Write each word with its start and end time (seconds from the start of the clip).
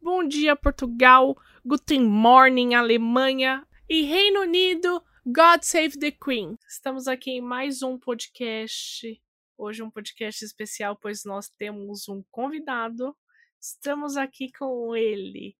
Bom 0.00 0.26
dia, 0.26 0.54
Portugal. 0.54 1.36
Guten 1.66 2.04
Morning, 2.04 2.74
Alemanha. 2.74 3.66
E 3.88 4.02
Reino 4.02 4.42
Unido, 4.42 5.02
God 5.26 5.62
Save 5.62 5.98
the 5.98 6.12
Queen. 6.12 6.56
Estamos 6.68 7.08
aqui 7.08 7.32
em 7.32 7.40
mais 7.40 7.82
um 7.82 7.98
podcast. 7.98 9.20
Hoje 9.56 9.82
um 9.82 9.90
podcast 9.90 10.44
especial, 10.44 10.94
pois 10.94 11.24
nós 11.24 11.48
temos 11.48 12.08
um 12.08 12.22
convidado. 12.30 13.16
Estamos 13.60 14.16
aqui 14.16 14.52
com 14.52 14.94
ele, 14.94 15.56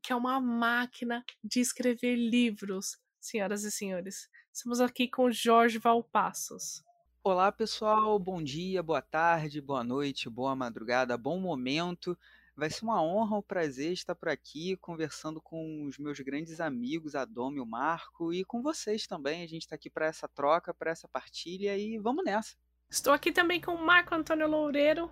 que 0.00 0.12
é 0.12 0.16
uma 0.16 0.40
máquina 0.40 1.24
de 1.42 1.58
escrever 1.58 2.14
livros, 2.14 2.96
senhoras 3.20 3.64
e 3.64 3.72
senhores. 3.72 4.28
Estamos 4.52 4.80
aqui 4.80 5.08
com 5.08 5.32
Jorge 5.32 5.78
Valpassos. 5.78 6.84
Olá, 7.24 7.50
pessoal. 7.50 8.20
Bom 8.20 8.40
dia, 8.40 8.84
boa 8.84 9.02
tarde, 9.02 9.60
boa 9.60 9.82
noite, 9.82 10.30
boa 10.30 10.54
madrugada, 10.54 11.18
bom 11.18 11.40
momento. 11.40 12.16
Vai 12.56 12.70
ser 12.70 12.84
uma 12.84 13.02
honra, 13.02 13.38
um 13.38 13.42
prazer 13.42 13.92
estar 13.92 14.14
por 14.14 14.28
aqui 14.28 14.76
conversando 14.76 15.40
com 15.40 15.86
os 15.88 15.98
meus 15.98 16.20
grandes 16.20 16.60
amigos, 16.60 17.16
a 17.16 17.24
Dom 17.24 17.52
e 17.54 17.60
o 17.60 17.66
Marco, 17.66 18.32
e 18.32 18.44
com 18.44 18.62
vocês 18.62 19.08
também. 19.08 19.42
A 19.42 19.46
gente 19.48 19.62
está 19.62 19.74
aqui 19.74 19.90
para 19.90 20.06
essa 20.06 20.28
troca, 20.28 20.72
para 20.72 20.92
essa 20.92 21.08
partilha 21.08 21.76
e 21.76 21.98
vamos 21.98 22.24
nessa. 22.24 22.54
Estou 22.88 23.12
aqui 23.12 23.32
também 23.32 23.60
com 23.60 23.72
o 23.72 23.84
Marco 23.84 24.14
Antônio 24.14 24.46
Loureiro. 24.46 25.10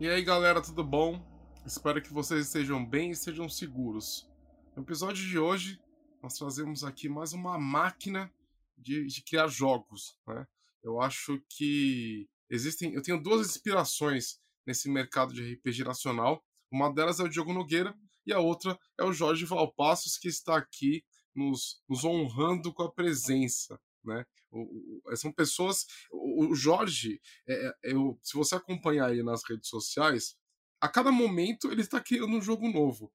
E 0.00 0.08
aí, 0.08 0.24
galera, 0.24 0.60
tudo 0.60 0.82
bom? 0.82 1.24
Espero 1.64 2.02
que 2.02 2.12
vocês 2.12 2.46
estejam 2.46 2.84
bem 2.84 3.10
e 3.10 3.12
estejam 3.12 3.48
seguros. 3.48 4.28
No 4.74 4.82
episódio 4.82 5.24
de 5.24 5.38
hoje, 5.38 5.80
nós 6.20 6.34
trazemos 6.34 6.82
aqui 6.82 7.08
mais 7.08 7.32
uma 7.32 7.56
máquina 7.56 8.28
de, 8.76 9.06
de 9.06 9.22
criar 9.22 9.46
jogos. 9.46 10.18
Né? 10.26 10.44
Eu 10.82 11.00
acho 11.00 11.40
que 11.48 12.28
existem. 12.50 12.92
Eu 12.92 13.02
tenho 13.02 13.22
duas 13.22 13.46
inspirações 13.46 14.40
nesse 14.66 14.90
mercado 14.90 15.32
de 15.32 15.54
RPG 15.54 15.84
nacional. 15.84 16.44
Uma 16.70 16.92
delas 16.92 17.20
é 17.20 17.22
o 17.22 17.28
Diogo 17.28 17.52
Nogueira 17.52 17.94
e 18.26 18.32
a 18.32 18.38
outra 18.38 18.78
é 18.98 19.04
o 19.04 19.12
Jorge 19.12 19.44
Valpassos, 19.44 20.18
que 20.18 20.28
está 20.28 20.56
aqui 20.56 21.04
nos, 21.34 21.80
nos 21.88 22.04
honrando 22.04 22.72
com 22.72 22.82
a 22.82 22.92
presença. 22.92 23.78
Né? 24.04 24.24
O, 24.50 25.00
o, 25.04 25.16
são 25.16 25.32
pessoas. 25.32 25.86
O, 26.10 26.46
o 26.46 26.54
Jorge, 26.54 27.20
é, 27.48 27.54
é, 27.54 27.72
eu, 27.84 28.18
se 28.22 28.36
você 28.36 28.54
acompanhar 28.54 29.12
ele 29.12 29.22
nas 29.22 29.42
redes 29.48 29.68
sociais, 29.68 30.36
a 30.80 30.88
cada 30.88 31.12
momento 31.12 31.70
ele 31.70 31.82
está 31.82 32.00
criando 32.00 32.36
um 32.36 32.42
jogo 32.42 32.68
novo. 32.68 33.12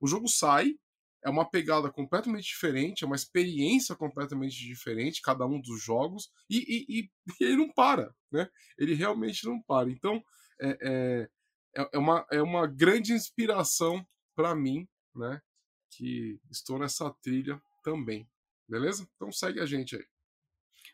O 0.00 0.06
jogo 0.06 0.28
sai, 0.28 0.74
é 1.24 1.30
uma 1.30 1.48
pegada 1.48 1.90
completamente 1.90 2.44
diferente, 2.44 3.02
é 3.02 3.06
uma 3.06 3.16
experiência 3.16 3.96
completamente 3.96 4.56
diferente, 4.56 5.22
cada 5.22 5.46
um 5.46 5.58
dos 5.60 5.82
jogos, 5.82 6.30
e, 6.50 6.58
e, 6.58 7.00
e, 7.00 7.10
e 7.40 7.44
ele 7.44 7.56
não 7.56 7.72
para, 7.72 8.14
né? 8.30 8.48
Ele 8.78 8.94
realmente 8.94 9.46
não 9.46 9.60
para. 9.62 9.90
Então, 9.90 10.22
é, 10.60 10.78
é, 10.82 11.28
é, 11.76 11.88
é, 11.92 11.98
uma, 11.98 12.26
é 12.30 12.42
uma 12.42 12.66
grande 12.66 13.12
inspiração 13.12 14.06
para 14.34 14.54
mim, 14.54 14.88
né? 15.14 15.40
Que 15.90 16.40
estou 16.50 16.78
nessa 16.78 17.10
trilha 17.22 17.60
também. 17.82 18.28
Beleza? 18.68 19.08
Então 19.14 19.30
segue 19.30 19.60
a 19.60 19.66
gente 19.66 19.96
aí. 19.96 20.04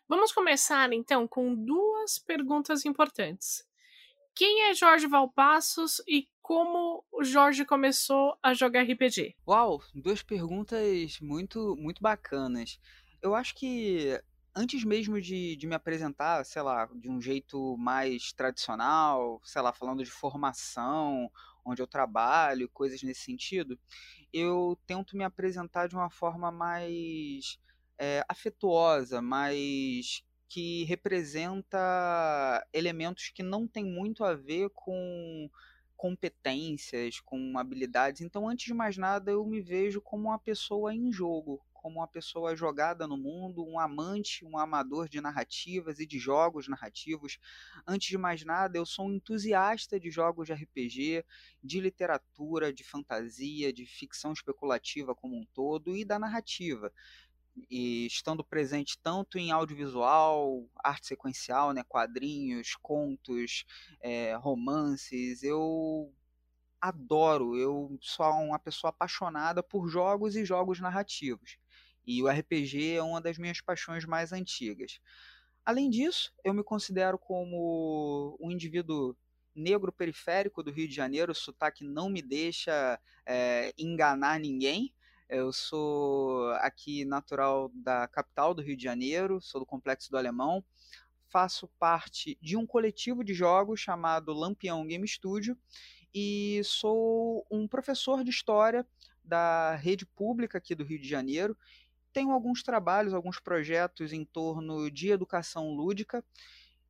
Vamos 0.07 0.31
começar 0.31 0.91
então 0.91 1.27
com 1.27 1.55
duas 1.55 2.19
perguntas 2.19 2.85
importantes. 2.85 3.63
Quem 4.35 4.69
é 4.69 4.73
Jorge 4.73 5.07
Valpassos 5.07 6.01
e 6.07 6.27
como 6.41 7.05
o 7.11 7.23
Jorge 7.23 7.65
começou 7.65 8.37
a 8.41 8.53
jogar 8.53 8.83
RPG? 8.83 9.35
Uau, 9.47 9.81
duas 9.93 10.21
perguntas 10.21 11.19
muito 11.21 11.75
muito 11.77 12.01
bacanas. 12.01 12.79
Eu 13.21 13.35
acho 13.35 13.55
que 13.55 14.19
antes 14.55 14.83
mesmo 14.83 15.19
de, 15.21 15.55
de 15.55 15.67
me 15.67 15.75
apresentar, 15.75 16.43
sei 16.45 16.61
lá, 16.61 16.85
de 16.93 17.09
um 17.09 17.21
jeito 17.21 17.77
mais 17.77 18.33
tradicional, 18.33 19.39
sei 19.43 19.61
lá, 19.61 19.73
falando 19.73 20.03
de 20.03 20.11
formação, 20.11 21.31
onde 21.65 21.81
eu 21.81 21.87
trabalho, 21.87 22.69
coisas 22.69 23.01
nesse 23.03 23.21
sentido, 23.21 23.79
eu 24.33 24.77
tento 24.85 25.15
me 25.17 25.23
apresentar 25.23 25.87
de 25.87 25.95
uma 25.95 26.09
forma 26.09 26.51
mais 26.51 27.57
é, 27.97 28.23
afetuosa, 28.27 29.21
mais 29.21 30.23
que 30.49 30.83
representa 30.83 31.77
elementos 32.73 33.29
que 33.29 33.41
não 33.41 33.67
tem 33.67 33.85
muito 33.85 34.23
a 34.23 34.33
ver 34.33 34.69
com 34.73 35.49
competências, 35.95 37.19
com 37.21 37.57
habilidades. 37.57 38.21
Então, 38.21 38.49
antes 38.49 38.65
de 38.65 38.73
mais 38.73 38.97
nada, 38.97 39.31
eu 39.31 39.45
me 39.45 39.61
vejo 39.61 40.01
como 40.01 40.29
uma 40.29 40.39
pessoa 40.39 40.93
em 40.93 41.11
jogo, 41.11 41.61
como 41.81 41.99
uma 41.99 42.07
pessoa 42.07 42.55
jogada 42.55 43.07
no 43.07 43.17
mundo, 43.17 43.65
um 43.65 43.79
amante, 43.79 44.45
um 44.45 44.57
amador 44.57 45.09
de 45.09 45.19
narrativas 45.19 45.99
e 45.99 46.05
de 46.05 46.19
jogos 46.19 46.67
narrativos. 46.67 47.39
Antes 47.87 48.09
de 48.09 48.17
mais 48.17 48.45
nada, 48.45 48.77
eu 48.77 48.85
sou 48.85 49.07
um 49.07 49.13
entusiasta 49.13 49.99
de 49.99 50.11
jogos 50.11 50.47
de 50.47 50.53
RPG, 50.53 51.25
de 51.63 51.79
literatura, 51.79 52.71
de 52.71 52.83
fantasia, 52.83 53.73
de 53.73 53.85
ficção 53.85 54.31
especulativa 54.31 55.15
como 55.15 55.35
um 55.35 55.45
todo 55.53 55.95
e 55.97 56.05
da 56.05 56.19
narrativa. 56.19 56.93
E 57.69 58.05
estando 58.05 58.43
presente 58.43 58.97
tanto 59.01 59.37
em 59.37 59.51
audiovisual, 59.51 60.65
arte 60.83 61.07
sequencial, 61.07 61.73
né, 61.73 61.83
quadrinhos, 61.83 62.75
contos, 62.81 63.65
é, 63.99 64.35
romances, 64.35 65.43
eu 65.43 66.13
adoro, 66.81 67.55
eu 67.55 67.97
sou 68.01 68.25
uma 68.25 68.57
pessoa 68.57 68.89
apaixonada 68.89 69.61
por 69.61 69.87
jogos 69.87 70.35
e 70.35 70.43
jogos 70.43 70.79
narrativos. 70.79 71.57
E 72.05 72.21
o 72.23 72.27
RPG 72.27 72.95
é 72.95 73.03
uma 73.03 73.21
das 73.21 73.37
minhas 73.37 73.61
paixões 73.61 74.05
mais 74.05 74.31
antigas. 74.31 74.99
Além 75.65 75.89
disso, 75.89 76.33
eu 76.43 76.53
me 76.53 76.63
considero 76.63 77.17
como 77.17 78.37
um 78.39 78.49
indivíduo 78.49 79.15
negro 79.55 79.91
periférico 79.91 80.63
do 80.63 80.71
Rio 80.71 80.87
de 80.87 80.95
Janeiro, 80.95 81.31
o 81.31 81.35
sotaque 81.35 81.83
não 81.83 82.09
me 82.09 82.21
deixa 82.21 82.99
é, 83.25 83.73
enganar 83.77 84.39
ninguém. 84.39 84.93
Eu 85.29 85.53
sou 85.53 86.49
aqui 86.55 87.05
natural 87.05 87.71
da 87.73 88.07
capital 88.07 88.53
do 88.53 88.61
Rio 88.61 88.75
de 88.75 88.83
Janeiro, 88.83 89.39
sou 89.41 89.61
do 89.61 89.65
Complexo 89.65 90.11
do 90.11 90.17
Alemão, 90.17 90.63
faço 91.29 91.69
parte 91.79 92.37
de 92.41 92.57
um 92.57 92.65
coletivo 92.65 93.23
de 93.23 93.33
jogos 93.33 93.79
chamado 93.79 94.33
Lampião 94.33 94.85
Game 94.85 95.07
Studio 95.07 95.57
e 96.13 96.61
sou 96.65 97.45
um 97.49 97.67
professor 97.67 98.23
de 98.23 98.29
história 98.29 98.85
da 99.23 99.75
rede 99.75 100.05
pública 100.05 100.57
aqui 100.57 100.75
do 100.75 100.83
Rio 100.83 100.99
de 100.99 101.07
Janeiro 101.07 101.57
tenho 102.13 102.31
alguns 102.31 102.63
trabalhos, 102.63 103.13
alguns 103.13 103.39
projetos 103.39 104.13
em 104.13 104.25
torno 104.25 104.89
de 104.91 105.09
educação 105.11 105.73
lúdica 105.73 106.23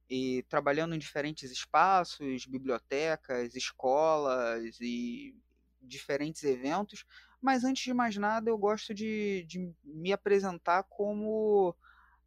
e 0.10 0.44
trabalhando 0.50 0.94
em 0.96 1.00
diferentes 1.00 1.52
espaços, 1.52 2.46
bibliotecas, 2.46 3.56
escolas 3.56 4.78
e 4.82 5.36
diferentes 5.82 6.44
eventos. 6.44 7.06
Mas 7.42 7.64
antes 7.64 7.84
de 7.84 7.94
mais 7.94 8.18
nada, 8.18 8.50
eu 8.50 8.58
gosto 8.58 8.94
de, 8.94 9.44
de 9.48 9.74
me 9.84 10.12
apresentar 10.14 10.84
como 10.84 11.76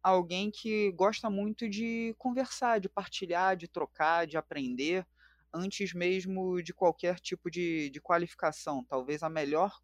alguém 0.03 0.51
que 0.51 0.91
gosta 0.91 1.29
muito 1.29 1.69
de 1.69 2.15
conversar, 2.17 2.79
de 2.79 2.89
partilhar, 2.89 3.55
de 3.55 3.67
trocar, 3.67 4.27
de 4.27 4.37
aprender, 4.37 5.05
antes 5.53 5.93
mesmo 5.93 6.61
de 6.61 6.73
qualquer 6.73 7.19
tipo 7.19 7.49
de, 7.49 7.89
de 7.89 8.01
qualificação. 8.01 8.83
Talvez 8.83 9.23
a 9.23 9.29
melhor 9.29 9.79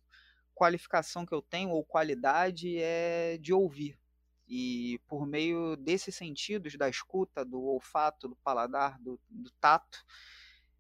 qualificação 0.62 1.26
que 1.26 1.34
eu 1.34 1.42
tenho 1.42 1.72
ou 1.72 1.84
qualidade 1.84 2.78
é 2.78 3.36
de 3.42 3.52
ouvir. 3.52 3.98
E 4.48 5.00
por 5.08 5.26
meio 5.26 5.76
desses 5.76 6.14
sentidos, 6.14 6.78
da 6.78 6.88
escuta, 6.88 7.44
do 7.44 7.64
olfato, 7.64 8.28
do 8.28 8.36
paladar, 8.36 9.00
do, 9.00 9.20
do 9.28 9.50
tato 9.60 10.06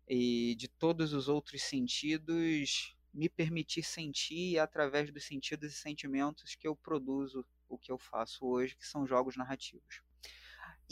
e 0.07 0.53
de 0.55 0.67
todos 0.67 1.13
os 1.13 1.27
outros 1.27 1.63
sentidos, 1.63 2.95
me 3.11 3.27
permitir 3.27 3.81
sentir 3.81 4.59
através 4.59 5.11
dos 5.11 5.25
sentidos 5.25 5.73
e 5.73 5.75
sentimentos 5.75 6.53
que 6.53 6.67
eu 6.67 6.75
produzo 6.75 7.43
o 7.67 7.75
que 7.75 7.91
eu 7.91 7.97
faço 7.97 8.45
hoje, 8.45 8.75
que 8.75 8.85
são 8.85 9.07
jogos 9.07 9.35
narrativos. 9.35 10.03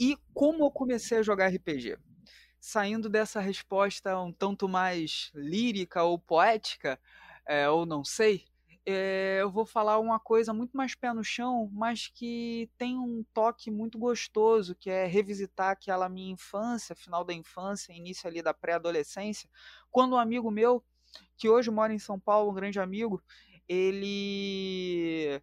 E 0.00 0.16
como 0.34 0.64
eu 0.64 0.70
comecei 0.70 1.18
a 1.18 1.22
jogar 1.22 1.54
RPG? 1.54 1.96
Saindo 2.58 3.08
dessa 3.08 3.38
resposta 3.38 4.18
um 4.20 4.32
tanto 4.32 4.68
mais 4.68 5.30
lírica 5.32 6.02
ou 6.02 6.18
poética, 6.18 6.98
é, 7.46 7.68
ou 7.68 7.86
não 7.86 8.04
sei, 8.04 8.49
é, 8.86 9.38
eu 9.40 9.50
vou 9.50 9.66
falar 9.66 9.98
uma 9.98 10.18
coisa 10.18 10.52
muito 10.52 10.76
mais 10.76 10.94
pé 10.94 11.12
no 11.12 11.22
chão, 11.22 11.68
mas 11.72 12.08
que 12.08 12.70
tem 12.78 12.98
um 12.98 13.24
toque 13.34 13.70
muito 13.70 13.98
gostoso, 13.98 14.74
que 14.74 14.90
é 14.90 15.06
revisitar 15.06 15.70
aquela 15.70 16.08
minha 16.08 16.32
infância, 16.32 16.96
final 16.96 17.24
da 17.24 17.34
infância, 17.34 17.92
início 17.92 18.28
ali 18.28 18.42
da 18.42 18.54
pré-adolescência, 18.54 19.48
quando 19.90 20.14
um 20.14 20.18
amigo 20.18 20.50
meu 20.50 20.82
que 21.36 21.48
hoje 21.48 21.70
mora 21.70 21.92
em 21.92 21.98
São 21.98 22.18
Paulo, 22.18 22.50
um 22.50 22.54
grande 22.54 22.80
amigo, 22.80 23.22
ele 23.68 25.42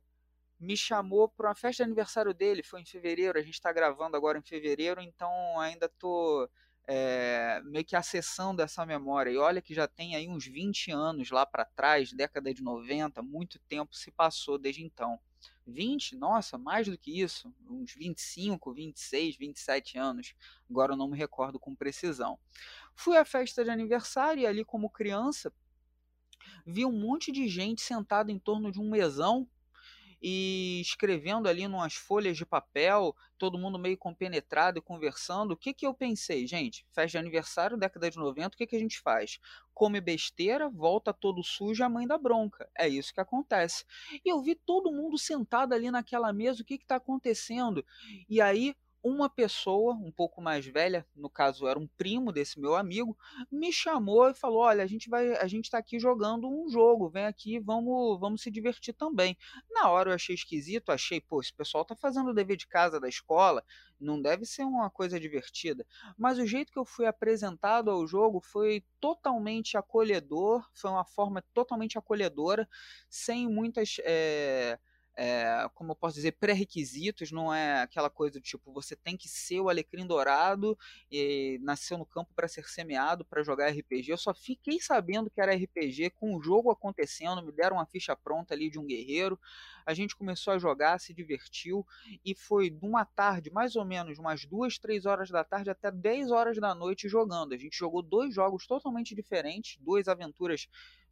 me 0.60 0.76
chamou 0.76 1.30
para 1.30 1.50
uma 1.50 1.56
festa 1.56 1.84
de 1.84 1.88
aniversário 1.88 2.34
dele, 2.34 2.64
foi 2.64 2.82
em 2.82 2.86
fevereiro, 2.86 3.38
a 3.38 3.42
gente 3.42 3.54
está 3.54 3.72
gravando 3.72 4.18
agora 4.18 4.38
em 4.38 4.42
fevereiro, 4.42 5.00
então 5.02 5.60
ainda 5.60 5.86
estou 5.86 6.50
é, 6.88 7.62
meio 7.66 7.84
que 7.84 7.96
acessando 7.96 8.62
essa 8.62 8.86
memória. 8.86 9.30
E 9.30 9.38
olha 9.38 9.62
que 9.62 9.74
já 9.74 9.88
tem 9.88 10.16
aí 10.16 10.28
uns 10.30 10.46
20 10.46 10.90
anos 10.92 11.30
lá 11.30 11.46
para 11.46 11.66
trás, 11.66 12.14
década 12.14 12.54
de 12.54 12.64
90, 12.64 13.22
muito 13.22 13.60
tempo 13.68 13.94
se 13.94 14.10
passou 14.10 14.58
desde 14.58 14.84
então. 14.84 15.20
20, 15.68 16.16
nossa, 16.16 16.58
mais 16.58 16.88
do 16.88 16.98
que 16.98 17.22
isso, 17.22 17.54
uns 17.70 17.94
25, 17.94 18.74
26, 18.74 19.36
27 19.36 19.98
anos, 19.98 20.34
agora 20.70 20.94
eu 20.94 20.98
não 20.98 21.10
me 21.10 21.18
recordo 21.18 21.60
com 21.60 21.76
precisão. 21.76 22.40
Fui 22.96 23.18
à 23.18 23.26
festa 23.26 23.66
de 23.66 23.70
aniversário 23.70 24.42
e 24.42 24.48
ali, 24.48 24.64
como 24.64 24.90
criança, 24.90 25.54
vi 26.66 26.86
um 26.86 26.92
monte 26.92 27.34
de 27.34 27.50
gente 27.50 27.82
sentada 27.82 28.32
em 28.32 28.40
torno 28.40 28.72
de 28.72 28.80
um 28.80 28.90
mesão 28.90 29.48
e 30.22 30.82
escrevendo 30.82 31.48
ali 31.48 31.68
numas 31.68 31.94
folhas 31.94 32.38
de 32.38 32.46
papel, 32.46 33.16
todo 33.38 33.58
mundo 33.58 33.78
meio 33.78 33.98
compenetrado 33.98 34.80
e 34.80 34.82
conversando. 34.82 35.52
O 35.52 35.58
que, 35.58 35.74
que 35.74 35.86
eu 35.86 35.94
pensei, 35.94 36.48
gente? 36.48 36.86
Festa 36.92 37.10
de 37.10 37.18
aniversário, 37.18 37.78
década 37.78 38.10
de 38.10 38.18
90, 38.18 38.48
o 38.48 38.58
que, 38.58 38.68
que 38.68 38.76
a 38.76 38.80
gente 38.80 39.00
faz? 39.00 39.40
Come 39.74 40.02
besteira, 40.02 40.70
volta 40.70 41.14
todo 41.14 41.44
sujo 41.44 41.84
a 41.84 41.90
mãe 41.90 42.08
da 42.08 42.18
bronca. 42.18 42.70
É 42.78 42.88
isso 42.88 43.14
que 43.14 43.22
acontece. 43.22 43.86
E 44.26 44.32
eu 44.32 44.42
vi 44.42 44.56
todo 44.56 44.92
mundo 44.92 45.18
sentado 45.18 45.74
ali 45.74 45.92
naquela 45.92 46.34
mesa, 46.34 46.62
o 46.62 46.66
que 46.66 46.76
está 46.76 46.96
acontecendo? 46.96 47.86
E 48.28 48.42
aí 48.42 48.76
uma 49.04 49.30
pessoa 49.30 49.94
um 49.94 50.12
pouco 50.12 50.42
mais 50.42 50.66
velha, 50.66 51.06
no 51.16 51.30
caso 51.30 51.68
era 51.68 51.80
um 51.80 51.88
primo 51.88 52.32
desse 52.32 52.60
meu 52.60 52.76
amigo, 52.76 53.18
me 53.52 53.72
chamou 53.72 54.30
e 54.30 54.34
falou: 54.34 54.60
"Olha, 54.62 54.84
a 54.84 54.88
gente 54.88 55.10
vai, 55.10 55.36
a 55.38 55.48
gente 55.48 55.66
está 55.66 55.78
aqui 55.78 56.00
jogando 56.00 56.50
um 56.50 56.70
jogo, 56.70 57.10
vem 57.10 57.26
aqui, 57.26 57.60
vamos, 57.60 58.20
vamos 58.20 58.42
se 58.42 58.52
divertir 58.52 58.94
também". 58.94 59.38
Na 59.72 59.90
hora 59.90 60.10
eu 60.12 60.16
achei 60.16 60.36
esquisito, 60.36 60.92
achei, 60.92 61.22
pô, 61.22 61.40
esse 61.42 61.54
pessoal 61.54 61.86
tá 61.86 61.96
fazendo 61.96 62.30
o 62.32 62.34
dever 62.34 62.58
de 62.58 62.68
casa 62.68 63.00
da 63.00 63.08
escola, 63.08 63.64
não 64.00 64.22
deve 64.22 64.46
ser 64.46 64.64
uma 64.64 64.90
coisa 64.90 65.20
divertida. 65.20 65.86
Mas 66.18 66.38
o 66.40 66.46
jeito 66.46 66.72
que 66.72 66.80
eu 66.80 66.86
fui 66.86 67.06
apresentado 67.06 67.90
ao 67.92 68.06
jogo 68.08 68.42
foi 68.42 68.84
totalmente 69.00 69.78
acolhedor, 69.78 70.66
foi 70.74 70.92
uma 70.92 71.06
forma 71.06 71.44
totalmente 71.54 71.98
acolhedora, 71.98 72.68
sem 73.10 73.48
muitas 73.48 73.98
é 74.04 74.80
é, 75.20 75.68
como 75.74 75.94
eu 75.94 75.96
posso 75.96 76.16
dizer, 76.16 76.34
pré-requisitos, 76.34 77.32
não 77.32 77.52
é 77.52 77.82
aquela 77.82 78.08
coisa 78.08 78.34
do 78.34 78.42
tipo, 78.42 78.72
você 78.72 78.96
tem 78.96 79.18
que 79.18 79.28
ser 79.28 79.60
o 79.60 79.68
alecrim 79.68 80.06
dourado 80.06 80.78
e 81.12 81.60
nasceu 81.64 81.98
no 81.98 82.06
campo 82.06 82.32
para 82.36 82.48
ser 82.48 82.64
semeado 82.70 83.26
para 83.26 83.42
jogar 83.42 83.70
RPG. 83.70 84.12
Eu 84.12 84.18
só 84.18 84.32
fiquei 84.32 84.80
sabendo 84.80 85.32
que 85.32 85.42
era 85.42 85.56
RPG 85.56 86.12
com 86.12 86.36
o 86.36 86.42
jogo 86.42 86.70
acontecendo, 86.70 87.42
me 87.42 87.52
deram 87.52 87.78
uma 87.78 87.86
ficha 87.88 88.16
pronta 88.16 88.54
ali 88.54 88.70
de 88.70 88.78
um 88.78 88.86
guerreiro. 88.86 89.40
A 89.88 89.94
gente 89.94 90.16
começou 90.16 90.54
a 90.54 90.60
jogar, 90.60 91.00
se 91.00 91.16
divertiu 91.16 91.84
e 92.24 92.36
foi 92.36 92.70
de 92.70 92.86
uma 92.86 93.04
tarde, 93.04 93.50
mais 93.50 93.76
ou 93.76 93.84
menos, 93.84 94.20
umas 94.20 94.46
duas, 94.46 94.78
três 94.78 95.08
horas 95.08 95.32
da 95.32 95.44
tarde 95.44 95.72
até 95.72 95.90
10 95.90 96.30
horas 96.30 96.58
da 96.60 96.76
noite 96.76 97.10
jogando. 97.10 97.54
A 97.54 97.58
gente 97.58 97.76
jogou 97.76 98.04
dois 98.04 98.36
jogos 98.36 98.68
totalmente 98.68 99.16
diferentes, 99.16 99.78
duas 99.82 100.08
aventuras 100.08 100.68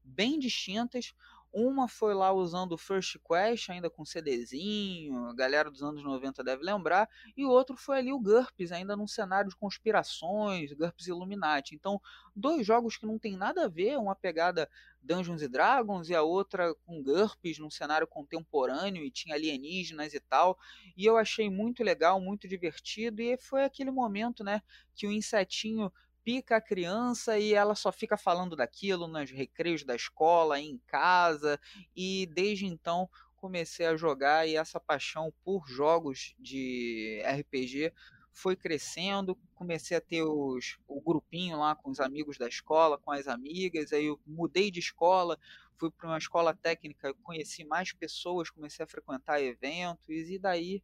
bem 0.06 0.38
distintas. 0.38 1.14
Uma 1.58 1.88
foi 1.88 2.14
lá 2.14 2.34
usando 2.34 2.74
o 2.74 2.78
First 2.78 3.16
Quest, 3.26 3.70
ainda 3.70 3.90
com 3.90 4.04
CDzinho, 4.04 5.30
a 5.30 5.34
galera 5.34 5.72
dos 5.72 5.82
anos 5.82 6.04
90 6.04 6.44
deve 6.44 6.62
lembrar, 6.62 7.10
e 7.36 7.46
o 7.46 7.50
outro 7.50 7.78
foi 7.78 7.98
ali 7.98 8.12
o 8.12 8.20
GURPS, 8.20 8.74
ainda 8.74 8.94
num 8.94 9.08
cenário 9.08 9.50
de 9.50 9.56
conspirações, 9.56 10.74
GURPS 10.74 11.08
Illuminati. 11.08 11.74
Então, 11.74 12.02
dois 12.36 12.68
jogos 12.68 12.98
que 12.98 13.06
não 13.06 13.18
tem 13.18 13.38
nada 13.38 13.64
a 13.64 13.68
ver, 13.70 13.98
uma 13.98 14.14
pegada 14.14 14.70
Dungeons 15.02 15.44
and 15.44 15.50
Dragons 15.50 16.10
e 16.10 16.16
a 16.16 16.22
outra 16.24 16.76
com 16.86 17.02
GURPS 17.02 17.60
num 17.60 17.70
cenário 17.70 18.06
contemporâneo 18.06 19.06
e 19.06 19.10
tinha 19.10 19.36
alienígenas 19.36 20.14
e 20.14 20.20
tal. 20.20 20.60
E 20.98 21.06
eu 21.06 21.16
achei 21.16 21.50
muito 21.50 21.86
legal, 21.86 22.20
muito 22.20 22.50
divertido, 22.50 23.22
e 23.22 23.38
foi 23.38 23.64
aquele 23.64 23.92
momento, 23.92 24.44
né, 24.44 24.62
que 24.94 25.08
o 25.08 25.12
insetinho 25.12 25.90
pica 26.26 26.58
a 26.58 26.62
criança 26.62 27.38
e 27.38 27.54
ela 27.54 27.76
só 27.76 27.92
fica 27.92 28.18
falando 28.18 28.56
daquilo 28.56 29.08
nos 29.08 29.30
recreios 29.30 29.84
da 29.84 29.96
escola, 29.96 30.60
em 30.60 30.80
casa, 30.88 31.60
e 31.96 32.26
desde 32.34 32.66
então 32.66 33.08
comecei 33.38 33.86
a 33.86 33.96
jogar 33.96 34.48
e 34.48 34.56
essa 34.56 34.80
paixão 34.80 35.32
por 35.44 35.68
jogos 35.68 36.34
de 36.40 37.22
RPG 37.24 37.94
foi 38.34 38.56
crescendo, 38.56 39.38
comecei 39.54 39.96
a 39.96 40.02
ter 40.02 40.24
os, 40.24 40.78
o 40.88 41.00
grupinho 41.00 41.60
lá 41.60 41.76
com 41.76 41.92
os 41.92 42.00
amigos 42.00 42.38
da 42.38 42.48
escola, 42.48 42.98
com 42.98 43.12
as 43.12 43.28
amigas, 43.28 43.94
aí 43.94 44.08
eu 44.08 44.20
mudei 44.26 44.72
de 44.72 44.80
escola, 44.80 45.40
fui 45.78 45.92
para 45.92 46.08
uma 46.08 46.18
escola 46.18 46.56
técnica, 46.56 47.14
conheci 47.24 47.64
mais 47.64 47.94
pessoas, 47.94 48.50
comecei 48.50 48.84
a 48.84 48.88
frequentar 48.88 49.42
eventos 49.42 50.10
e 50.10 50.40
daí 50.40 50.84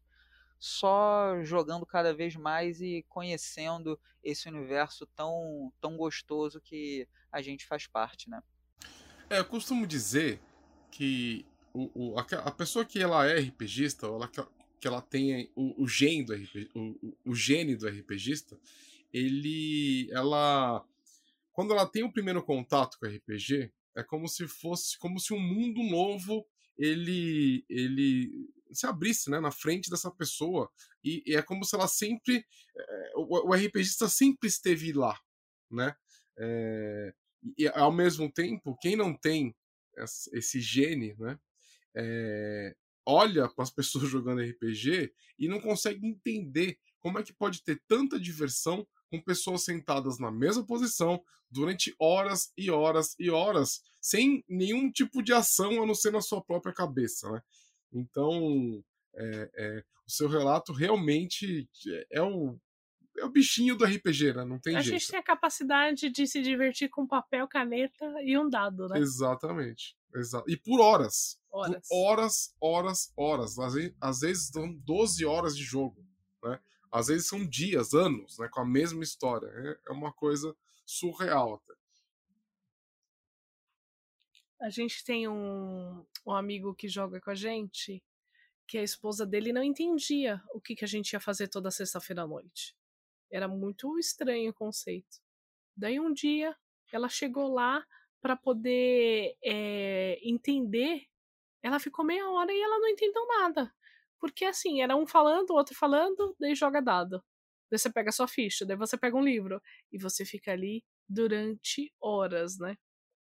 só 0.62 1.42
jogando 1.44 1.88
cada 1.88 2.14
vez 2.14 2.36
mais 2.36 2.80
e 2.80 3.04
conhecendo 3.10 4.00
esse 4.24 4.48
universo 4.48 5.08
tão, 5.16 5.74
tão 5.82 5.98
gostoso 5.98 6.62
que 6.62 7.08
a 7.32 7.42
gente 7.42 7.66
faz 7.66 7.88
parte, 7.88 8.30
né? 8.30 8.44
É, 9.28 9.40
eu 9.40 9.46
costumo 9.46 9.88
dizer 9.88 10.40
que 10.92 11.44
o, 11.74 12.12
o, 12.12 12.20
a, 12.20 12.22
a 12.22 12.52
pessoa 12.52 12.86
que 12.86 13.00
ela 13.00 13.26
é 13.26 13.40
RPGista, 13.40 14.08
ou 14.08 14.18
ela, 14.18 14.30
que 14.80 14.88
ela 14.88 15.02
tem 15.02 15.52
o, 15.56 15.84
o 15.84 15.88
gene 15.88 16.24
do 16.24 16.36
RPG, 16.36 16.70
o, 16.76 17.16
o 17.26 17.34
gene 17.34 17.76
do 17.76 17.88
RPGista, 17.88 18.56
ele, 19.12 20.12
ela, 20.12 20.86
quando 21.52 21.74
ela 21.74 21.88
tem 21.88 22.04
o 22.04 22.14
primeiro 22.14 22.44
contato 22.44 23.00
com 23.00 23.08
RPG, 23.08 23.74
é 23.96 24.04
como 24.04 24.28
se 24.28 24.48
fosse, 24.48 24.96
como 25.00 25.20
se 25.20 25.34
um 25.34 25.40
mundo 25.40 25.82
novo 25.82 26.46
ele, 26.78 27.66
ele 27.68 28.48
se 28.74 28.86
abrisse 28.86 29.30
né, 29.30 29.40
na 29.40 29.52
frente 29.52 29.90
dessa 29.90 30.12
pessoa. 30.12 30.70
E, 31.04 31.24
e 31.26 31.36
é 31.36 31.42
como 31.42 31.64
se 31.66 31.76
ela 31.76 31.88
sempre. 31.88 32.46
É, 32.78 33.12
o, 33.16 33.50
o 33.50 33.54
RPGista 33.54 34.08
sempre 34.08 34.48
esteve 34.48 34.94
lá. 34.94 35.20
Né? 35.70 35.96
É, 36.38 37.14
e 37.58 37.68
ao 37.70 37.92
mesmo 37.92 38.32
tempo, 38.32 38.78
quem 38.82 38.96
não 38.96 39.16
tem 39.16 39.56
esse 40.32 40.60
gene, 40.60 41.16
né, 41.20 41.40
é, 41.96 42.76
olha 43.06 43.50
para 43.50 43.64
as 43.64 43.72
pessoas 43.72 44.10
jogando 44.10 44.42
RPG 44.42 45.14
e 45.38 45.48
não 45.48 45.60
consegue 45.60 46.06
entender 46.06 46.78
como 47.00 47.20
é 47.20 47.24
que 47.24 47.34
pode 47.34 47.64
ter 47.64 47.82
tanta 47.88 48.20
diversão 48.20 48.88
com 49.10 49.22
pessoas 49.22 49.64
sentadas 49.64 50.20
na 50.20 50.32
mesma 50.32 50.66
posição 50.66 51.22
durante 51.50 51.94
horas 52.00 52.54
e 52.58 52.72
horas 52.72 53.16
e 53.20 53.30
horas, 53.30 53.82
sem 54.00 54.44
nenhum 54.48 54.90
tipo 54.90 55.22
de 55.22 55.34
ação 55.34 55.84
a 55.84 55.86
não 55.86 55.96
ser 55.96 56.12
na 56.12 56.22
sua 56.22 56.42
própria 56.42 56.74
cabeça, 56.74 57.30
né? 57.30 57.42
Então, 57.94 58.84
é, 59.16 59.52
é, 59.56 59.84
o 60.08 60.12
seu 60.12 60.28
relato 60.28 60.72
realmente 60.72 61.70
é 62.12 62.22
o, 62.22 62.58
é 63.18 63.26
o 63.26 63.30
bichinho 63.30 63.76
do 63.76 63.86
RPG, 63.86 64.34
né? 64.34 64.46
Não 64.46 64.60
tem 64.60 64.76
a 64.76 64.82
jeito. 64.82 64.96
A 64.96 65.00
gente 65.00 65.12
tem 65.12 65.20
a 65.20 65.24
capacidade 65.24 66.10
de 66.10 66.28
se 66.28 66.42
divertir 66.42 66.90
com 66.90 67.06
papel, 67.06 67.48
caneta 67.48 68.06
e 68.24 68.38
um 68.38 68.50
dado, 68.50 68.88
né? 68.88 69.00
Exatamente. 69.00 69.96
Exa 70.16 70.44
e 70.48 70.58
por 70.58 70.80
horas. 70.80 71.40
Horas. 71.52 71.88
Por 71.88 71.96
horas, 71.96 72.56
horas, 72.60 73.14
horas. 73.16 73.60
Às 73.60 73.74
vezes, 73.74 73.96
às 74.02 74.20
vezes 74.20 74.52
dão 74.52 74.74
12 74.74 75.26
horas 75.26 75.56
de 75.56 75.64
jogo, 75.64 76.06
né? 76.44 76.60
Às 76.92 77.08
vezes 77.08 77.28
são 77.28 77.46
dias, 77.46 77.94
anos, 77.94 78.38
né? 78.38 78.50
Com 78.52 78.62
a 78.62 78.66
mesma 78.66 79.04
história. 79.04 79.48
É, 79.48 79.90
é 79.90 79.92
uma 79.92 80.12
coisa 80.12 80.56
surreal 80.86 81.56
até. 81.56 81.81
A 84.62 84.70
gente 84.70 85.04
tem 85.04 85.28
um, 85.28 86.06
um 86.26 86.32
amigo 86.32 86.76
que 86.76 86.88
joga 86.88 87.20
com 87.20 87.32
a 87.32 87.36
gente, 87.36 88.04
que 88.68 88.78
a 88.78 88.84
esposa 88.84 89.26
dele 89.26 89.52
não 89.52 89.64
entendia 89.64 90.42
o 90.54 90.62
que, 90.62 90.76
que 90.76 90.86
a 90.86 90.88
gente 90.88 91.14
ia 91.14 91.20
fazer 91.20 91.48
toda 91.48 91.72
sexta-feira 91.72 92.22
à 92.22 92.28
noite. 92.28 92.76
Era 93.32 93.48
muito 93.48 93.98
estranho 93.98 94.52
o 94.52 94.54
conceito. 94.54 95.20
Daí 95.76 96.00
um 96.00 96.14
dia 96.14 96.56
ela 96.92 97.10
chegou 97.10 97.52
lá 97.52 97.84
para 98.22 98.36
poder 98.36 99.36
é, 99.44 100.20
entender. 100.22 101.08
Ela 101.64 101.80
ficou 101.80 102.06
meia 102.06 102.30
hora 102.30 102.54
e 102.54 102.62
ela 102.62 102.80
não 102.80 102.88
entendeu 102.88 103.26
nada. 103.28 103.74
Porque 104.20 104.46
assim, 104.46 104.82
era 104.82 104.96
um 104.96 105.08
falando, 105.08 105.50
o 105.50 105.56
outro 105.56 105.76
falando, 105.76 106.36
daí 106.40 106.54
joga 106.54 106.82
dado. 106.82 107.24
Daí 107.72 107.80
você 107.80 107.92
pega 107.92 108.12
sua 108.12 108.28
ficha, 108.28 108.66
daí 108.66 108.78
você 108.78 108.96
pega 108.96 109.18
um 109.18 109.24
livro. 109.24 109.60
E 109.92 109.98
você 109.98 110.24
fica 110.24 110.52
ali 110.52 110.84
durante 111.10 111.92
horas, 112.00 112.60
né? 112.60 112.78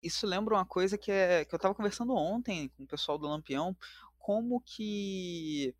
Isso 0.05 0.27
lembra 0.27 0.55
uma 0.55 0.65
coisa 0.65 0.97
que, 0.97 1.11
é, 1.11 1.43
que 1.45 1.53
eu 1.53 1.57
estava 1.57 1.75
conversando 1.75 2.13
ontem 2.15 2.69
com 2.69 2.83
o 2.83 2.87
pessoal 2.87 3.17
do 3.17 3.27
Lampião, 3.27 3.75
como 4.17 4.61
que 4.61 5.73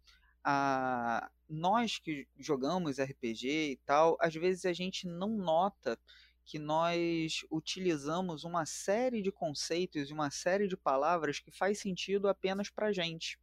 a, 0.44 1.30
nós 1.50 2.00
que 2.00 2.28
jogamos 2.38 3.00
RPG 3.00 3.72
e 3.72 3.80
tal, 3.86 4.18
às 4.20 4.34
vezes 4.34 4.66
a 4.66 4.74
gente 4.74 5.08
não 5.08 5.30
nota 5.30 6.00
que 6.46 6.60
nós 6.60 7.44
utilizamos 7.52 8.44
uma 8.44 8.66
série 8.66 9.22
de 9.22 9.32
conceitos 9.32 10.10
e 10.10 10.14
uma 10.14 10.30
série 10.30 10.68
de 10.68 10.78
palavras 10.78 11.40
que 11.40 11.52
faz 11.52 11.80
sentido 11.80 12.28
apenas 12.28 12.70
para 12.70 12.94
gente. 12.94 13.40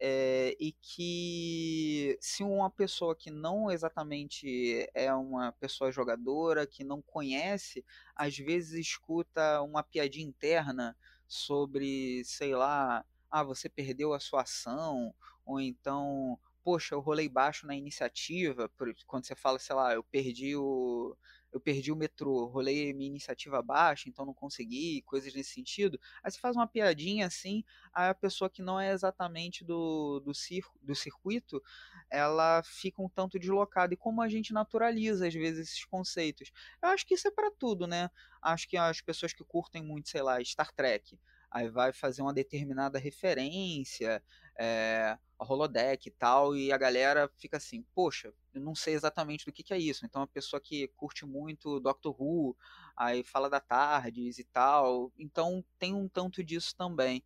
É, 0.00 0.56
e 0.60 0.72
que 0.72 2.16
se 2.20 2.42
uma 2.44 2.70
pessoa 2.70 3.16
que 3.16 3.30
não 3.30 3.70
exatamente 3.70 4.88
é 4.94 5.12
uma 5.12 5.52
pessoa 5.52 5.90
jogadora, 5.90 6.66
que 6.66 6.84
não 6.84 7.02
conhece, 7.02 7.84
às 8.14 8.36
vezes 8.36 8.74
escuta 8.74 9.60
uma 9.62 9.82
piadinha 9.82 10.26
interna 10.26 10.96
sobre, 11.26 12.24
sei 12.24 12.54
lá, 12.54 13.04
ah, 13.30 13.42
você 13.42 13.68
perdeu 13.68 14.14
a 14.14 14.20
sua 14.20 14.42
ação, 14.42 15.14
ou 15.44 15.60
então, 15.60 16.38
poxa, 16.62 16.94
eu 16.94 17.00
rolei 17.00 17.28
baixo 17.28 17.66
na 17.66 17.74
iniciativa, 17.74 18.70
quando 19.06 19.26
você 19.26 19.34
fala, 19.34 19.58
sei 19.58 19.74
lá, 19.74 19.94
eu 19.94 20.04
perdi 20.04 20.56
o 20.56 21.16
eu 21.52 21.60
perdi 21.60 21.90
o 21.90 21.96
metrô, 21.96 22.46
rolei 22.46 22.92
minha 22.92 23.08
iniciativa 23.08 23.62
baixa, 23.62 24.08
então 24.08 24.26
não 24.26 24.34
consegui, 24.34 25.02
coisas 25.02 25.32
nesse 25.34 25.52
sentido. 25.52 25.98
Aí 26.22 26.30
você 26.30 26.38
faz 26.38 26.54
uma 26.54 26.66
piadinha 26.66 27.26
assim, 27.26 27.64
a 27.92 28.14
pessoa 28.14 28.50
que 28.50 28.62
não 28.62 28.78
é 28.78 28.92
exatamente 28.92 29.64
do, 29.64 30.20
do, 30.20 30.34
cir 30.34 30.64
do 30.82 30.94
circuito, 30.94 31.62
ela 32.10 32.62
fica 32.62 33.02
um 33.02 33.08
tanto 33.08 33.38
deslocada. 33.38 33.94
E 33.94 33.96
como 33.96 34.20
a 34.20 34.28
gente 34.28 34.52
naturaliza, 34.52 35.26
às 35.26 35.34
vezes, 35.34 35.68
esses 35.68 35.84
conceitos? 35.84 36.52
Eu 36.82 36.90
acho 36.90 37.06
que 37.06 37.14
isso 37.14 37.28
é 37.28 37.30
para 37.30 37.50
tudo, 37.50 37.86
né? 37.86 38.10
Acho 38.42 38.68
que 38.68 38.76
as 38.76 39.00
pessoas 39.00 39.32
que 39.32 39.44
curtem 39.44 39.82
muito, 39.82 40.08
sei 40.08 40.22
lá, 40.22 40.42
Star 40.44 40.72
Trek, 40.72 41.18
aí 41.50 41.68
vai 41.68 41.92
fazer 41.92 42.22
uma 42.22 42.32
determinada 42.32 42.98
referência, 42.98 44.22
é, 44.58 45.18
a 45.38 45.44
holodeck 45.44 46.08
e 46.08 46.10
tal, 46.10 46.56
e 46.56 46.72
a 46.72 46.76
galera 46.76 47.30
fica 47.38 47.56
assim, 47.56 47.84
poxa, 47.94 48.32
eu 48.52 48.60
não 48.60 48.74
sei 48.74 48.94
exatamente 48.94 49.44
do 49.44 49.52
que, 49.52 49.62
que 49.62 49.72
é 49.72 49.78
isso. 49.78 50.04
Então 50.04 50.22
a 50.22 50.26
pessoa 50.26 50.60
que 50.60 50.88
curte 50.96 51.24
muito 51.24 51.78
Doctor 51.80 52.14
Who, 52.20 52.56
aí 52.96 53.22
fala 53.22 53.48
da 53.48 53.60
Tardes 53.60 54.38
e 54.38 54.44
tal, 54.44 55.12
então 55.16 55.64
tem 55.78 55.94
um 55.94 56.08
tanto 56.08 56.42
disso 56.42 56.74
também. 56.76 57.22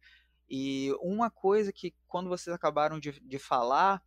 E 0.48 0.92
uma 1.00 1.30
coisa 1.30 1.72
que 1.72 1.94
quando 2.06 2.28
vocês 2.28 2.54
acabaram 2.54 3.00
de, 3.00 3.18
de 3.20 3.38
falar 3.38 4.02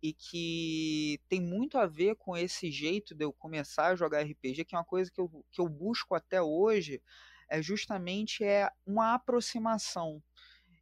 e 0.00 0.12
que 0.12 1.20
tem 1.28 1.40
muito 1.40 1.76
a 1.76 1.86
ver 1.86 2.14
com 2.14 2.36
esse 2.36 2.70
jeito 2.70 3.14
de 3.14 3.24
eu 3.24 3.32
começar 3.32 3.88
a 3.88 3.96
jogar 3.96 4.22
RPG, 4.22 4.64
que 4.64 4.76
é 4.76 4.78
uma 4.78 4.84
coisa 4.84 5.10
que 5.10 5.20
eu, 5.20 5.44
que 5.50 5.60
eu 5.60 5.68
busco 5.68 6.14
até 6.14 6.40
hoje, 6.40 7.02
é 7.48 7.60
justamente 7.60 8.44
é 8.44 8.70
uma 8.86 9.14
aproximação 9.14 10.22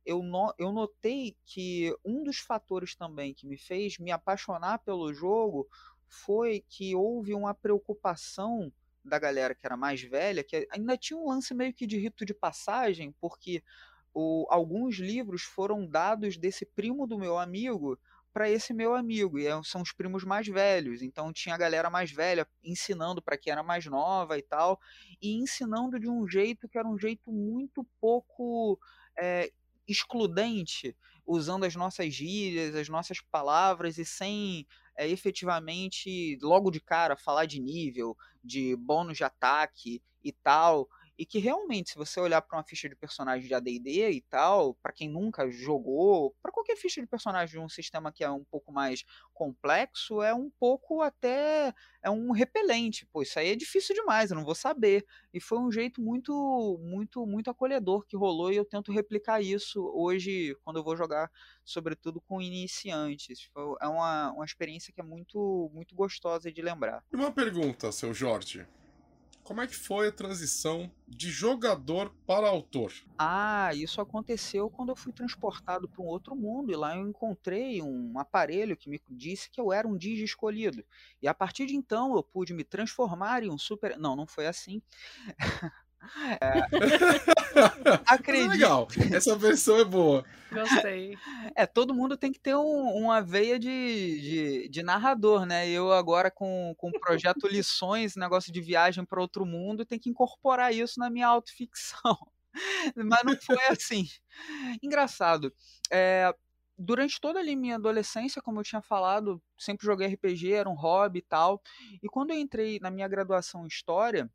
eu, 0.06 0.22
no, 0.22 0.54
eu 0.56 0.72
notei 0.72 1.36
que 1.44 1.94
um 2.04 2.22
dos 2.22 2.38
fatores 2.38 2.94
também 2.94 3.34
que 3.34 3.46
me 3.46 3.58
fez 3.58 3.98
me 3.98 4.12
apaixonar 4.12 4.78
pelo 4.78 5.12
jogo 5.12 5.68
foi 6.08 6.64
que 6.68 6.94
houve 6.94 7.34
uma 7.34 7.52
preocupação 7.52 8.72
da 9.04 9.18
galera 9.18 9.54
que 9.54 9.66
era 9.66 9.76
mais 9.76 10.00
velha, 10.00 10.44
que 10.44 10.66
ainda 10.70 10.96
tinha 10.96 11.18
um 11.18 11.28
lance 11.28 11.52
meio 11.52 11.74
que 11.74 11.86
de 11.86 11.98
rito 11.98 12.24
de 12.24 12.32
passagem, 12.32 13.14
porque 13.20 13.62
o, 14.14 14.46
alguns 14.48 14.96
livros 14.96 15.42
foram 15.42 15.86
dados 15.86 16.36
desse 16.36 16.64
primo 16.64 17.06
do 17.06 17.18
meu 17.18 17.36
amigo 17.36 17.98
para 18.32 18.50
esse 18.50 18.74
meu 18.74 18.94
amigo, 18.94 19.38
e 19.38 19.46
é, 19.46 19.62
são 19.64 19.80
os 19.80 19.92
primos 19.92 20.22
mais 20.22 20.46
velhos, 20.46 21.00
então 21.00 21.32
tinha 21.32 21.54
a 21.54 21.58
galera 21.58 21.88
mais 21.88 22.12
velha 22.12 22.46
ensinando 22.62 23.22
para 23.22 23.38
quem 23.38 23.50
era 23.50 23.62
mais 23.62 23.86
nova 23.86 24.36
e 24.36 24.42
tal, 24.42 24.78
e 25.22 25.36
ensinando 25.36 25.98
de 25.98 26.06
um 26.06 26.28
jeito 26.28 26.68
que 26.68 26.76
era 26.76 26.86
um 26.86 26.98
jeito 26.98 27.32
muito 27.32 27.82
pouco 27.98 28.78
é, 29.18 29.50
excludente, 29.88 30.96
usando 31.26 31.64
as 31.64 31.74
nossas 31.74 32.12
gírias, 32.14 32.74
as 32.74 32.88
nossas 32.88 33.20
palavras 33.20 33.98
e 33.98 34.04
sem 34.04 34.66
é, 34.96 35.08
efetivamente, 35.08 36.38
logo 36.40 36.70
de 36.70 36.80
cara, 36.80 37.16
falar 37.16 37.46
de 37.46 37.60
nível, 37.60 38.16
de 38.42 38.74
bônus 38.76 39.16
de 39.18 39.24
ataque 39.24 40.02
e 40.24 40.32
tal 40.32 40.88
e 41.18 41.24
que 41.24 41.38
realmente, 41.38 41.90
se 41.90 41.96
você 41.96 42.20
olhar 42.20 42.42
para 42.42 42.58
uma 42.58 42.64
ficha 42.64 42.88
de 42.88 42.94
personagem 42.94 43.46
de 43.46 43.54
AD&D 43.54 44.10
e 44.10 44.20
tal, 44.22 44.74
para 44.74 44.92
quem 44.92 45.08
nunca 45.08 45.50
jogou, 45.50 46.34
para 46.42 46.52
qualquer 46.52 46.76
ficha 46.76 47.00
de 47.00 47.06
personagem 47.06 47.58
de 47.58 47.64
um 47.64 47.68
sistema 47.68 48.12
que 48.12 48.22
é 48.22 48.30
um 48.30 48.44
pouco 48.44 48.72
mais 48.72 49.04
complexo, 49.32 50.20
é 50.22 50.34
um 50.34 50.50
pouco 50.50 51.00
até 51.00 51.72
é 52.02 52.10
um 52.10 52.32
repelente. 52.32 53.06
Pô, 53.06 53.22
isso 53.22 53.38
aí 53.38 53.48
é 53.48 53.56
difícil 53.56 53.94
demais, 53.94 54.30
eu 54.30 54.36
não 54.36 54.44
vou 54.44 54.54
saber. 54.54 55.04
E 55.32 55.40
foi 55.40 55.58
um 55.58 55.70
jeito 55.70 56.00
muito 56.00 56.78
muito 56.82 57.26
muito 57.26 57.50
acolhedor 57.50 58.04
que 58.06 58.16
rolou 58.16 58.52
e 58.52 58.56
eu 58.56 58.64
tento 58.64 58.92
replicar 58.92 59.40
isso 59.40 59.90
hoje 59.94 60.56
quando 60.62 60.78
eu 60.78 60.84
vou 60.84 60.96
jogar, 60.96 61.30
sobretudo 61.64 62.20
com 62.20 62.40
iniciantes. 62.42 63.50
É 63.80 63.86
uma, 63.86 64.32
uma 64.32 64.44
experiência 64.44 64.92
que 64.92 65.00
é 65.00 65.04
muito 65.04 65.70
muito 65.72 65.94
gostosa 65.94 66.52
de 66.52 66.60
lembrar. 66.62 67.02
Uma 67.12 67.32
pergunta, 67.32 67.90
seu 67.90 68.12
Jorge. 68.12 68.66
Como 69.46 69.60
é 69.60 69.66
que 69.68 69.76
foi 69.76 70.08
a 70.08 70.12
transição 70.12 70.90
de 71.06 71.30
jogador 71.30 72.12
para 72.26 72.48
autor? 72.48 72.92
Ah, 73.16 73.70
isso 73.72 74.00
aconteceu 74.00 74.68
quando 74.68 74.88
eu 74.88 74.96
fui 74.96 75.12
transportado 75.12 75.88
para 75.88 76.02
um 76.02 76.06
outro 76.06 76.34
mundo 76.34 76.72
e 76.72 76.74
lá 76.74 76.96
eu 76.96 77.08
encontrei 77.08 77.80
um 77.80 78.18
aparelho 78.18 78.76
que 78.76 78.90
me 78.90 79.00
disse 79.08 79.48
que 79.48 79.60
eu 79.60 79.72
era 79.72 79.86
um 79.86 79.96
Digi 79.96 80.24
escolhido. 80.24 80.84
E 81.22 81.28
a 81.28 81.32
partir 81.32 81.64
de 81.66 81.76
então 81.76 82.16
eu 82.16 82.24
pude 82.24 82.52
me 82.52 82.64
transformar 82.64 83.44
em 83.44 83.48
um 83.48 83.56
super. 83.56 83.96
Não, 83.96 84.16
não 84.16 84.26
foi 84.26 84.48
assim. 84.48 84.82
É... 86.40 86.66
Acredito. 88.06 88.50
É 88.50 88.54
legal, 88.54 88.88
essa 89.12 89.36
versão 89.36 89.78
é 89.78 89.84
boa. 89.84 90.24
Gostei. 90.52 91.16
É, 91.54 91.66
todo 91.66 91.94
mundo 91.94 92.16
tem 92.16 92.32
que 92.32 92.38
ter 92.38 92.54
um, 92.54 92.94
uma 92.94 93.20
veia 93.20 93.58
de, 93.58 94.20
de, 94.20 94.68
de, 94.68 94.82
narrador, 94.82 95.46
né? 95.46 95.68
Eu 95.68 95.92
agora 95.92 96.30
com, 96.30 96.74
com 96.76 96.88
o 96.88 97.00
projeto 97.00 97.48
Lições, 97.48 98.16
negócio 98.16 98.52
de 98.52 98.60
viagem 98.60 99.04
para 99.04 99.20
outro 99.20 99.44
mundo, 99.44 99.84
tenho 99.84 100.00
que 100.00 100.10
incorporar 100.10 100.72
isso 100.74 101.00
na 101.00 101.10
minha 101.10 101.26
autoficção. 101.26 102.16
Mas 102.96 103.22
não 103.24 103.36
foi 103.36 103.64
assim. 103.68 104.06
Engraçado. 104.82 105.52
É, 105.90 106.32
durante 106.78 107.20
toda 107.20 107.38
ali 107.38 107.56
minha 107.56 107.76
adolescência, 107.76 108.42
como 108.42 108.60
eu 108.60 108.64
tinha 108.64 108.82
falado, 108.82 109.42
sempre 109.58 109.86
joguei 109.86 110.08
RPG, 110.08 110.52
era 110.52 110.68
um 110.68 110.74
hobby 110.74 111.20
e 111.20 111.22
tal. 111.22 111.62
E 112.02 112.08
quando 112.08 112.30
eu 112.30 112.38
entrei 112.38 112.78
na 112.80 112.90
minha 112.90 113.08
graduação 113.08 113.64
em 113.64 113.68
História, 113.68 114.30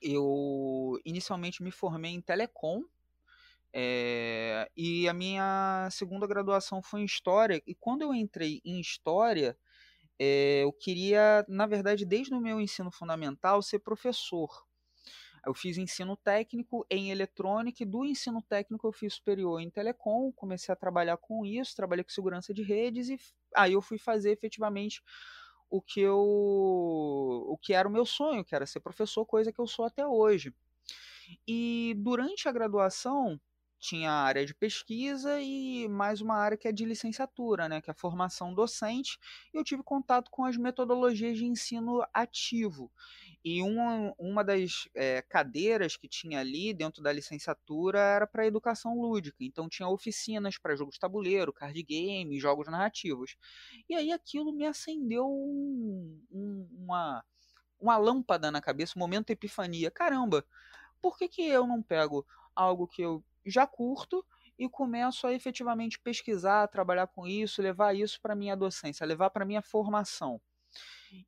eu 0.00 0.98
inicialmente 1.04 1.62
me 1.62 1.70
formei 1.70 2.12
em 2.12 2.20
telecom 2.20 2.82
é, 3.72 4.70
e 4.76 5.08
a 5.08 5.14
minha 5.14 5.88
segunda 5.90 6.26
graduação 6.26 6.82
foi 6.82 7.00
em 7.00 7.04
história. 7.04 7.62
E 7.66 7.74
quando 7.74 8.02
eu 8.02 8.14
entrei 8.14 8.60
em 8.64 8.80
história, 8.80 9.56
é, 10.18 10.62
eu 10.64 10.72
queria, 10.72 11.44
na 11.48 11.66
verdade, 11.66 12.04
desde 12.04 12.34
o 12.34 12.40
meu 12.40 12.60
ensino 12.60 12.90
fundamental, 12.90 13.62
ser 13.62 13.78
professor. 13.80 14.64
Eu 15.46 15.54
fiz 15.54 15.78
ensino 15.78 16.16
técnico 16.16 16.84
em 16.90 17.10
eletrônica 17.10 17.82
e 17.82 17.86
do 17.86 18.04
ensino 18.04 18.42
técnico 18.42 18.86
eu 18.86 18.92
fiz 18.92 19.14
superior 19.14 19.58
em 19.60 19.70
telecom, 19.70 20.30
comecei 20.32 20.70
a 20.70 20.76
trabalhar 20.76 21.16
com 21.16 21.46
isso, 21.46 21.74
trabalhei 21.74 22.04
com 22.04 22.10
segurança 22.10 22.52
de 22.52 22.62
redes 22.62 23.08
e 23.08 23.18
aí 23.56 23.72
eu 23.72 23.80
fui 23.80 23.96
fazer 23.96 24.32
efetivamente 24.32 25.02
o 25.70 25.80
que 25.80 26.00
eu 26.00 26.18
o 26.18 27.56
que 27.58 27.72
era 27.72 27.88
o 27.88 27.92
meu 27.92 28.04
sonho, 28.04 28.44
que 28.44 28.54
era 28.54 28.66
ser 28.66 28.80
professor, 28.80 29.24
coisa 29.24 29.52
que 29.52 29.60
eu 29.60 29.66
sou 29.66 29.84
até 29.84 30.06
hoje. 30.06 30.54
E 31.46 31.94
durante 31.98 32.48
a 32.48 32.52
graduação 32.52 33.40
tinha 33.80 34.10
a 34.10 34.22
área 34.22 34.44
de 34.44 34.54
pesquisa 34.54 35.40
e 35.40 35.88
mais 35.88 36.20
uma 36.20 36.36
área 36.36 36.56
que 36.56 36.68
é 36.68 36.72
de 36.72 36.84
licenciatura, 36.84 37.68
né, 37.68 37.80
que 37.80 37.90
é 37.90 37.92
a 37.92 37.94
formação 37.94 38.54
docente, 38.54 39.18
e 39.52 39.56
eu 39.56 39.64
tive 39.64 39.82
contato 39.82 40.30
com 40.30 40.44
as 40.44 40.56
metodologias 40.56 41.38
de 41.38 41.46
ensino 41.46 42.04
ativo. 42.12 42.92
E 43.42 43.62
uma, 43.62 44.14
uma 44.18 44.44
das 44.44 44.86
é, 44.94 45.22
cadeiras 45.22 45.96
que 45.96 46.06
tinha 46.06 46.40
ali 46.40 46.74
dentro 46.74 47.02
da 47.02 47.10
licenciatura 47.10 47.98
era 47.98 48.26
para 48.26 48.46
educação 48.46 49.00
lúdica. 49.00 49.38
Então 49.40 49.66
tinha 49.66 49.88
oficinas 49.88 50.58
para 50.58 50.76
jogos 50.76 50.94
de 50.94 51.00
tabuleiro, 51.00 51.52
card 51.52 51.82
game, 51.82 52.38
jogos 52.38 52.68
narrativos. 52.68 53.36
E 53.88 53.94
aí 53.94 54.12
aquilo 54.12 54.52
me 54.52 54.66
acendeu 54.66 55.26
um, 55.26 56.22
um, 56.30 56.68
uma, 56.84 57.24
uma 57.80 57.96
lâmpada 57.96 58.50
na 58.50 58.60
cabeça, 58.60 58.92
um 58.94 59.00
momento 59.00 59.28
de 59.28 59.32
epifania. 59.32 59.90
Caramba, 59.90 60.44
por 61.00 61.16
que, 61.16 61.26
que 61.26 61.42
eu 61.42 61.66
não 61.66 61.82
pego 61.82 62.26
algo 62.54 62.86
que 62.86 63.00
eu 63.00 63.24
já 63.44 63.66
curto 63.66 64.24
e 64.58 64.68
começo 64.68 65.26
a 65.26 65.32
efetivamente 65.32 65.98
pesquisar, 66.00 66.68
trabalhar 66.68 67.06
com 67.06 67.26
isso, 67.26 67.62
levar 67.62 67.94
isso 67.96 68.20
para 68.20 68.34
minha 68.36 68.56
docência, 68.56 69.06
levar 69.06 69.30
para 69.30 69.44
minha 69.44 69.62
formação? 69.62 70.40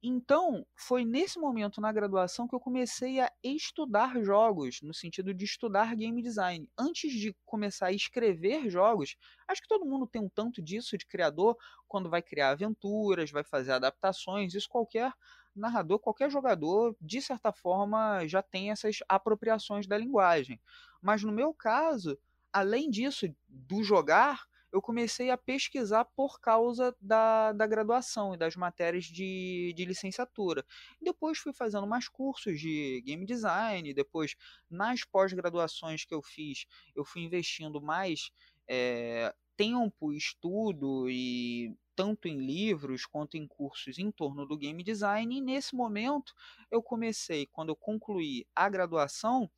Então, 0.03 0.65
foi 0.77 1.05
nesse 1.05 1.39
momento 1.39 1.81
na 1.81 1.93
graduação 1.93 2.47
que 2.47 2.55
eu 2.55 2.61
comecei 2.61 3.21
a 3.21 3.31
estudar 3.43 4.23
jogos, 4.23 4.81
no 4.83 4.95
sentido 4.95 5.35
de 5.35 5.45
estudar 5.45 5.95
game 5.97 6.23
design. 6.23 6.69
Antes 6.79 7.13
de 7.13 7.35
começar 7.45 7.87
a 7.87 7.93
escrever 7.93 8.69
jogos, 8.71 9.17
acho 9.49 9.63
que 9.63 9.69
todo 9.69 9.87
mundo 9.87 10.07
tem 10.07 10.23
um 10.23 10.29
tanto 10.29 10.63
disso 10.63 10.97
de 10.97 11.07
criador, 11.07 11.57
quando 11.89 12.11
vai 12.11 12.23
criar 12.23 12.51
aventuras, 12.51 13.31
vai 13.31 13.45
fazer 13.45 13.73
adaptações, 13.73 14.55
isso 14.55 14.69
qualquer 14.69 15.13
narrador, 15.55 15.99
qualquer 15.99 16.31
jogador, 16.31 16.97
de 17.01 17.21
certa 17.21 17.53
forma, 17.53 18.27
já 18.27 18.43
tem 18.43 18.71
essas 18.71 18.99
apropriações 19.09 19.87
da 19.87 19.99
linguagem. 19.99 20.61
Mas 21.03 21.23
no 21.25 21.33
meu 21.33 21.53
caso, 21.53 22.17
além 22.53 22.89
disso, 22.89 23.27
do 23.49 23.83
jogar, 23.83 24.47
eu 24.73 24.81
comecei 24.81 25.31
a 25.31 25.37
pesquisar 25.37 26.07
por 26.07 26.41
causa 26.41 26.97
da, 26.99 27.53
da 27.53 27.67
graduação 27.67 28.35
e 28.35 28.39
das 28.39 28.57
matérias 28.57 29.05
de, 29.05 29.75
de 29.77 29.85
licenciatura. 29.85 30.65
Depois 31.01 31.39
fui 31.39 31.53
fazendo 31.53 31.87
mais 31.87 32.09
cursos 32.09 32.59
de 32.59 33.03
game 33.05 33.27
design, 33.27 33.93
depois 33.93 34.35
nas 34.71 35.05
pós-graduações 35.05 36.07
que 36.07 36.15
eu 36.15 36.23
fiz, 36.23 36.65
eu 36.97 37.05
fui 37.05 37.23
investindo 37.23 37.83
mais 37.83 38.31
é, 38.67 39.35
tempo, 39.57 40.13
estudo 40.15 41.09
e 41.11 41.77
tanto 41.95 42.27
em 42.27 42.39
livros 42.39 43.05
quanto 43.05 43.37
em 43.37 43.47
cursos 43.47 43.99
em 43.99 44.11
torno 44.11 44.47
do 44.47 44.57
game 44.57 44.83
design. 44.83 45.37
E 45.37 45.41
nesse 45.43 45.75
momento 45.75 46.35
eu 46.71 46.83
comecei, 46.83 47.47
quando 47.47 47.69
eu 47.69 47.77
concluí 47.77 48.47
a 48.57 48.71
graduação, 48.71 49.51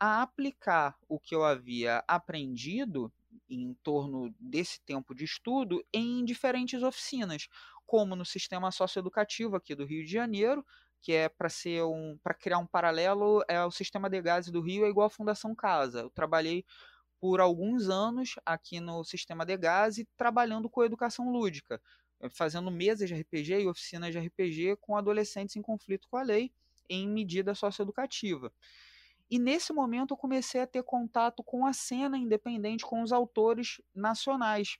a 0.00 0.22
aplicar 0.22 0.96
o 1.08 1.18
que 1.18 1.34
eu 1.34 1.44
havia 1.44 2.04
aprendido 2.06 3.12
em 3.48 3.74
torno 3.82 4.34
desse 4.38 4.80
tempo 4.82 5.14
de 5.14 5.24
estudo 5.24 5.84
em 5.92 6.24
diferentes 6.24 6.82
oficinas, 6.82 7.48
como 7.86 8.14
no 8.14 8.24
sistema 8.24 8.70
socioeducativo 8.70 9.56
aqui 9.56 9.74
do 9.74 9.84
Rio 9.86 10.04
de 10.04 10.12
Janeiro, 10.12 10.64
que 11.00 11.12
é 11.12 11.28
para 11.28 11.48
ser 11.48 11.82
um 11.84 12.18
para 12.22 12.34
criar 12.34 12.58
um 12.58 12.66
paralelo, 12.66 13.42
é 13.48 13.64
o 13.64 13.70
sistema 13.70 14.10
de 14.10 14.20
gases 14.20 14.50
do 14.50 14.60
Rio 14.60 14.84
é 14.84 14.88
igual 14.88 15.06
à 15.06 15.10
Fundação 15.10 15.54
Casa. 15.54 16.00
Eu 16.00 16.10
trabalhei 16.10 16.64
por 17.20 17.40
alguns 17.40 17.88
anos 17.88 18.34
aqui 18.46 18.80
no 18.80 19.04
sistema 19.04 19.44
de 19.44 19.56
gás 19.56 19.96
trabalhando 20.16 20.70
com 20.70 20.84
educação 20.84 21.30
lúdica, 21.30 21.80
fazendo 22.30 22.70
mesas 22.70 23.08
de 23.08 23.14
RPG 23.14 23.62
e 23.62 23.68
oficinas 23.68 24.12
de 24.12 24.18
RPG 24.18 24.76
com 24.80 24.96
adolescentes 24.96 25.56
em 25.56 25.62
conflito 25.62 26.08
com 26.08 26.16
a 26.16 26.22
lei 26.22 26.52
em 26.88 27.08
medida 27.08 27.54
socioeducativa. 27.54 28.52
E 29.30 29.38
nesse 29.38 29.72
momento 29.72 30.14
eu 30.14 30.16
comecei 30.16 30.60
a 30.60 30.66
ter 30.66 30.82
contato 30.82 31.42
com 31.42 31.66
a 31.66 31.72
cena 31.72 32.16
independente, 32.16 32.84
com 32.84 33.02
os 33.02 33.12
autores 33.12 33.80
nacionais, 33.94 34.78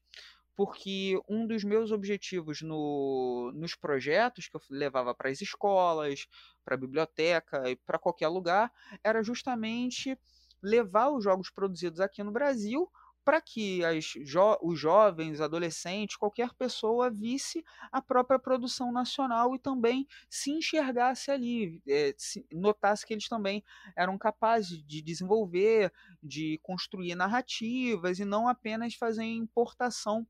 porque 0.56 1.20
um 1.28 1.46
dos 1.46 1.62
meus 1.62 1.92
objetivos 1.92 2.62
no, 2.62 3.52
nos 3.54 3.74
projetos 3.74 4.48
que 4.48 4.56
eu 4.56 4.60
levava 4.70 5.14
para 5.14 5.30
as 5.30 5.40
escolas, 5.40 6.26
para 6.64 6.74
a 6.74 6.78
biblioteca 6.78 7.70
e 7.70 7.76
para 7.76 7.98
qualquer 7.98 8.28
lugar, 8.28 8.72
era 9.04 9.22
justamente 9.22 10.18
levar 10.62 11.10
os 11.10 11.22
jogos 11.22 11.50
produzidos 11.50 12.00
aqui 12.00 12.22
no 12.22 12.32
Brasil 12.32 12.90
para 13.28 13.42
que 13.42 13.82
jo 14.00 14.56
os 14.62 14.80
jovens, 14.80 15.42
adolescentes, 15.42 16.16
qualquer 16.16 16.54
pessoa 16.54 17.10
visse 17.10 17.62
a 17.92 18.00
própria 18.00 18.38
produção 18.38 18.90
nacional 18.90 19.54
e 19.54 19.58
também 19.58 20.08
se 20.30 20.50
enxergasse 20.50 21.30
ali, 21.30 21.82
é, 21.86 22.14
se, 22.16 22.46
notasse 22.50 23.04
que 23.04 23.12
eles 23.12 23.28
também 23.28 23.62
eram 23.94 24.16
capazes 24.16 24.82
de 24.82 25.02
desenvolver, 25.02 25.92
de 26.22 26.58
construir 26.62 27.14
narrativas 27.14 28.18
e 28.18 28.24
não 28.24 28.48
apenas 28.48 28.94
fazer 28.94 29.24
importação 29.24 30.26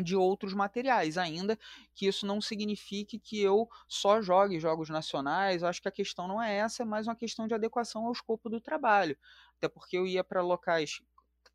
de 0.00 0.14
outros 0.14 0.54
materiais, 0.54 1.18
ainda 1.18 1.58
que 1.92 2.06
isso 2.06 2.24
não 2.24 2.40
signifique 2.40 3.18
que 3.18 3.40
eu 3.40 3.68
só 3.88 4.22
jogue 4.22 4.60
jogos 4.60 4.88
nacionais. 4.88 5.64
Acho 5.64 5.82
que 5.82 5.88
a 5.88 5.92
questão 5.92 6.28
não 6.28 6.40
é 6.40 6.54
essa, 6.58 6.84
é 6.84 6.86
mais 6.86 7.08
uma 7.08 7.16
questão 7.16 7.48
de 7.48 7.54
adequação 7.54 8.06
ao 8.06 8.12
escopo 8.12 8.48
do 8.48 8.60
trabalho. 8.60 9.18
Até 9.56 9.68
porque 9.68 9.98
eu 9.98 10.06
ia 10.06 10.22
para 10.22 10.40
locais 10.40 11.02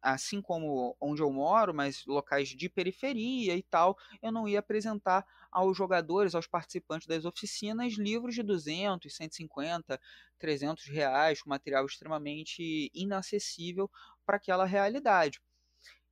assim 0.04 0.42
como 0.42 0.96
onde 1.00 1.22
eu 1.22 1.32
moro, 1.32 1.74
mas 1.74 2.06
locais 2.06 2.50
de 2.50 2.70
periferia 2.70 3.56
e 3.56 3.64
tal, 3.64 3.98
eu 4.22 4.32
não 4.32 4.48
ia 4.48 4.60
apresentar 4.60 5.26
aos 5.50 5.78
jogadores, 5.78 6.36
aos 6.36 6.46
participantes 6.46 7.08
das 7.08 7.26
oficinas, 7.26 7.94
livros 7.94 8.36
de 8.36 8.44
200, 8.44 9.16
150, 9.16 10.00
300 10.38 10.86
reais, 10.86 11.42
com 11.42 11.50
material 11.50 11.86
extremamente 11.86 12.92
inacessível 12.94 13.90
para 14.26 14.38
aquela 14.38 14.66
realidade. 14.66 15.40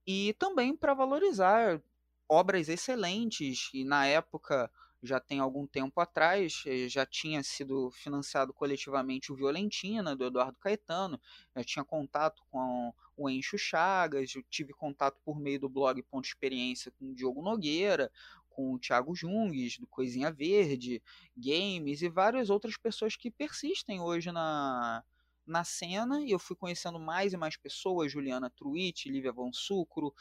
E 0.08 0.34
também 0.40 0.76
para 0.76 0.94
valorizar 0.94 1.82
obras 2.30 2.70
excelentes, 2.70 3.70
e 3.74 3.84
na 3.84 4.06
época, 4.08 4.72
já 5.02 5.20
tem 5.20 5.40
algum 5.40 5.66
tempo 5.66 6.00
atrás, 6.00 6.64
eh, 6.66 6.88
já 6.88 7.06
tinha 7.06 7.42
sido 7.44 7.90
financiado 7.92 8.54
coletivamente 8.54 9.32
o 9.32 9.36
Violentina, 9.36 10.16
do 10.16 10.26
Eduardo 10.26 10.58
Caetano, 10.60 11.20
já 11.56 11.64
tinha 11.64 11.84
contato 11.86 12.44
com 12.52 12.94
o 13.18 13.30
Encho 13.30 13.58
Chagas, 13.58 14.36
eu 14.36 14.44
tive 14.44 14.74
contato 14.74 15.20
por 15.26 15.40
meio 15.40 15.60
do 15.60 15.70
blog 15.70 16.02
Ponto 16.04 16.26
Experiência 16.26 16.92
com 16.92 17.12
o 17.12 17.16
Diogo 17.16 17.42
Nogueira, 17.42 18.12
com 18.50 18.74
o 18.74 18.80
Thiago 18.80 19.16
Jungues, 19.16 19.78
do 19.78 19.88
Coisinha 19.88 20.32
Verde, 20.32 21.02
Games 21.36 22.02
e 22.02 22.10
várias 22.10 22.50
outras 22.50 22.78
pessoas 22.78 23.16
que 23.16 23.32
persistem 23.32 24.00
hoje 24.00 24.32
na, 24.32 25.04
na 25.48 25.64
cena, 25.64 26.22
e 26.22 26.32
eu 26.32 26.40
fui 26.40 26.56
conhecendo 26.56 27.00
mais 27.00 27.34
e 27.34 27.38
mais 27.38 27.58
pessoas, 27.58 28.12
Juliana 28.12 28.50
Truitt, 28.50 29.10
Lívia 29.10 29.32
Von 29.32 29.52
Sucro, 29.52 30.14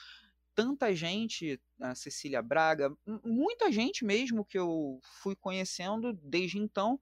tanta 0.54 0.94
gente, 0.94 1.60
a 1.80 1.94
Cecília 1.94 2.42
Braga, 2.42 2.92
muita 3.24 3.70
gente 3.70 4.04
mesmo 4.04 4.44
que 4.44 4.58
eu 4.58 5.00
fui 5.22 5.34
conhecendo 5.34 6.12
desde 6.12 6.58
então, 6.58 6.98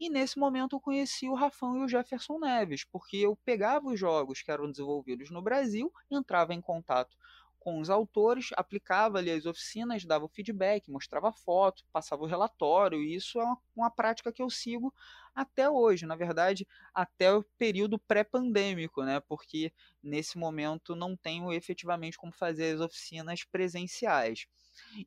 e 0.00 0.08
nesse 0.08 0.38
momento 0.38 0.76
eu 0.76 0.80
conheci 0.80 1.28
o 1.28 1.34
Rafão 1.34 1.76
e 1.78 1.84
o 1.84 1.88
Jefferson 1.88 2.38
Neves, 2.38 2.84
porque 2.84 3.16
eu 3.16 3.36
pegava 3.44 3.88
os 3.88 3.98
jogos 3.98 4.42
que 4.42 4.50
eram 4.50 4.70
desenvolvidos 4.70 5.30
no 5.30 5.42
Brasil, 5.42 5.92
entrava 6.10 6.54
em 6.54 6.60
contato 6.60 7.16
com 7.62 7.78
os 7.80 7.88
autores, 7.88 8.48
aplicava 8.56 9.18
ali 9.18 9.30
as 9.30 9.46
oficinas, 9.46 10.04
dava 10.04 10.24
o 10.24 10.28
feedback, 10.28 10.90
mostrava 10.90 11.32
foto, 11.32 11.84
passava 11.92 12.22
o 12.22 12.26
relatório, 12.26 13.00
e 13.00 13.14
isso 13.14 13.38
é 13.40 13.44
uma, 13.44 13.58
uma 13.76 13.90
prática 13.90 14.32
que 14.32 14.42
eu 14.42 14.50
sigo 14.50 14.92
até 15.32 15.70
hoje, 15.70 16.04
na 16.04 16.16
verdade, 16.16 16.66
até 16.92 17.32
o 17.32 17.44
período 17.56 17.98
pré-pandêmico, 18.00 19.04
né? 19.04 19.20
Porque 19.20 19.72
nesse 20.02 20.36
momento 20.36 20.96
não 20.96 21.16
tenho 21.16 21.52
efetivamente 21.52 22.18
como 22.18 22.32
fazer 22.32 22.74
as 22.74 22.80
oficinas 22.80 23.44
presenciais. 23.44 24.46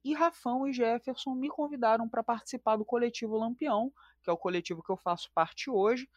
E 0.04 0.14
Rafão 0.14 0.68
e 0.68 0.74
Jefferson 0.74 1.34
me 1.36 1.50
convidaram 1.50 2.08
para 2.08 2.24
participar 2.24 2.76
do 2.78 2.86
coletivo 2.86 3.38
Lampião, 3.38 3.92
que 4.22 4.30
é 4.30 4.34
o 4.34 4.38
coletivo 4.38 4.82
que 4.82 4.92
eu 4.92 4.98
faço 4.98 5.32
parte 5.34 5.70
hoje, 5.70 6.10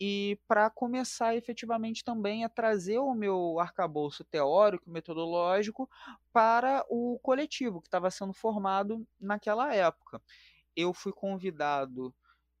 e 0.00 0.38
para 0.48 0.68
começar 0.70 1.36
efetivamente 1.36 2.04
também 2.04 2.44
a 2.44 2.48
trazer 2.48 2.98
o 2.98 3.14
meu 3.14 3.58
arcabouço 3.58 4.24
teórico, 4.24 4.90
metodológico 4.90 5.88
para 6.32 6.84
o 6.88 7.18
coletivo 7.22 7.80
que 7.80 7.88
estava 7.88 8.10
sendo 8.10 8.32
formado 8.32 9.06
naquela 9.20 9.74
época. 9.74 10.20
Eu 10.74 10.92
fui 10.92 11.12
convidado 11.12 12.14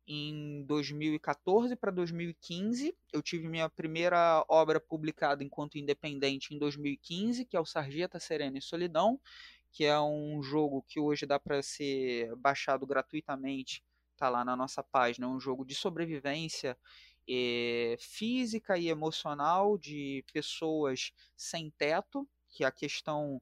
em 0.06 0.64
2014 0.64 1.76
para 1.76 1.90
2015. 1.90 2.94
Eu 3.12 3.22
tive 3.22 3.48
minha 3.48 3.68
primeira 3.68 4.44
obra 4.48 4.80
publicada 4.80 5.42
enquanto 5.42 5.78
independente 5.78 6.54
em 6.54 6.58
2015, 6.58 7.44
que 7.44 7.56
é 7.56 7.60
o 7.60 7.64
Sarjeta 7.64 8.18
Serena 8.18 8.58
e 8.58 8.62
Solidão, 8.62 9.20
que 9.72 9.84
é 9.84 9.98
um 10.00 10.42
jogo 10.42 10.84
que 10.86 11.00
hoje 11.00 11.24
dá 11.24 11.40
para 11.40 11.62
ser 11.62 12.34
baixado 12.36 12.86
gratuitamente, 12.86 13.82
tá 14.16 14.28
lá 14.28 14.44
na 14.44 14.54
nossa 14.54 14.82
página, 14.82 15.26
é 15.26 15.28
um 15.28 15.40
jogo 15.40 15.64
de 15.64 15.74
sobrevivência 15.74 16.78
é, 17.28 17.96
física 17.98 18.76
e 18.76 18.88
emocional 18.88 19.78
de 19.78 20.24
pessoas 20.32 21.12
sem 21.36 21.70
teto, 21.70 22.28
que 22.50 22.64
a 22.64 22.70
questão 22.70 23.40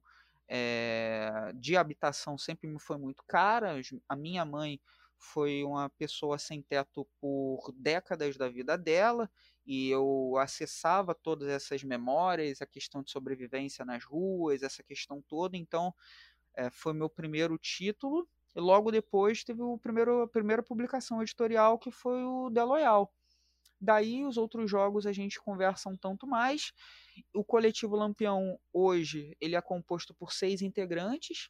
é, 0.49 1.53
de 1.55 1.77
habitação 1.77 2.39
sempre 2.39 2.69
me 2.69 2.79
foi 2.79 2.97
muito 2.97 3.25
cara. 3.27 3.75
A 4.09 4.17
minha 4.17 4.45
mãe 4.45 4.81
foi 5.19 5.65
uma 5.65 5.91
pessoa 5.91 6.39
sem 6.39 6.63
teto 6.63 7.07
por 7.21 7.73
décadas 7.77 8.37
da 8.37 8.49
vida 8.49 8.79
dela 8.79 9.31
e 9.71 9.89
eu 9.89 10.37
acessava 10.37 11.15
todas 11.15 11.49
essas 11.49 11.85
memórias, 11.85 12.61
a 12.61 12.67
questão 12.67 13.05
de 13.05 13.13
sobrevivência 13.13 13.85
nas 13.85 14.03
ruas, 14.03 14.65
essa 14.65 14.83
questão 14.83 15.23
toda. 15.23 15.57
Então, 15.57 15.95
é, 16.57 16.69
foi 16.71 16.93
meu 16.93 17.09
primeiro 17.09 17.57
título. 17.57 18.29
E 18.57 18.59
logo 18.59 18.91
depois 18.91 19.45
teve 19.45 19.63
o 19.63 19.79
primeiro, 19.79 20.23
a 20.23 20.29
primeira 20.29 20.61
publicação 20.61 21.23
editorial, 21.23 21.79
que 21.79 21.93
foi 21.93 22.21
o 22.25 22.51
The 22.53 22.65
Loyal. 22.65 23.15
Daí, 23.81 24.25
os 24.25 24.37
outros 24.37 24.69
jogos 24.69 25.07
a 25.07 25.13
gente 25.13 25.41
conversa 25.41 25.89
um 25.89 25.97
tanto 25.97 26.27
mais. 26.27 26.73
O 27.33 27.45
coletivo 27.45 27.95
Lampião, 27.95 28.59
hoje, 28.73 29.37
ele 29.41 29.55
é 29.55 29.63
composto 29.63 30.13
por 30.13 30.33
seis 30.33 30.63
integrantes. 30.63 31.49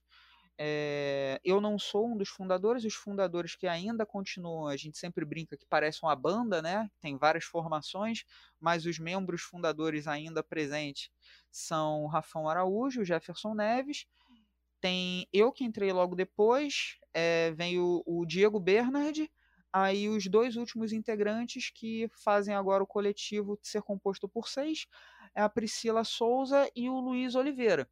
É, 0.62 1.40
eu 1.42 1.58
não 1.58 1.78
sou 1.78 2.06
um 2.06 2.14
dos 2.14 2.28
fundadores, 2.28 2.84
os 2.84 2.92
fundadores 2.92 3.56
que 3.56 3.66
ainda 3.66 4.04
continuam, 4.04 4.66
a 4.66 4.76
gente 4.76 4.98
sempre 4.98 5.24
brinca 5.24 5.56
que 5.56 5.64
parece 5.64 6.02
uma 6.02 6.14
banda, 6.14 6.60
né? 6.60 6.90
Tem 7.00 7.16
várias 7.16 7.44
formações, 7.44 8.24
mas 8.60 8.84
os 8.84 8.98
membros 8.98 9.40
fundadores 9.40 10.06
ainda 10.06 10.42
presentes 10.42 11.08
são 11.50 12.04
o 12.04 12.06
Rafão 12.08 12.46
Araújo, 12.46 13.00
o 13.00 13.04
Jefferson 13.06 13.54
Neves, 13.54 14.04
tem 14.82 15.26
eu 15.32 15.50
que 15.50 15.64
entrei 15.64 15.94
logo 15.94 16.14
depois, 16.14 16.98
é, 17.14 17.52
vem 17.52 17.78
o, 17.78 18.02
o 18.04 18.26
Diego 18.26 18.60
Bernard, 18.60 19.32
aí 19.72 20.10
os 20.10 20.26
dois 20.26 20.56
últimos 20.56 20.92
integrantes 20.92 21.70
que 21.70 22.06
fazem 22.22 22.54
agora 22.54 22.84
o 22.84 22.86
coletivo 22.86 23.58
ser 23.62 23.80
composto 23.80 24.28
por 24.28 24.46
seis 24.46 24.86
é 25.34 25.40
a 25.40 25.48
Priscila 25.48 26.04
Souza 26.04 26.70
e 26.76 26.90
o 26.90 27.00
Luiz 27.00 27.34
Oliveira 27.34 27.88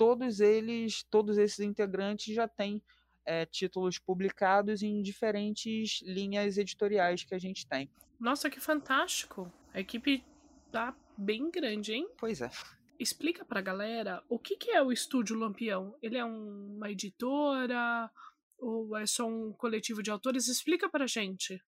todos 0.00 0.40
eles, 0.40 1.02
todos 1.10 1.36
esses 1.36 1.60
integrantes 1.60 2.34
já 2.34 2.48
têm 2.48 2.82
é, 3.22 3.44
títulos 3.44 3.98
publicados 3.98 4.82
em 4.82 5.02
diferentes 5.02 6.00
linhas 6.00 6.56
editoriais 6.56 7.22
que 7.22 7.34
a 7.34 7.38
gente 7.38 7.66
tem. 7.66 7.90
Nossa, 8.18 8.48
que 8.48 8.58
fantástico! 8.58 9.52
A 9.74 9.80
equipe 9.80 10.24
tá 10.72 10.96
bem 11.18 11.50
grande, 11.50 11.92
hein? 11.92 12.08
Pois 12.16 12.40
é. 12.40 12.50
Explica 12.98 13.44
pra 13.44 13.60
galera 13.60 14.24
o 14.26 14.38
que, 14.38 14.56
que 14.56 14.70
é 14.70 14.82
o 14.82 14.90
Estúdio 14.90 15.36
Lampião. 15.36 15.94
Ele 16.00 16.16
é 16.16 16.24
um, 16.24 16.76
uma 16.76 16.90
editora 16.90 18.10
ou 18.58 18.96
é 18.96 19.04
só 19.04 19.26
um 19.26 19.52
coletivo 19.52 20.02
de 20.02 20.10
autores? 20.10 20.48
Explica 20.48 20.88
pra 20.88 21.06
gente. 21.06 21.62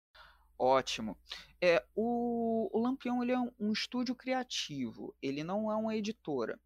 Ótimo. 0.55 1.17
É, 1.59 1.83
o, 1.95 2.69
o 2.71 2.79
Lampião 2.79 3.23
ele 3.23 3.31
é 3.31 3.39
um, 3.39 3.51
um 3.59 3.71
estúdio 3.71 4.13
criativo, 4.13 5.15
ele 5.19 5.43
não 5.43 5.71
é 5.71 5.75
uma 5.75 5.95
editora. 5.95 6.59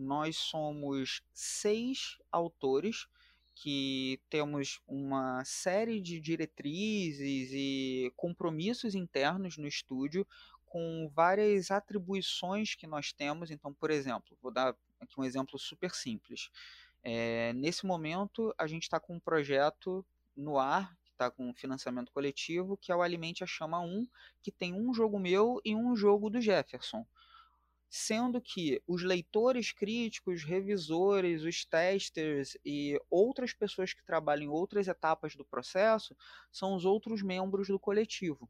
Nós 0.00 0.36
somos 0.36 1.22
seis 1.32 2.18
autores 2.32 3.06
que 3.54 4.18
temos 4.30 4.80
uma 4.88 5.44
série 5.44 6.00
de 6.00 6.18
diretrizes 6.18 7.50
e 7.52 8.12
compromissos 8.16 8.94
internos 8.94 9.58
no 9.58 9.66
estúdio 9.66 10.26
com 10.64 11.10
várias 11.14 11.70
atribuições 11.70 12.74
que 12.74 12.86
nós 12.86 13.12
temos. 13.12 13.50
Então, 13.50 13.74
por 13.74 13.90
exemplo, 13.90 14.38
vou 14.40 14.50
dar 14.50 14.74
aqui 15.00 15.18
um 15.18 15.24
exemplo 15.24 15.58
super 15.58 15.90
simples. 15.90 16.48
É, 17.02 17.52
nesse 17.52 17.84
momento, 17.84 18.54
a 18.56 18.66
gente 18.66 18.84
está 18.84 18.98
com 18.98 19.16
um 19.16 19.20
projeto 19.20 20.04
no 20.34 20.58
ar, 20.58 20.96
que 21.04 21.10
está 21.10 21.30
com 21.30 21.52
financiamento 21.52 22.12
coletivo, 22.12 22.76
que 22.76 22.90
é 22.92 22.96
o 22.96 23.02
Alimente 23.02 23.44
a 23.44 23.46
Chama 23.46 23.80
1, 23.80 24.06
que 24.40 24.50
tem 24.50 24.72
um 24.72 24.94
jogo 24.94 25.18
meu 25.18 25.60
e 25.64 25.74
um 25.74 25.94
jogo 25.94 26.30
do 26.30 26.40
Jefferson 26.40 27.04
sendo 27.90 28.40
que 28.40 28.80
os 28.86 29.02
leitores 29.02 29.72
críticos, 29.72 30.44
revisores, 30.44 31.42
os 31.42 31.64
testers 31.64 32.56
e 32.64 32.96
outras 33.10 33.52
pessoas 33.52 33.92
que 33.92 34.04
trabalham 34.04 34.44
em 34.44 34.48
outras 34.48 34.86
etapas 34.86 35.34
do 35.34 35.44
processo 35.44 36.16
são 36.52 36.76
os 36.76 36.84
outros 36.84 37.20
membros 37.20 37.66
do 37.66 37.80
coletivo. 37.80 38.48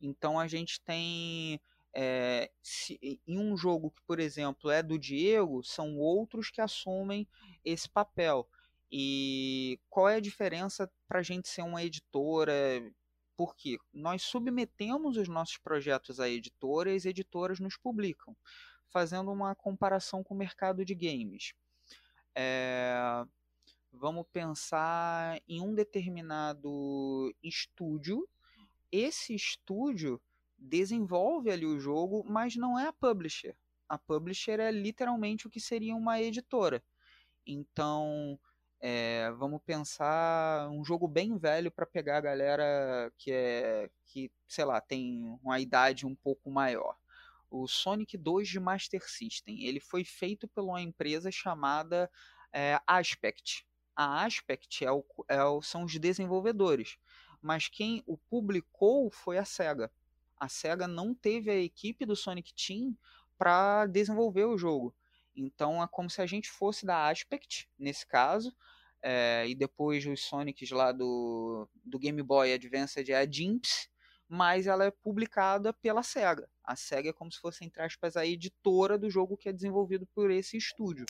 Então 0.00 0.38
a 0.38 0.46
gente 0.46 0.80
tem 0.80 1.60
é, 1.92 2.48
se, 2.62 3.20
em 3.26 3.36
um 3.36 3.56
jogo 3.56 3.90
que, 3.90 4.00
por 4.02 4.20
exemplo, 4.20 4.70
é 4.70 4.80
do 4.80 4.96
Diego, 4.96 5.64
são 5.64 5.96
outros 5.96 6.48
que 6.48 6.60
assumem 6.60 7.26
esse 7.64 7.88
papel. 7.88 8.48
E 8.90 9.80
qual 9.90 10.08
é 10.08 10.14
a 10.14 10.20
diferença 10.20 10.88
para 11.08 11.18
a 11.18 11.22
gente 11.22 11.48
ser 11.48 11.62
uma 11.62 11.82
editora? 11.82 12.54
Porque 13.38 13.78
nós 13.94 14.22
submetemos 14.22 15.16
os 15.16 15.28
nossos 15.28 15.58
projetos 15.58 16.18
a 16.18 16.28
editoras 16.28 16.92
e 16.92 16.96
as 16.96 17.04
editoras 17.06 17.60
nos 17.60 17.76
publicam 17.76 18.36
fazendo 18.88 19.30
uma 19.30 19.54
comparação 19.54 20.24
com 20.24 20.34
o 20.34 20.36
mercado 20.36 20.84
de 20.84 20.92
games. 20.92 21.54
É, 22.34 23.24
vamos 23.92 24.26
pensar 24.32 25.40
em 25.46 25.60
um 25.60 25.72
determinado 25.72 27.32
estúdio. 27.40 28.28
Esse 28.90 29.36
estúdio 29.36 30.20
desenvolve 30.58 31.48
ali 31.48 31.64
o 31.64 31.78
jogo, 31.78 32.24
mas 32.28 32.56
não 32.56 32.76
é 32.76 32.88
a 32.88 32.92
publisher. 32.92 33.56
A 33.88 33.96
publisher 33.96 34.58
é 34.58 34.72
literalmente 34.72 35.46
o 35.46 35.50
que 35.50 35.60
seria 35.60 35.94
uma 35.94 36.20
editora. 36.20 36.82
Então, 37.46 38.36
é, 38.80 39.30
vamos 39.32 39.60
pensar 39.62 40.68
um 40.70 40.84
jogo 40.84 41.08
bem 41.08 41.36
velho 41.36 41.70
para 41.70 41.86
pegar 41.86 42.18
a 42.18 42.22
galera 42.22 43.12
que 43.18 43.32
é 43.32 43.90
que, 44.06 44.30
sei 44.46 44.64
lá, 44.64 44.80
tem 44.80 45.38
uma 45.42 45.60
idade 45.60 46.06
um 46.06 46.14
pouco 46.14 46.50
maior 46.50 46.96
o 47.50 47.66
Sonic 47.66 48.16
2 48.16 48.48
de 48.48 48.60
Master 48.60 49.08
System. 49.08 49.64
Ele 49.64 49.80
foi 49.80 50.04
feito 50.04 50.46
por 50.48 50.64
uma 50.64 50.80
empresa 50.80 51.30
chamada 51.30 52.10
é, 52.52 52.80
Aspect. 52.86 53.66
A 53.96 54.24
Aspect 54.24 54.84
é 54.84 54.92
o, 54.92 55.04
é 55.28 55.42
o, 55.42 55.60
são 55.60 55.84
os 55.84 55.98
desenvolvedores, 55.98 56.96
mas 57.42 57.68
quem 57.68 58.02
o 58.06 58.16
publicou 58.16 59.10
foi 59.10 59.38
a 59.38 59.44
SEGA. 59.44 59.90
A 60.36 60.48
SEGA 60.48 60.86
não 60.86 61.14
teve 61.14 61.50
a 61.50 61.56
equipe 61.56 62.06
do 62.06 62.14
Sonic 62.14 62.52
Team 62.54 62.96
para 63.36 63.86
desenvolver 63.86 64.44
o 64.44 64.58
jogo. 64.58 64.94
Então 65.38 65.82
é 65.82 65.86
como 65.86 66.10
se 66.10 66.20
a 66.20 66.26
gente 66.26 66.50
fosse 66.50 66.84
da 66.84 67.08
Aspect, 67.08 67.68
nesse 67.78 68.06
caso, 68.06 68.54
é, 69.00 69.46
e 69.48 69.54
depois 69.54 70.04
os 70.04 70.20
Sonics 70.20 70.70
lá 70.70 70.90
do, 70.90 71.68
do 71.84 71.98
Game 71.98 72.20
Boy 72.22 72.52
Advance 72.52 73.10
é 73.10 73.16
a 73.16 73.24
Dimps, 73.24 73.88
mas 74.28 74.66
ela 74.66 74.84
é 74.84 74.90
publicada 74.90 75.72
pela 75.72 76.02
SEGA. 76.02 76.48
A 76.64 76.74
SEGA 76.74 77.10
é 77.10 77.12
como 77.12 77.30
se 77.30 77.40
fosse, 77.40 77.64
entre 77.64 77.80
aspas, 77.80 78.16
a 78.16 78.26
editora 78.26 78.98
do 78.98 79.08
jogo 79.08 79.36
que 79.36 79.48
é 79.48 79.52
desenvolvido 79.52 80.06
por 80.14 80.30
esse 80.30 80.56
estúdio. 80.56 81.06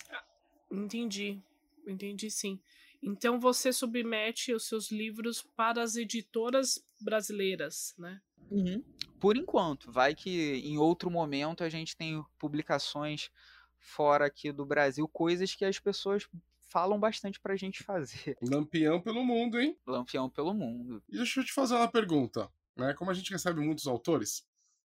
Entendi. 0.71 1.43
Entendi 1.87 2.31
sim. 2.31 2.61
Então 3.03 3.41
você 3.41 3.73
submete 3.73 4.53
os 4.53 4.69
seus 4.69 4.91
livros 4.91 5.43
para 5.57 5.83
as 5.83 5.97
editoras 5.97 6.85
brasileiras, 7.01 7.95
né? 7.97 8.21
Uhum. 8.51 8.83
Por 9.19 9.37
enquanto. 9.37 9.91
Vai 9.91 10.15
que 10.15 10.57
em 10.65 10.79
outro 10.79 11.11
momento 11.11 11.65
a 11.65 11.69
gente 11.69 11.97
tem 11.97 12.23
publicações 12.39 13.31
fora 13.79 14.27
aqui 14.27 14.53
do 14.53 14.67
Brasil, 14.67 15.07
coisas 15.09 15.55
que 15.55 15.65
as 15.65 15.79
pessoas 15.79 16.29
falam 16.69 16.99
bastante 16.99 17.41
pra 17.41 17.57
gente 17.57 17.83
fazer. 17.83 18.37
Lampião 18.43 19.01
pelo 19.01 19.25
mundo, 19.25 19.59
hein? 19.59 19.79
Lampião 19.87 20.29
pelo 20.29 20.55
mundo. 20.55 21.03
E 21.09 21.17
deixa 21.17 21.41
eu 21.41 21.45
te 21.45 21.53
fazer 21.53 21.75
uma 21.75 21.91
pergunta. 21.91 22.51
Né? 22.77 22.95
Como 22.95 23.11
a 23.11 23.15
gente 23.15 23.33
recebe 23.33 23.61
muitos 23.61 23.87
autores, 23.87 24.47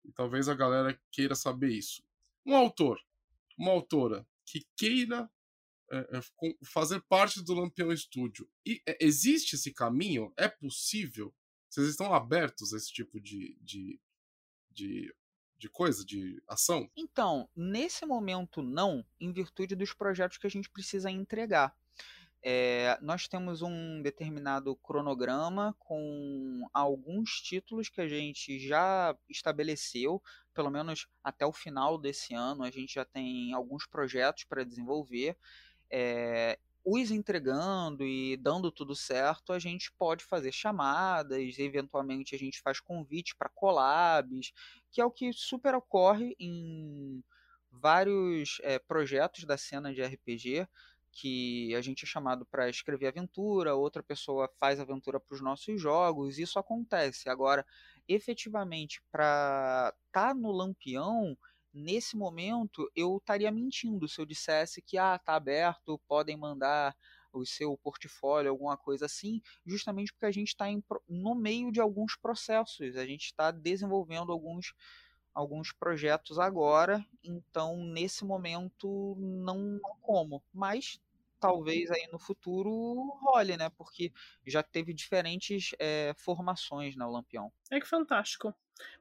e 0.04 0.12
talvez 0.12 0.48
a 0.48 0.54
galera 0.54 0.98
queira 1.10 1.34
saber 1.34 1.70
isso. 1.70 2.02
Um 2.44 2.54
autor, 2.54 2.98
uma 3.58 3.70
autora 3.70 4.26
que 4.44 4.66
queira 4.76 5.30
é, 5.90 6.18
é, 6.18 6.20
fazer 6.64 7.00
parte 7.02 7.42
do 7.42 7.54
Lampião 7.54 7.94
Studio, 7.96 8.48
e, 8.64 8.82
é, 8.86 8.96
existe 9.00 9.54
esse 9.54 9.72
caminho? 9.72 10.32
É 10.36 10.48
possível? 10.48 11.34
Vocês 11.68 11.88
estão 11.88 12.12
abertos 12.14 12.72
a 12.72 12.76
esse 12.76 12.92
tipo 12.92 13.20
de, 13.20 13.56
de, 13.60 14.00
de, 14.70 15.14
de 15.58 15.68
coisa, 15.68 16.04
de 16.04 16.42
ação? 16.46 16.88
Então, 16.96 17.48
nesse 17.54 18.04
momento 18.04 18.62
não, 18.62 19.04
em 19.20 19.32
virtude 19.32 19.74
dos 19.74 19.92
projetos 19.92 20.38
que 20.38 20.46
a 20.46 20.50
gente 20.50 20.70
precisa 20.70 21.10
entregar. 21.10 21.74
É, 22.42 22.96
nós 23.02 23.26
temos 23.26 23.60
um 23.60 24.00
determinado 24.02 24.76
cronograma 24.76 25.74
com 25.80 26.68
alguns 26.72 27.40
títulos 27.40 27.88
que 27.88 28.00
a 28.00 28.06
gente 28.06 28.60
já 28.60 29.16
estabeleceu, 29.28 30.22
pelo 30.54 30.70
menos 30.70 31.08
até 31.24 31.44
o 31.44 31.52
final 31.52 31.98
desse 31.98 32.34
ano, 32.34 32.62
a 32.62 32.70
gente 32.70 32.94
já 32.94 33.04
tem 33.04 33.52
alguns 33.52 33.86
projetos 33.86 34.44
para 34.44 34.62
desenvolver. 34.62 35.36
É, 35.90 36.58
os 36.88 37.10
entregando 37.10 38.04
e 38.04 38.36
dando 38.36 38.70
tudo 38.70 38.94
certo, 38.94 39.52
a 39.52 39.58
gente 39.58 39.92
pode 39.98 40.24
fazer 40.24 40.52
chamadas, 40.52 41.58
eventualmente 41.58 42.36
a 42.36 42.38
gente 42.38 42.60
faz 42.62 42.78
convite 42.78 43.34
para 43.34 43.48
collabs, 43.48 44.52
que 44.96 45.00
é 45.02 45.04
o 45.04 45.10
que 45.10 45.30
super 45.30 45.74
ocorre 45.74 46.34
em 46.40 47.22
vários 47.70 48.58
é, 48.62 48.78
projetos 48.78 49.44
da 49.44 49.58
cena 49.58 49.92
de 49.92 50.02
RPG 50.02 50.66
que 51.12 51.74
a 51.74 51.82
gente 51.82 52.04
é 52.04 52.06
chamado 52.06 52.46
para 52.46 52.70
escrever 52.70 53.08
aventura, 53.08 53.74
outra 53.74 54.02
pessoa 54.02 54.50
faz 54.58 54.80
aventura 54.80 55.20
para 55.20 55.34
os 55.34 55.42
nossos 55.42 55.78
jogos, 55.78 56.38
isso 56.38 56.58
acontece. 56.58 57.28
Agora, 57.28 57.66
efetivamente, 58.08 59.02
para 59.12 59.94
estar 60.06 60.28
tá 60.28 60.34
no 60.34 60.50
Lampião, 60.50 61.36
nesse 61.74 62.16
momento, 62.16 62.90
eu 62.96 63.18
estaria 63.18 63.52
mentindo 63.52 64.08
se 64.08 64.18
eu 64.18 64.24
dissesse 64.24 64.80
que 64.80 64.96
ah, 64.96 65.18
tá 65.18 65.34
aberto, 65.34 66.00
podem 66.08 66.38
mandar 66.38 66.96
o 67.38 67.46
seu 67.46 67.76
portfólio, 67.76 68.50
alguma 68.50 68.76
coisa 68.76 69.06
assim, 69.06 69.40
justamente 69.64 70.12
porque 70.12 70.26
a 70.26 70.32
gente 70.32 70.48
está 70.48 70.66
no 71.08 71.34
meio 71.34 71.70
de 71.70 71.80
alguns 71.80 72.16
processos, 72.16 72.96
a 72.96 73.06
gente 73.06 73.26
está 73.26 73.50
desenvolvendo 73.50 74.32
alguns 74.32 74.74
alguns 75.34 75.70
projetos 75.70 76.38
agora, 76.38 77.04
então 77.22 77.76
nesse 77.84 78.24
momento 78.24 79.14
não 79.18 79.78
como, 80.00 80.42
mas 80.50 80.98
talvez 81.38 81.90
aí 81.90 82.08
no 82.10 82.18
futuro 82.18 82.70
role, 83.20 83.56
né? 83.56 83.68
Porque 83.76 84.10
já 84.46 84.62
teve 84.62 84.94
diferentes 84.94 85.74
é, 85.78 86.14
formações 86.16 86.96
na 86.96 87.06
Lampião. 87.06 87.52
É 87.70 87.78
que 87.78 87.86
fantástico. 87.86 88.54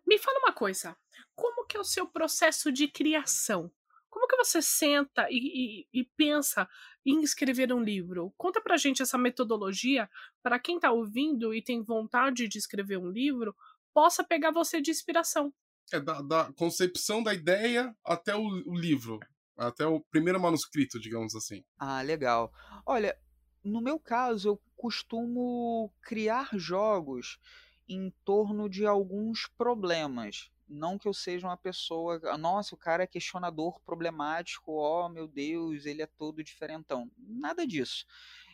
Me 0.06 0.18
fala 0.18 0.40
uma 0.40 0.54
coisa, 0.54 0.96
como 1.36 1.66
que 1.66 1.78
é 1.78 1.80
o 1.80 1.86
seu 1.86 2.08
processo 2.08 2.72
de 2.72 2.88
criação? 2.88 3.72
Como 4.16 4.30
que 4.30 4.38
você 4.38 4.62
senta 4.62 5.28
e, 5.30 5.82
e, 5.92 6.00
e 6.00 6.04
pensa 6.16 6.70
em 7.06 7.22
escrever 7.22 7.74
um 7.74 7.84
livro? 7.84 8.34
Conta 8.38 8.62
pra 8.62 8.78
gente 8.78 9.02
essa 9.02 9.18
metodologia 9.18 10.10
para 10.42 10.58
quem 10.58 10.80
tá 10.80 10.90
ouvindo 10.90 11.54
e 11.54 11.62
tem 11.62 11.84
vontade 11.84 12.48
de 12.48 12.58
escrever 12.58 12.98
um 12.98 13.10
livro, 13.10 13.54
possa 13.94 14.24
pegar 14.24 14.52
você 14.52 14.80
de 14.80 14.90
inspiração. 14.90 15.54
É 15.92 16.00
da, 16.00 16.22
da 16.22 16.54
concepção 16.54 17.22
da 17.22 17.34
ideia 17.34 17.94
até 18.06 18.34
o, 18.34 18.46
o 18.66 18.74
livro. 18.74 19.20
Até 19.58 19.86
o 19.86 20.00
primeiro 20.00 20.40
manuscrito, 20.40 20.98
digamos 20.98 21.36
assim. 21.36 21.66
Ah, 21.78 22.02
legal. 22.02 22.54
Olha, 22.86 23.20
no 23.62 23.82
meu 23.82 24.00
caso, 24.00 24.48
eu 24.48 24.62
costumo 24.78 25.94
criar 26.02 26.48
jogos 26.54 27.38
em 27.86 28.14
torno 28.24 28.70
de 28.70 28.86
alguns 28.86 29.46
problemas. 29.58 30.50
Não 30.68 30.98
que 30.98 31.08
eu 31.08 31.14
seja 31.14 31.48
uma 31.48 31.58
pessoa, 31.58 32.20
nossa, 32.38 32.74
o 32.74 32.78
cara 32.78 33.04
é 33.04 33.08
questionador 33.08 33.80
problemático, 33.82 34.72
oh 34.72 35.08
meu 35.10 35.28
Deus, 35.28 35.86
ele 35.86 36.02
é 36.02 36.08
todo 36.08 36.44
diferentão. 36.44 37.10
Nada 37.18 37.68
disso. 37.68 38.06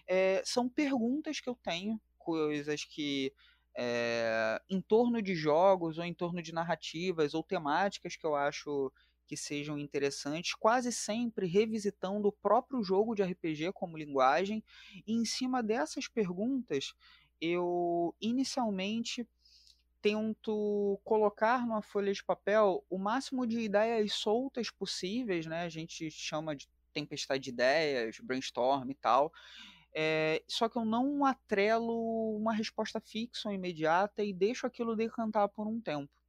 É, 0.08 0.41
são 0.45 0.67
perguntas 0.67 1.39
que 1.39 1.50
eu 1.50 1.56
tenho, 1.56 2.00
coisas 2.17 2.84
que 2.84 3.34
é, 3.76 4.62
em 4.69 4.82
torno 4.82 5.21
de 5.21 5.36
jogos 5.36 5.97
ou 5.97 6.04
em 6.04 6.13
torno 6.13 6.41
de 6.41 6.54
narrativas 6.54 7.34
ou 7.34 7.43
temáticas 7.43 8.15
que 8.15 8.26
eu 8.26 8.36
acho 8.36 8.91
que 9.26 9.38
sejam 9.38 9.78
interessantes, 9.78 10.54
quase 10.54 10.91
sempre 10.91 11.47
revisitando 11.47 12.28
o 12.28 12.34
próprio 12.34 12.84
jogo 12.84 13.15
de 13.15 13.24
RPG 13.24 13.71
como 13.71 13.97
linguagem. 13.97 14.62
E 15.08 15.13
em 15.13 15.24
cima 15.24 15.63
dessas 15.63 16.06
perguntas, 16.10 16.93
eu 17.39 18.13
inicialmente 18.19 19.26
tento 20.01 20.99
colocar 21.03 21.65
numa 21.65 21.81
folha 21.81 22.11
de 22.11 22.23
papel 22.23 22.83
o 22.89 22.97
máximo 22.97 23.45
de 23.45 23.59
ideias 23.59 24.13
soltas 24.13 24.69
possíveis, 24.69 25.45
né? 25.45 25.63
A 25.63 25.69
gente 25.69 26.09
chama 26.09 26.55
de 26.55 26.67
tempestade 26.93 27.43
de 27.43 27.49
ideias, 27.49 28.19
brainstorm 28.19 28.89
e 28.89 28.95
tal. 28.95 29.31
É, 29.93 30.41
só 30.47 30.69
que 30.69 30.77
eu 30.77 30.85
não 30.85 31.25
atrelo 31.25 32.35
uma 32.37 32.53
resposta 32.53 32.99
fixa 32.99 33.49
ou 33.49 33.55
imediata 33.55 34.23
e 34.23 34.33
deixo 34.33 34.65
aquilo 34.65 34.95
decantar 34.95 35.49
por 35.49 35.67
um 35.67 35.79
tempo. 35.81 36.20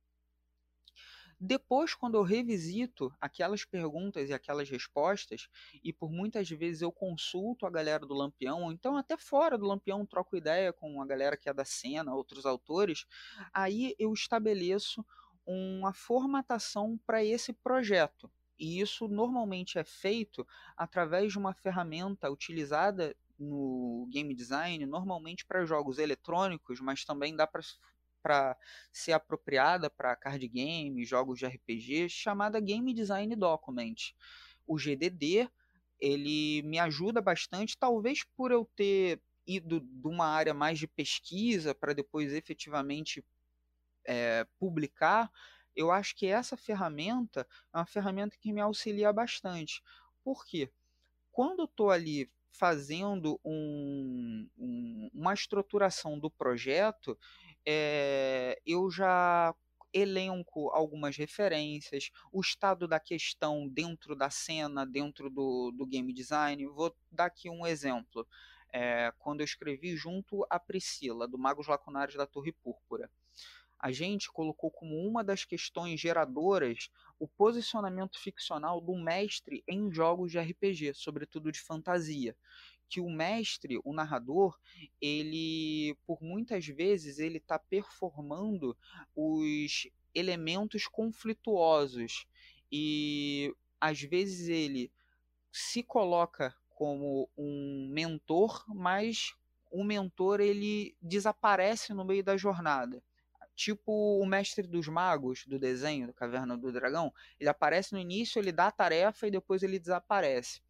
Depois, 1.44 1.92
quando 1.92 2.14
eu 2.14 2.22
revisito 2.22 3.12
aquelas 3.20 3.64
perguntas 3.64 4.30
e 4.30 4.32
aquelas 4.32 4.70
respostas, 4.70 5.48
e 5.82 5.92
por 5.92 6.08
muitas 6.08 6.48
vezes 6.48 6.82
eu 6.82 6.92
consulto 6.92 7.66
a 7.66 7.70
galera 7.70 8.06
do 8.06 8.14
Lampião, 8.14 8.62
ou 8.62 8.70
então 8.70 8.96
até 8.96 9.16
fora 9.16 9.58
do 9.58 9.66
Lampião 9.66 10.06
troco 10.06 10.36
ideia 10.36 10.72
com 10.72 11.02
a 11.02 11.04
galera 11.04 11.36
que 11.36 11.48
é 11.48 11.52
da 11.52 11.64
cena, 11.64 12.14
outros 12.14 12.46
autores, 12.46 13.06
aí 13.52 13.92
eu 13.98 14.12
estabeleço 14.12 15.04
uma 15.44 15.92
formatação 15.92 16.96
para 17.04 17.24
esse 17.24 17.52
projeto. 17.52 18.30
E 18.56 18.80
isso 18.80 19.08
normalmente 19.08 19.80
é 19.80 19.84
feito 19.84 20.46
através 20.76 21.32
de 21.32 21.38
uma 21.38 21.52
ferramenta 21.52 22.30
utilizada 22.30 23.16
no 23.36 24.06
game 24.12 24.32
design, 24.32 24.86
normalmente 24.86 25.44
para 25.44 25.64
jogos 25.64 25.98
eletrônicos, 25.98 26.80
mas 26.80 27.04
também 27.04 27.34
dá 27.34 27.48
para 27.48 27.62
para 28.22 28.56
ser 28.92 29.12
apropriada 29.12 29.90
para 29.90 30.16
card 30.16 30.46
game, 30.48 31.04
jogos 31.04 31.38
de 31.38 31.46
RPG, 31.46 32.08
chamada 32.08 32.60
Game 32.60 32.94
Design 32.94 33.34
Document. 33.36 34.12
O 34.66 34.78
GDD, 34.78 35.48
ele 35.98 36.62
me 36.62 36.78
ajuda 36.78 37.20
bastante, 37.20 37.76
talvez 37.76 38.24
por 38.36 38.50
eu 38.50 38.64
ter 38.76 39.20
ido 39.46 39.80
de 39.80 40.06
uma 40.06 40.26
área 40.26 40.54
mais 40.54 40.78
de 40.78 40.86
pesquisa 40.86 41.74
para 41.74 41.92
depois 41.92 42.32
efetivamente 42.32 43.24
é, 44.04 44.46
publicar, 44.58 45.30
eu 45.74 45.90
acho 45.90 46.14
que 46.14 46.26
essa 46.26 46.56
ferramenta 46.56 47.46
é 47.72 47.78
uma 47.78 47.86
ferramenta 47.86 48.36
que 48.38 48.52
me 48.52 48.60
auxilia 48.60 49.12
bastante. 49.12 49.82
Por 50.22 50.44
quê? 50.44 50.70
Quando 51.30 51.60
eu 51.60 51.64
estou 51.64 51.90
ali 51.90 52.30
fazendo 52.52 53.40
um, 53.44 54.48
um, 54.58 55.10
uma 55.12 55.34
estruturação 55.34 56.18
do 56.18 56.30
projeto, 56.30 57.18
é, 57.66 58.60
eu 58.64 58.90
já 58.90 59.54
elenco 59.92 60.70
algumas 60.70 61.16
referências, 61.16 62.10
o 62.32 62.40
estado 62.40 62.88
da 62.88 62.98
questão 62.98 63.68
dentro 63.68 64.16
da 64.16 64.30
cena, 64.30 64.86
dentro 64.86 65.28
do, 65.28 65.70
do 65.70 65.86
game 65.86 66.12
design. 66.12 66.66
Vou 66.66 66.94
dar 67.10 67.26
aqui 67.26 67.50
um 67.50 67.66
exemplo. 67.66 68.26
É, 68.72 69.12
quando 69.18 69.40
eu 69.40 69.44
escrevi 69.44 69.96
junto 69.96 70.46
a 70.48 70.58
Priscila, 70.58 71.28
do 71.28 71.38
Magos 71.38 71.66
Lacunares 71.66 72.14
da 72.14 72.26
Torre 72.26 72.52
Púrpura. 72.52 73.10
A 73.82 73.90
gente 73.90 74.30
colocou 74.30 74.70
como 74.70 74.96
uma 74.96 75.24
das 75.24 75.44
questões 75.44 76.00
geradoras 76.00 76.88
o 77.18 77.26
posicionamento 77.26 78.18
ficcional 78.18 78.80
do 78.80 78.96
mestre 78.96 79.64
em 79.68 79.92
jogos 79.92 80.30
de 80.30 80.38
RPG, 80.38 80.94
sobretudo 80.94 81.50
de 81.50 81.60
fantasia 81.60 82.36
que 82.92 83.00
o 83.00 83.08
mestre, 83.08 83.80
o 83.84 83.94
narrador, 83.94 84.58
ele 85.00 85.96
por 86.06 86.22
muitas 86.22 86.66
vezes 86.66 87.18
ele 87.18 87.38
está 87.38 87.58
performando 87.58 88.76
os 89.16 89.88
elementos 90.14 90.86
conflituosos 90.86 92.26
e 92.70 93.50
às 93.80 94.02
vezes 94.02 94.48
ele 94.48 94.92
se 95.50 95.82
coloca 95.82 96.54
como 96.68 97.30
um 97.34 97.88
mentor, 97.90 98.62
mas 98.68 99.34
o 99.70 99.82
mentor 99.82 100.40
ele 100.42 100.94
desaparece 101.00 101.94
no 101.94 102.04
meio 102.04 102.22
da 102.22 102.36
jornada. 102.36 103.02
Tipo 103.54 104.18
o 104.20 104.26
mestre 104.26 104.66
dos 104.66 104.88
magos 104.88 105.44
do 105.46 105.58
desenho, 105.58 106.06
da 106.06 106.12
Caverna 106.12 106.56
do 106.56 106.72
Dragão, 106.72 107.12
ele 107.38 107.48
aparece 107.48 107.92
no 107.92 107.98
início, 107.98 108.38
ele 108.38 108.52
dá 108.52 108.68
a 108.68 108.72
tarefa 108.72 109.26
e 109.26 109.30
depois 109.30 109.62
ele 109.62 109.78
desaparece. 109.78 110.60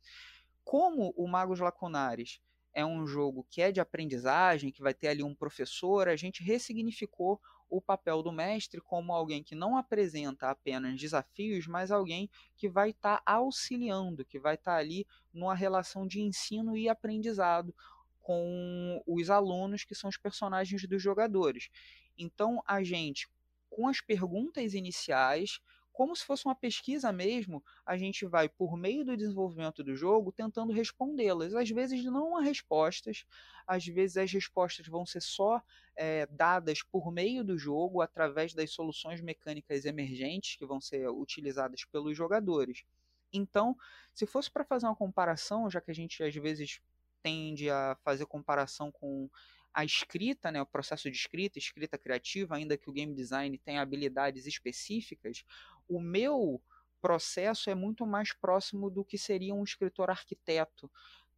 Como 0.64 1.12
o 1.16 1.26
Magos 1.26 1.60
Lacunares 1.60 2.40
é 2.74 2.84
um 2.84 3.06
jogo 3.06 3.46
que 3.50 3.60
é 3.60 3.70
de 3.70 3.80
aprendizagem, 3.80 4.70
que 4.70 4.82
vai 4.82 4.94
ter 4.94 5.08
ali 5.08 5.22
um 5.22 5.34
professor, 5.34 6.08
a 6.08 6.16
gente 6.16 6.42
ressignificou 6.42 7.40
o 7.68 7.80
papel 7.80 8.22
do 8.22 8.30
mestre 8.30 8.80
como 8.80 9.12
alguém 9.12 9.42
que 9.42 9.54
não 9.54 9.76
apresenta 9.76 10.50
apenas 10.50 11.00
desafios, 11.00 11.66
mas 11.66 11.90
alguém 11.90 12.28
que 12.54 12.68
vai 12.68 12.90
estar 12.90 13.18
tá 13.18 13.32
auxiliando, 13.32 14.24
que 14.24 14.38
vai 14.38 14.54
estar 14.54 14.72
tá 14.72 14.78
ali 14.78 15.06
numa 15.32 15.54
relação 15.54 16.06
de 16.06 16.20
ensino 16.20 16.76
e 16.76 16.88
aprendizado 16.88 17.74
com 18.20 19.02
os 19.06 19.30
alunos 19.30 19.84
que 19.84 19.94
são 19.94 20.08
os 20.08 20.16
personagens 20.16 20.86
dos 20.86 21.02
jogadores. 21.02 21.70
Então 22.18 22.62
a 22.66 22.82
gente, 22.82 23.28
com 23.70 23.88
as 23.88 24.00
perguntas 24.00 24.74
iniciais, 24.74 25.60
como 25.92 26.16
se 26.16 26.24
fosse 26.24 26.46
uma 26.46 26.54
pesquisa 26.54 27.12
mesmo, 27.12 27.62
a 27.84 27.96
gente 27.98 28.24
vai, 28.24 28.48
por 28.48 28.76
meio 28.76 29.04
do 29.04 29.16
desenvolvimento 29.16 29.84
do 29.84 29.94
jogo, 29.94 30.32
tentando 30.32 30.72
respondê-las. 30.72 31.54
Às 31.54 31.68
vezes 31.68 32.02
não 32.04 32.36
há 32.36 32.42
respostas, 32.42 33.26
às 33.66 33.84
vezes 33.84 34.16
as 34.16 34.32
respostas 34.32 34.86
vão 34.86 35.04
ser 35.04 35.20
só 35.20 35.62
é, 35.94 36.26
dadas 36.26 36.82
por 36.82 37.12
meio 37.12 37.44
do 37.44 37.58
jogo, 37.58 38.00
através 38.00 38.54
das 38.54 38.70
soluções 38.70 39.20
mecânicas 39.20 39.84
emergentes 39.84 40.56
que 40.56 40.64
vão 40.64 40.80
ser 40.80 41.08
utilizadas 41.08 41.84
pelos 41.84 42.16
jogadores. 42.16 42.84
Então, 43.30 43.76
se 44.14 44.26
fosse 44.26 44.50
para 44.50 44.64
fazer 44.64 44.86
uma 44.86 44.96
comparação, 44.96 45.70
já 45.70 45.80
que 45.80 45.90
a 45.90 45.94
gente 45.94 46.22
às 46.22 46.34
vezes 46.34 46.80
tende 47.22 47.70
a 47.70 47.96
fazer 48.02 48.26
comparação 48.26 48.90
com 48.90 49.30
a 49.74 49.84
escrita, 49.84 50.50
né, 50.50 50.60
o 50.60 50.66
processo 50.66 51.10
de 51.10 51.16
escrita, 51.16 51.58
escrita 51.58 51.96
criativa, 51.96 52.56
ainda 52.56 52.76
que 52.76 52.90
o 52.90 52.92
game 52.92 53.14
design 53.14 53.56
tenha 53.58 53.80
habilidades 53.80 54.46
específicas, 54.46 55.44
o 55.88 56.00
meu 56.00 56.62
processo 57.00 57.68
é 57.70 57.74
muito 57.74 58.06
mais 58.06 58.32
próximo 58.32 58.90
do 58.90 59.04
que 59.04 59.18
seria 59.18 59.54
um 59.54 59.64
escritor 59.64 60.10
arquiteto, 60.10 60.90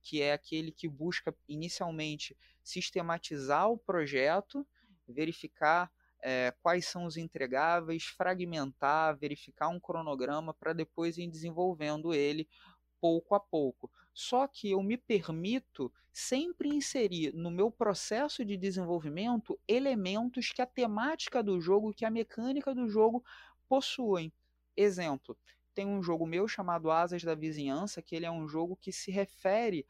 que 0.02 0.20
é 0.20 0.32
aquele 0.32 0.70
que 0.70 0.86
busca 0.86 1.34
inicialmente 1.48 2.36
sistematizar 2.62 3.70
o 3.70 3.78
projeto, 3.78 4.66
verificar 5.08 5.90
é, 6.22 6.52
quais 6.62 6.86
são 6.86 7.04
os 7.04 7.16
entregáveis, 7.16 8.04
fragmentar, 8.04 9.16
verificar 9.16 9.68
um 9.68 9.80
cronograma 9.80 10.52
para 10.52 10.72
depois 10.72 11.16
ir 11.16 11.28
desenvolvendo 11.30 12.12
ele 12.14 12.48
pouco 13.00 13.34
a 13.34 13.40
pouco. 13.40 13.90
Só 14.14 14.46
que 14.46 14.70
eu 14.70 14.82
me 14.82 14.96
permito 14.96 15.92
sempre 16.12 16.68
inserir 16.68 17.34
no 17.34 17.50
meu 17.50 17.68
processo 17.68 18.44
de 18.44 18.56
desenvolvimento 18.56 19.58
elementos 19.66 20.52
que 20.52 20.62
a 20.62 20.66
temática 20.66 21.42
do 21.42 21.60
jogo, 21.60 21.92
que 21.92 22.04
a 22.04 22.10
mecânica 22.10 22.72
do 22.72 22.88
jogo 22.88 23.24
possuem. 23.68 24.32
Exemplo, 24.76 25.36
tem 25.74 25.84
um 25.84 26.00
jogo 26.00 26.24
meu 26.24 26.46
chamado 26.46 26.90
Asas 26.90 27.24
da 27.24 27.34
Vizinhança, 27.34 28.00
que 28.00 28.14
ele 28.14 28.24
é 28.24 28.30
um 28.30 28.46
jogo 28.46 28.76
que 28.76 28.92
se 28.92 29.10
refere 29.10 29.84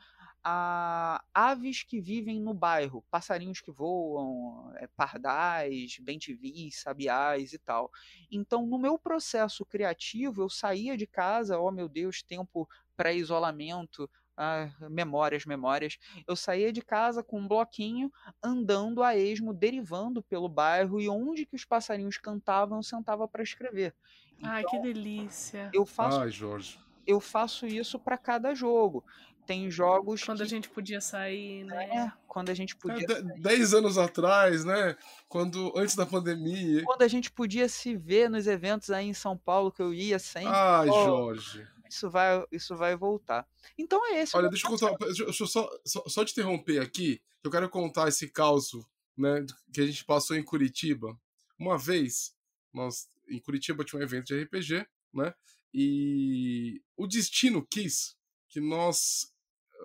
a 0.46 1.24
aves 1.32 1.82
que 1.82 2.00
vivem 2.00 2.38
no 2.38 2.52
bairro, 2.52 3.02
passarinhos 3.10 3.62
que 3.62 3.70
voam, 3.70 4.70
é, 4.76 4.86
pardais, 4.86 5.98
bentivis, 5.98 6.80
sabiás 6.80 7.54
e 7.54 7.58
tal. 7.58 7.90
Então, 8.30 8.66
no 8.66 8.78
meu 8.78 8.98
processo 8.98 9.64
criativo, 9.64 10.42
eu 10.42 10.50
saía 10.50 10.98
de 10.98 11.06
casa, 11.06 11.58
oh 11.58 11.70
meu 11.70 11.88
Deus, 11.88 12.22
tempo 12.22 12.68
pré-isolamento, 12.96 14.08
ah, 14.36 14.68
memórias, 14.90 15.44
memórias. 15.44 15.98
Eu 16.26 16.36
saía 16.36 16.72
de 16.72 16.82
casa 16.82 17.22
com 17.22 17.40
um 17.40 17.48
bloquinho, 17.48 18.12
andando 18.42 19.02
a 19.02 19.16
esmo, 19.16 19.52
derivando 19.52 20.22
pelo 20.22 20.48
bairro 20.48 21.00
e 21.00 21.08
onde 21.08 21.46
que 21.46 21.56
os 21.56 21.64
passarinhos 21.64 22.18
cantavam, 22.18 22.78
eu 22.78 22.82
sentava 22.82 23.28
para 23.28 23.42
escrever. 23.42 23.94
Então, 24.38 24.50
Ai, 24.50 24.64
que 24.64 24.78
delícia. 24.80 25.70
Eu 25.72 25.86
faço, 25.86 26.20
Ai, 26.20 26.30
Jorge. 26.30 26.78
Eu 27.06 27.20
faço 27.20 27.66
isso 27.66 27.98
para 27.98 28.18
cada 28.18 28.54
jogo. 28.54 29.04
Tem 29.46 29.70
jogos 29.70 30.24
quando 30.24 30.38
que... 30.38 30.44
a 30.44 30.46
gente 30.48 30.70
podia 30.70 31.02
sair, 31.02 31.64
né? 31.64 31.84
É, 31.84 32.12
quando 32.26 32.48
a 32.48 32.54
gente 32.54 32.74
podia. 32.74 33.06
É, 33.06 33.22
dez 33.38 33.74
anos 33.74 33.98
atrás, 33.98 34.64
né? 34.64 34.96
Quando 35.28 35.70
antes 35.76 35.94
da 35.94 36.06
pandemia. 36.06 36.82
Quando 36.82 37.02
a 37.02 37.08
gente 37.08 37.30
podia 37.30 37.68
se 37.68 37.94
ver 37.94 38.30
nos 38.30 38.46
eventos 38.46 38.88
aí 38.88 39.06
em 39.06 39.12
São 39.12 39.36
Paulo 39.36 39.70
que 39.70 39.82
eu 39.82 39.92
ia 39.92 40.18
sempre. 40.18 40.48
Ai, 40.48 40.88
oh, 40.88 41.04
Jorge 41.04 41.74
isso 41.94 42.10
vai, 42.10 42.44
isso 42.50 42.76
vai 42.76 42.96
voltar. 42.96 43.48
Então 43.78 44.04
é 44.06 44.22
esse. 44.22 44.36
Olha, 44.36 44.48
deixa 44.48 44.66
eu 44.66 44.70
contar, 44.70 44.96
deixa 44.98 45.22
eu 45.24 45.46
só, 45.46 45.70
só, 45.84 46.04
só 46.06 46.24
te 46.24 46.32
interromper 46.32 46.80
aqui. 46.80 47.22
Eu 47.42 47.50
quero 47.50 47.68
contar 47.68 48.08
esse 48.08 48.28
caos, 48.28 48.72
né, 49.16 49.44
que 49.72 49.80
a 49.80 49.86
gente 49.86 50.04
passou 50.04 50.36
em 50.36 50.42
Curitiba. 50.42 51.18
Uma 51.58 51.78
vez, 51.78 52.34
nós 52.72 53.08
em 53.28 53.38
Curitiba 53.40 53.84
tinha 53.84 54.00
um 54.00 54.02
evento 54.02 54.26
de 54.26 54.42
RPG, 54.42 54.86
né? 55.12 55.34
E 55.72 56.82
o 56.96 57.06
destino 57.06 57.66
quis 57.66 58.16
que 58.48 58.60
nós, 58.60 59.32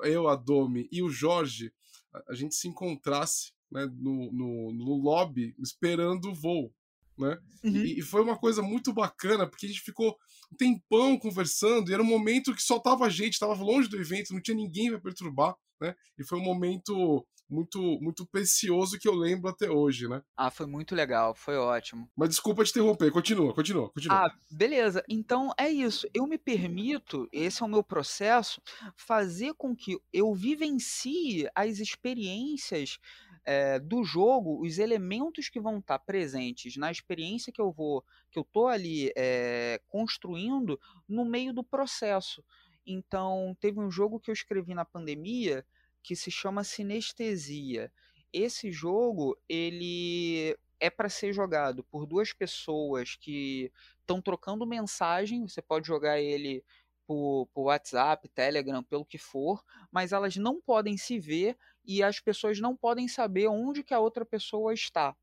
eu, 0.04 0.28
a 0.28 0.36
Domi 0.36 0.88
e 0.92 1.02
o 1.02 1.10
Jorge, 1.10 1.74
a, 2.14 2.32
a 2.32 2.36
gente 2.36 2.56
se 2.56 2.68
encontrasse 2.68 3.54
né, 3.72 3.86
no, 3.86 4.32
no, 4.32 4.74
no 4.74 4.96
lobby 4.96 5.56
esperando 5.60 6.30
o 6.30 6.36
voo. 6.36 6.74
Né? 7.20 7.38
Uhum. 7.64 7.76
E, 7.76 8.00
e, 8.00 8.02
foi 8.02 8.22
uma 8.22 8.38
coisa 8.38 8.62
muito 8.62 8.94
bacana, 8.94 9.48
porque 9.48 9.66
a 9.66 9.70
gente 9.70 9.82
ficou 9.82 10.16
um 10.52 10.56
tempão 10.56 11.18
conversando, 11.18 11.90
e 11.90 11.94
era 11.94 12.02
um 12.02 12.06
momento 12.06 12.56
que 12.56 12.62
só 12.62 12.80
tava 12.80 13.06
a 13.06 13.10
gente, 13.10 13.40
tava 13.40 13.54
longe 13.54 13.90
do 13.90 14.00
evento, 14.00 14.34
não 14.34 14.42
tinha 14.42 14.56
ninguém 14.56 14.90
para 14.90 15.02
perturbar, 15.02 15.56
né? 15.82 15.96
E 16.18 16.24
foi 16.24 16.40
um 16.40 16.44
momento 16.44 17.26
muito 17.50 18.00
muito 18.00 18.26
precioso 18.28 19.00
que 19.00 19.08
eu 19.08 19.16
lembro 19.16 19.50
até 19.50 19.70
hoje, 19.70 20.08
né? 20.08 20.22
Ah, 20.38 20.52
foi 20.52 20.68
muito 20.68 20.94
legal, 20.94 21.34
foi 21.34 21.58
ótimo. 21.58 22.10
Mas 22.16 22.30
desculpa 22.30 22.64
te 22.64 22.70
interromper, 22.70 23.12
continua, 23.12 23.54
continua, 23.54 23.90
continua. 23.90 24.28
Ah, 24.28 24.34
beleza. 24.52 25.04
Então 25.10 25.52
é 25.58 25.68
isso. 25.68 26.08
Eu 26.14 26.28
me 26.28 26.38
permito, 26.38 27.28
esse 27.32 27.64
é 27.64 27.66
o 27.66 27.70
meu 27.70 27.84
processo, 27.84 28.62
fazer 28.96 29.54
com 29.56 29.76
que 29.76 30.00
eu 30.14 30.34
vivencie 30.34 31.50
as 31.56 31.80
experiências 31.80 33.00
é, 33.46 33.80
do 33.80 34.04
jogo, 34.04 34.62
os 34.62 34.78
elementos 34.78 35.50
que 35.50 35.60
vão 35.60 35.80
estar 35.80 36.00
presentes 36.00 36.78
na 36.78 36.92
experiência 36.92 37.52
que 37.52 37.62
eu 37.62 37.72
vou, 37.72 38.04
que 38.32 38.40
eu 38.40 38.44
tô 38.44 38.68
ali 38.68 39.12
é, 39.16 39.82
construindo 39.88 40.80
no 41.08 41.26
meio 41.26 41.54
do 41.54 41.64
processo. 41.64 42.44
Então, 42.86 43.56
teve 43.60 43.80
um 43.80 43.92
jogo 43.92 44.20
que 44.20 44.32
eu 44.32 44.34
escrevi 44.34 44.74
na 44.74 44.86
pandemia 44.86 45.66
que 46.02 46.16
se 46.16 46.32
chama 46.32 46.64
Sinestesia. 46.64 47.92
Esse 48.32 48.72
jogo, 48.72 49.38
ele 49.48 50.58
é 50.80 50.90
para 50.90 51.10
ser 51.10 51.34
jogado 51.34 51.84
por 51.84 52.06
duas 52.06 52.32
pessoas 52.32 53.16
que 53.16 53.72
estão 54.00 54.22
trocando 54.22 54.66
mensagem. 54.66 55.48
Você 55.48 55.62
pode 55.62 55.88
jogar 55.88 56.20
ele 56.20 56.64
por, 57.06 57.48
por, 57.54 57.64
WhatsApp, 57.64 58.28
Telegram, 58.30 58.84
pelo 58.84 59.04
que 59.04 59.18
for, 59.18 59.64
mas 59.92 60.12
elas 60.12 60.36
não 60.36 60.62
podem 60.62 60.96
se 60.96 61.20
ver 61.20 61.58
e 61.90 62.04
as 62.04 62.20
pessoas 62.20 62.60
não 62.60 62.78
podem 62.78 63.08
saber 63.08 63.48
onde 63.48 63.84
que 63.84 63.96
a 63.96 64.00
outra 64.00 64.24
pessoa 64.24 64.72
está. 64.72 65.18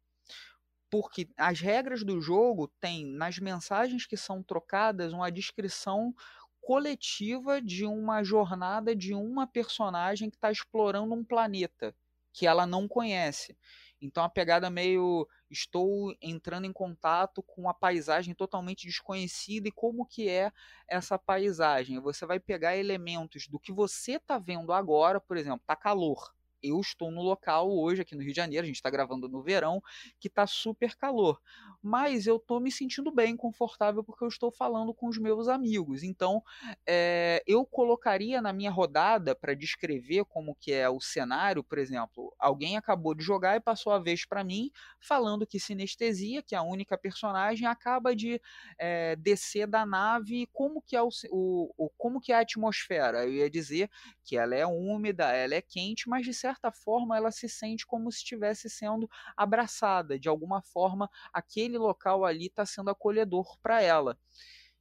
Porque 0.90 1.28
as 1.36 1.60
regras 1.60 2.02
do 2.02 2.20
jogo 2.20 2.66
têm 2.80 3.06
nas 3.06 3.38
mensagens 3.38 4.04
que 4.04 4.16
são 4.16 4.42
trocadas 4.42 5.12
uma 5.12 5.30
descrição 5.30 6.12
coletiva 6.60 7.62
de 7.62 7.86
uma 7.86 8.24
jornada 8.24 8.96
de 8.96 9.14
uma 9.14 9.46
personagem 9.46 10.28
que 10.28 10.36
está 10.36 10.50
explorando 10.50 11.14
um 11.14 11.24
planeta 11.24 11.94
que 12.32 12.48
ela 12.48 12.66
não 12.66 12.88
conhece. 12.88 13.56
Então 14.00 14.24
a 14.24 14.28
pegada 14.28 14.68
meio 14.68 15.28
estou 15.48 16.16
entrando 16.20 16.64
em 16.64 16.72
contato 16.72 17.44
com 17.44 17.62
uma 17.62 17.74
paisagem 17.74 18.34
totalmente 18.34 18.88
desconhecida 18.88 19.68
e 19.68 19.72
como 19.72 20.04
que 20.04 20.28
é 20.28 20.50
essa 20.88 21.16
paisagem. 21.16 22.00
Você 22.00 22.26
vai 22.26 22.40
pegar 22.40 22.76
elementos 22.76 23.46
do 23.46 23.60
que 23.60 23.72
você 23.72 24.14
está 24.14 24.36
vendo 24.36 24.72
agora, 24.72 25.20
por 25.20 25.36
exemplo, 25.36 25.62
tá 25.64 25.76
calor 25.76 26.34
eu 26.62 26.80
estou 26.80 27.10
no 27.10 27.22
local 27.22 27.70
hoje, 27.70 28.02
aqui 28.02 28.14
no 28.14 28.22
Rio 28.22 28.32
de 28.32 28.36
Janeiro, 28.36 28.64
a 28.64 28.66
gente 28.66 28.76
está 28.76 28.90
gravando 28.90 29.28
no 29.28 29.42
verão, 29.42 29.82
que 30.18 30.28
está 30.28 30.46
super 30.46 30.96
calor. 30.96 31.40
Mas 31.82 32.26
eu 32.26 32.36
estou 32.36 32.60
me 32.60 32.70
sentindo 32.70 33.12
bem, 33.12 33.36
confortável, 33.36 34.02
porque 34.02 34.24
eu 34.24 34.28
estou 34.28 34.50
falando 34.50 34.92
com 34.92 35.08
os 35.08 35.18
meus 35.18 35.48
amigos. 35.48 36.02
Então, 36.02 36.42
é, 36.86 37.42
eu 37.46 37.64
colocaria 37.64 38.40
na 38.40 38.52
minha 38.52 38.70
rodada, 38.70 39.34
para 39.34 39.54
descrever 39.54 40.24
como 40.24 40.54
que 40.54 40.72
é 40.72 40.88
o 40.88 41.00
cenário, 41.00 41.62
por 41.62 41.78
exemplo, 41.78 42.34
alguém 42.38 42.76
acabou 42.76 43.14
de 43.14 43.22
jogar 43.22 43.56
e 43.56 43.60
passou 43.60 43.92
a 43.92 43.98
vez 43.98 44.24
para 44.24 44.42
mim, 44.42 44.70
falando 45.00 45.46
que 45.46 45.60
sinestesia, 45.60 46.42
que 46.42 46.54
é 46.54 46.58
a 46.58 46.62
única 46.62 46.96
personagem, 46.98 47.66
acaba 47.66 48.14
de 48.14 48.40
é, 48.78 49.16
descer 49.16 49.66
da 49.66 49.86
nave, 49.86 50.48
como 50.52 50.82
que 50.82 50.96
é 50.96 51.02
o, 51.02 51.08
o, 51.30 51.90
como 51.96 52.20
que 52.20 52.32
é 52.32 52.36
a 52.36 52.40
atmosfera? 52.40 53.24
Eu 53.24 53.32
ia 53.32 53.50
dizer 53.50 53.90
que 54.24 54.36
ela 54.36 54.54
é 54.54 54.66
úmida, 54.66 55.32
ela 55.32 55.54
é 55.54 55.62
quente, 55.62 56.08
mas 56.08 56.24
de 56.24 56.34
forma 56.72 57.16
ela 57.16 57.30
se 57.30 57.48
sente 57.48 57.86
como 57.86 58.10
se 58.10 58.18
estivesse 58.18 58.68
sendo 58.70 59.08
abraçada. 59.36 60.18
De 60.18 60.28
alguma 60.28 60.62
forma, 60.62 61.10
aquele 61.32 61.78
local 61.78 62.24
ali 62.24 62.46
está 62.46 62.64
sendo 62.64 62.90
acolhedor 62.90 63.58
para 63.60 63.82
ela. 63.82 64.18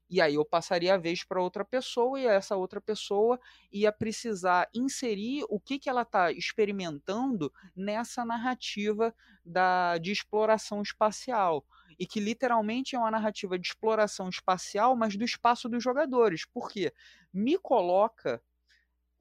E 0.10 0.21
aí 0.21 0.36
eu 0.36 0.45
passaria 0.45 0.93
a 0.93 0.97
vez 0.97 1.23
para 1.23 1.41
outra 1.41 1.65
pessoa 1.65 2.19
e 2.19 2.28
essa 2.28 2.56
outra 2.56 2.80
pessoa 2.80 3.39
ia 3.71 3.91
precisar 3.91 4.69
inserir 4.73 5.43
o 5.49 5.60
que, 5.60 5.80
que 5.80 5.89
ela 5.89 6.04
está 6.04 6.32
experimentando 6.32 7.51
nessa 7.75 8.23
narrativa 8.23 9.13
da, 9.43 9.97
de 9.97 10.12
exploração 10.12 10.82
espacial. 10.82 11.65
E 11.97 12.06
que 12.06 12.19
literalmente 12.19 12.95
é 12.95 12.99
uma 12.99 13.10
narrativa 13.10 13.58
de 13.58 13.67
exploração 13.67 14.30
espacial, 14.30 14.95
mas 14.95 15.15
do 15.15 15.23
espaço 15.23 15.67
dos 15.67 15.84
jogadores. 15.84 16.45
Porque 16.45 16.93
me 17.34 17.58
coloca 17.58 18.41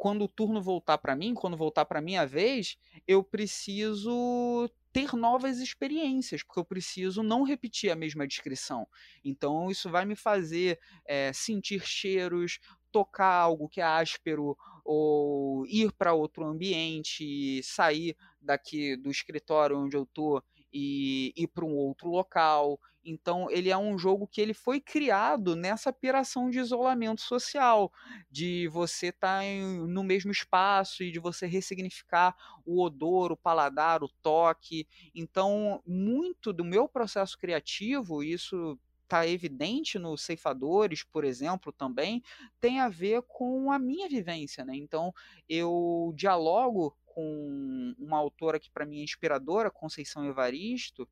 quando 0.04 0.26
o 0.26 0.28
turno 0.28 0.60
voltar 0.60 0.98
para 0.98 1.16
mim, 1.16 1.32
quando 1.32 1.56
voltar 1.56 1.86
para 1.86 1.98
minha 1.98 2.26
vez, 2.26 2.76
eu 3.08 3.24
preciso 3.24 4.70
ter 4.92 5.14
novas 5.14 5.60
experiências, 5.60 6.42
porque 6.42 6.60
eu 6.60 6.64
preciso 6.64 7.22
não 7.22 7.42
repetir 7.42 7.90
a 7.90 7.96
mesma 7.96 8.26
descrição. 8.26 8.86
Então, 9.24 9.70
isso 9.70 9.88
vai 9.88 10.04
me 10.04 10.14
fazer 10.14 10.78
é, 11.06 11.32
sentir 11.32 11.86
cheiros, 11.86 12.58
tocar 12.92 13.32
algo 13.32 13.66
que 13.66 13.80
é 13.80 13.84
áspero, 13.84 14.54
ou 14.84 15.64
ir 15.68 15.90
para 15.92 16.12
outro 16.12 16.44
ambiente, 16.44 17.62
sair 17.62 18.14
daqui 18.42 18.98
do 18.98 19.10
escritório 19.10 19.78
onde 19.78 19.96
eu 19.96 20.02
estou 20.02 20.44
e 20.70 21.32
ir 21.34 21.46
para 21.46 21.64
um 21.64 21.74
outro 21.74 22.10
local. 22.10 22.78
Então 23.04 23.50
ele 23.50 23.70
é 23.70 23.76
um 23.76 23.98
jogo 23.98 24.26
que 24.26 24.40
ele 24.40 24.54
foi 24.54 24.80
criado 24.80 25.54
nessa 25.54 25.90
operação 25.90 26.48
de 26.48 26.58
isolamento 26.58 27.20
social, 27.20 27.92
de 28.30 28.66
você 28.68 29.08
estar 29.08 29.42
tá 29.42 29.44
no 29.86 30.02
mesmo 30.02 30.30
espaço 30.32 31.02
e 31.02 31.10
de 31.10 31.18
você 31.18 31.46
ressignificar 31.46 32.34
o 32.64 32.82
odor, 32.82 33.32
o 33.32 33.36
paladar, 33.36 34.02
o 34.02 34.08
toque. 34.08 34.86
Então 35.14 35.82
muito 35.86 36.52
do 36.52 36.64
meu 36.64 36.88
processo 36.88 37.38
criativo, 37.38 38.22
isso 38.22 38.78
está 39.04 39.26
evidente 39.28 39.98
nos 39.98 40.22
ceifadores, 40.22 41.04
por 41.04 41.24
exemplo, 41.24 41.70
também 41.72 42.22
tem 42.60 42.80
a 42.80 42.88
ver 42.88 43.22
com 43.22 43.70
a 43.70 43.78
minha 43.78 44.08
vivência, 44.08 44.64
né? 44.64 44.74
Então 44.74 45.12
eu 45.48 46.12
dialogo 46.16 46.96
com 47.04 47.94
uma 47.96 48.18
autora 48.18 48.58
que 48.58 48.70
para 48.70 48.84
mim 48.84 48.98
é 48.98 49.04
inspiradora, 49.04 49.70
Conceição 49.70 50.24
Evaristo, 50.26 51.08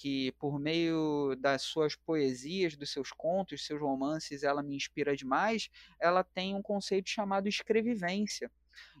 que 0.00 0.30
por 0.38 0.60
meio 0.60 1.34
das 1.40 1.62
suas 1.62 1.96
poesias, 1.96 2.76
dos 2.76 2.90
seus 2.90 3.10
contos, 3.10 3.66
seus 3.66 3.80
romances, 3.80 4.44
ela 4.44 4.62
me 4.62 4.76
inspira 4.76 5.16
demais, 5.16 5.68
ela 6.00 6.22
tem 6.22 6.54
um 6.54 6.62
conceito 6.62 7.10
chamado 7.10 7.48
escrevivência. 7.48 8.48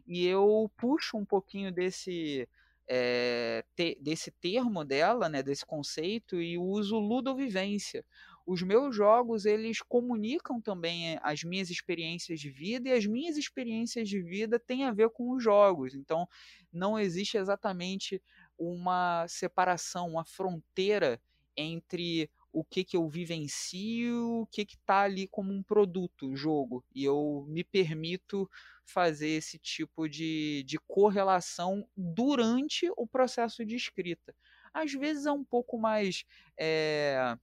E 0.08 0.26
eu 0.26 0.68
puxo 0.76 1.16
um 1.16 1.24
pouquinho 1.24 1.70
desse 1.70 2.48
é, 2.88 3.64
te, 3.76 3.96
desse 4.00 4.32
termo 4.32 4.84
dela, 4.84 5.28
né, 5.28 5.40
desse 5.40 5.64
conceito, 5.64 6.40
e 6.40 6.58
uso 6.58 6.98
ludovivência. 6.98 8.04
Os 8.44 8.62
meus 8.62 8.96
jogos, 8.96 9.44
eles 9.44 9.80
comunicam 9.82 10.60
também 10.60 11.16
as 11.22 11.44
minhas 11.44 11.70
experiências 11.70 12.40
de 12.40 12.50
vida, 12.50 12.88
e 12.88 12.92
as 12.92 13.06
minhas 13.06 13.36
experiências 13.36 14.08
de 14.08 14.20
vida 14.20 14.58
têm 14.58 14.84
a 14.84 14.90
ver 14.90 15.10
com 15.10 15.30
os 15.30 15.44
jogos. 15.44 15.94
Então, 15.94 16.26
não 16.72 16.98
existe 16.98 17.36
exatamente 17.36 18.20
uma 18.58 19.26
separação, 19.28 20.08
uma 20.08 20.24
fronteira 20.24 21.20
entre 21.56 22.30
o 22.52 22.64
que, 22.64 22.84
que 22.84 22.96
eu 22.96 23.08
vivencio, 23.08 24.40
o 24.40 24.46
que 24.46 24.62
está 24.62 25.02
ali 25.02 25.26
como 25.28 25.52
um 25.52 25.62
produto, 25.62 26.34
jogo. 26.34 26.84
E 26.94 27.04
eu 27.04 27.44
me 27.48 27.62
permito 27.62 28.48
fazer 28.84 29.28
esse 29.28 29.58
tipo 29.58 30.08
de, 30.08 30.64
de 30.66 30.78
correlação 30.78 31.86
durante 31.96 32.90
o 32.96 33.06
processo 33.06 33.64
de 33.64 33.76
escrita. 33.76 34.34
Às 34.72 34.92
vezes 34.92 35.26
é 35.26 35.32
um 35.32 35.44
pouco 35.44 35.78
mais 35.78 36.24
é, 36.58 37.36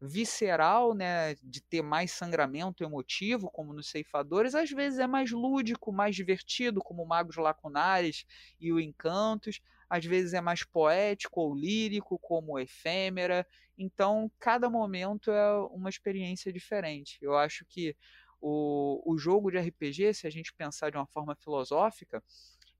visceral, 0.00 0.94
né, 0.94 1.34
de 1.42 1.60
ter 1.62 1.82
mais 1.82 2.10
sangramento 2.10 2.82
emotivo, 2.82 3.50
como 3.50 3.72
nos 3.72 3.88
ceifadores, 3.88 4.54
às 4.54 4.70
vezes 4.70 4.98
é 4.98 5.06
mais 5.06 5.30
lúdico, 5.30 5.92
mais 5.92 6.16
divertido, 6.16 6.80
como 6.80 7.04
Magos 7.04 7.36
Lacunares 7.36 8.24
e 8.58 8.72
o 8.72 8.80
Encantos, 8.80 9.60
às 9.90 10.04
vezes 10.04 10.32
é 10.32 10.40
mais 10.40 10.64
poético 10.64 11.40
ou 11.40 11.54
lírico, 11.54 12.16
como 12.20 12.58
Efêmera. 12.60 13.44
Então, 13.76 14.30
cada 14.38 14.70
momento 14.70 15.32
é 15.32 15.52
uma 15.72 15.90
experiência 15.90 16.52
diferente. 16.52 17.18
Eu 17.20 17.36
acho 17.36 17.66
que 17.68 17.96
o, 18.40 19.02
o 19.04 19.18
jogo 19.18 19.50
de 19.50 19.58
RPG, 19.58 20.14
se 20.14 20.26
a 20.28 20.30
gente 20.30 20.54
pensar 20.54 20.90
de 20.90 20.96
uma 20.96 21.08
forma 21.08 21.34
filosófica, 21.34 22.22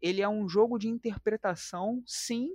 ele 0.01 0.23
é 0.23 0.29
um 0.29 0.49
jogo 0.49 0.79
de 0.79 0.89
interpretação, 0.89 2.01
sim, 2.07 2.55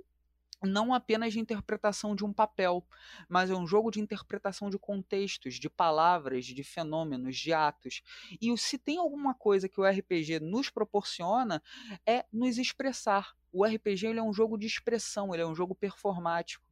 não 0.62 0.94
apenas 0.94 1.32
de 1.32 1.40
interpretação 1.40 2.14
de 2.14 2.24
um 2.24 2.32
papel, 2.32 2.86
mas 3.28 3.50
é 3.50 3.54
um 3.54 3.66
jogo 3.66 3.90
de 3.90 4.00
interpretação 4.00 4.70
de 4.70 4.78
contextos, 4.78 5.54
de 5.54 5.68
palavras, 5.68 6.46
de 6.46 6.64
fenômenos, 6.64 7.36
de 7.36 7.52
atos. 7.52 8.02
E 8.40 8.56
se 8.56 8.78
tem 8.78 8.98
alguma 8.98 9.34
coisa 9.34 9.68
que 9.68 9.80
o 9.80 9.84
RPG 9.84 10.40
nos 10.40 10.70
proporciona 10.70 11.62
é 12.06 12.24
nos 12.32 12.58
expressar. 12.58 13.34
O 13.52 13.64
RPG 13.64 14.06
ele 14.06 14.18
é 14.18 14.22
um 14.22 14.32
jogo 14.32 14.58
de 14.58 14.66
expressão, 14.66 15.32
ele 15.32 15.42
é 15.42 15.46
um 15.46 15.54
jogo 15.54 15.74
performático. 15.74 16.65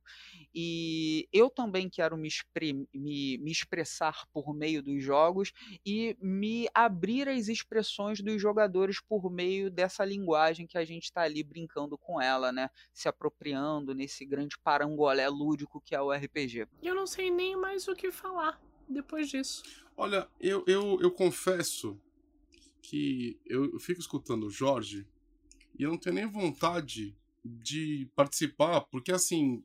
E 0.54 1.28
eu 1.32 1.50
também 1.50 1.88
quero 1.88 2.16
me, 2.16 2.28
me, 2.92 3.38
me, 3.38 3.50
expressar 3.50 4.26
por 4.32 4.54
meio 4.54 4.82
dos 4.82 5.02
jogos 5.02 5.52
e 5.84 6.16
me 6.20 6.68
abrir 6.72 7.28
às 7.28 7.48
expressões 7.48 8.20
dos 8.20 8.40
jogadores 8.40 9.00
por 9.00 9.30
meio 9.30 9.70
dessa 9.70 10.04
linguagem 10.04 10.66
que 10.66 10.78
a 10.78 10.84
gente 10.84 11.04
está 11.04 11.22
ali 11.22 11.42
brincando 11.42 11.98
com 11.98 12.20
ela, 12.20 12.52
né? 12.52 12.70
Se 12.92 13.08
apropriando 13.08 13.94
nesse 13.94 14.24
grande 14.24 14.58
parangolé 14.58 15.28
lúdico 15.28 15.80
que 15.80 15.94
é 15.94 16.00
o 16.00 16.12
RPG. 16.12 16.68
Eu 16.82 16.94
não 16.94 17.06
sei 17.06 17.30
nem 17.30 17.56
mais 17.56 17.88
o 17.88 17.94
que 17.94 18.12
falar 18.12 18.60
depois 18.88 19.28
disso. 19.28 19.62
Olha, 19.96 20.28
eu, 20.40 20.64
eu, 20.66 20.98
eu 21.00 21.10
confesso 21.10 22.00
que 22.82 23.40
eu, 23.46 23.72
eu 23.72 23.80
fico 23.80 24.00
escutando 24.00 24.46
o 24.46 24.50
Jorge 24.50 25.06
e 25.78 25.82
eu 25.82 25.90
não 25.90 25.98
tenho 25.98 26.16
nem 26.16 26.26
vontade 26.26 27.16
de 27.44 28.08
participar, 28.14 28.82
porque 28.82 29.12
assim, 29.12 29.64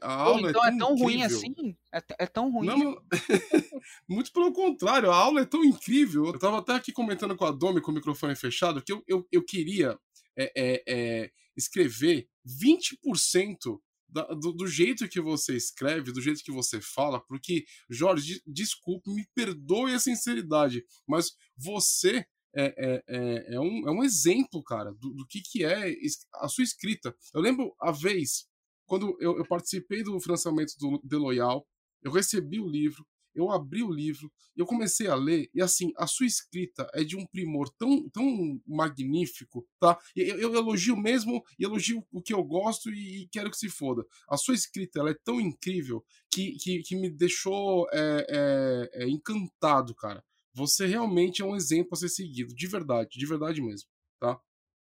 a 0.00 0.12
aula 0.12 0.48
é 0.48 0.50
então 0.50 0.64
é 0.64 0.70
tão, 0.70 0.76
é 0.76 0.78
tão 0.78 0.96
ruim 0.96 1.22
assim? 1.22 1.76
É, 1.92 2.02
é, 2.18 2.26
tão 2.26 2.50
ruim? 2.50 2.66
Não, 2.66 2.78
não... 2.78 3.02
Muito 4.08 4.32
pelo 4.32 4.52
contrário, 4.52 5.10
a 5.10 5.16
aula 5.16 5.40
é 5.40 5.46
tão 5.46 5.64
incrível. 5.64 6.26
Eu 6.26 6.38
tava 6.38 6.58
até 6.58 6.74
aqui 6.74 6.92
comentando 6.92 7.36
com 7.36 7.44
a 7.44 7.50
Domi 7.50 7.80
com 7.80 7.90
o 7.90 7.94
microfone 7.94 8.36
fechado 8.36 8.82
que 8.82 8.92
eu, 8.92 9.02
eu, 9.06 9.26
eu 9.32 9.44
queria 9.44 9.98
é, 10.36 10.52
é, 10.56 10.82
é 10.86 11.30
escrever 11.56 12.28
20% 12.46 13.80
da, 14.08 14.24
do, 14.26 14.52
do, 14.52 14.66
jeito 14.66 15.08
que 15.08 15.20
você 15.20 15.56
escreve, 15.56 16.12
do 16.12 16.20
jeito 16.20 16.42
que 16.42 16.50
você 16.50 16.80
fala, 16.80 17.20
porque, 17.20 17.64
Jorge, 17.88 18.42
desculpe, 18.46 19.08
me 19.10 19.24
perdoe 19.34 19.94
a 19.94 20.00
sinceridade, 20.00 20.84
mas 21.06 21.32
você 21.56 22.26
é, 22.54 22.64
é, 22.76 23.04
é, 23.06 23.54
é, 23.54 23.60
um, 23.60 23.88
é 23.88 23.92
um 23.92 24.02
exemplo, 24.02 24.62
cara, 24.62 24.92
do, 24.92 25.10
do 25.10 25.26
que, 25.26 25.40
que 25.40 25.64
é 25.64 25.94
a 26.34 26.48
sua 26.48 26.64
escrita. 26.64 27.14
Eu 27.32 27.40
lembro 27.40 27.74
a 27.80 27.92
vez, 27.92 28.48
quando 28.90 29.16
eu, 29.20 29.38
eu 29.38 29.46
participei 29.46 30.02
do 30.02 30.18
financiamento 30.18 30.74
do 30.76 30.98
The 31.08 31.16
Loyal, 31.16 31.64
eu 32.02 32.10
recebi 32.10 32.58
o 32.58 32.66
livro, 32.66 33.06
eu 33.32 33.48
abri 33.48 33.84
o 33.84 33.92
livro, 33.92 34.28
eu 34.56 34.66
comecei 34.66 35.06
a 35.06 35.14
ler, 35.14 35.48
e 35.54 35.62
assim, 35.62 35.92
a 35.96 36.08
sua 36.08 36.26
escrita 36.26 36.90
é 36.92 37.04
de 37.04 37.16
um 37.16 37.24
primor 37.24 37.70
tão, 37.78 38.08
tão 38.08 38.60
magnífico, 38.66 39.64
tá? 39.78 39.96
Eu, 40.16 40.40
eu 40.40 40.54
elogio 40.56 40.96
mesmo, 40.96 41.40
elogio 41.56 42.04
o 42.10 42.20
que 42.20 42.34
eu 42.34 42.42
gosto 42.42 42.90
e, 42.90 43.22
e, 43.22 43.28
quero 43.28 43.48
que 43.48 43.56
se 43.56 43.68
foda. 43.68 44.04
A 44.28 44.36
sua 44.36 44.54
escrita, 44.54 44.98
ela 44.98 45.10
é 45.10 45.16
tão 45.24 45.40
incrível 45.40 46.04
que, 46.28 46.56
que, 46.56 46.82
que 46.82 46.96
me 46.96 47.08
deixou 47.08 47.86
é, 47.92 48.26
é, 48.28 49.04
é, 49.04 49.08
encantado, 49.08 49.94
cara. 49.94 50.20
Você 50.52 50.84
realmente 50.86 51.42
é 51.42 51.44
um 51.44 51.54
exemplo 51.54 51.90
a 51.92 51.96
ser 51.96 52.08
seguido, 52.08 52.52
de 52.52 52.66
verdade, 52.66 53.10
de 53.12 53.24
verdade 53.24 53.62
mesmo, 53.62 53.88
tá? 54.18 54.36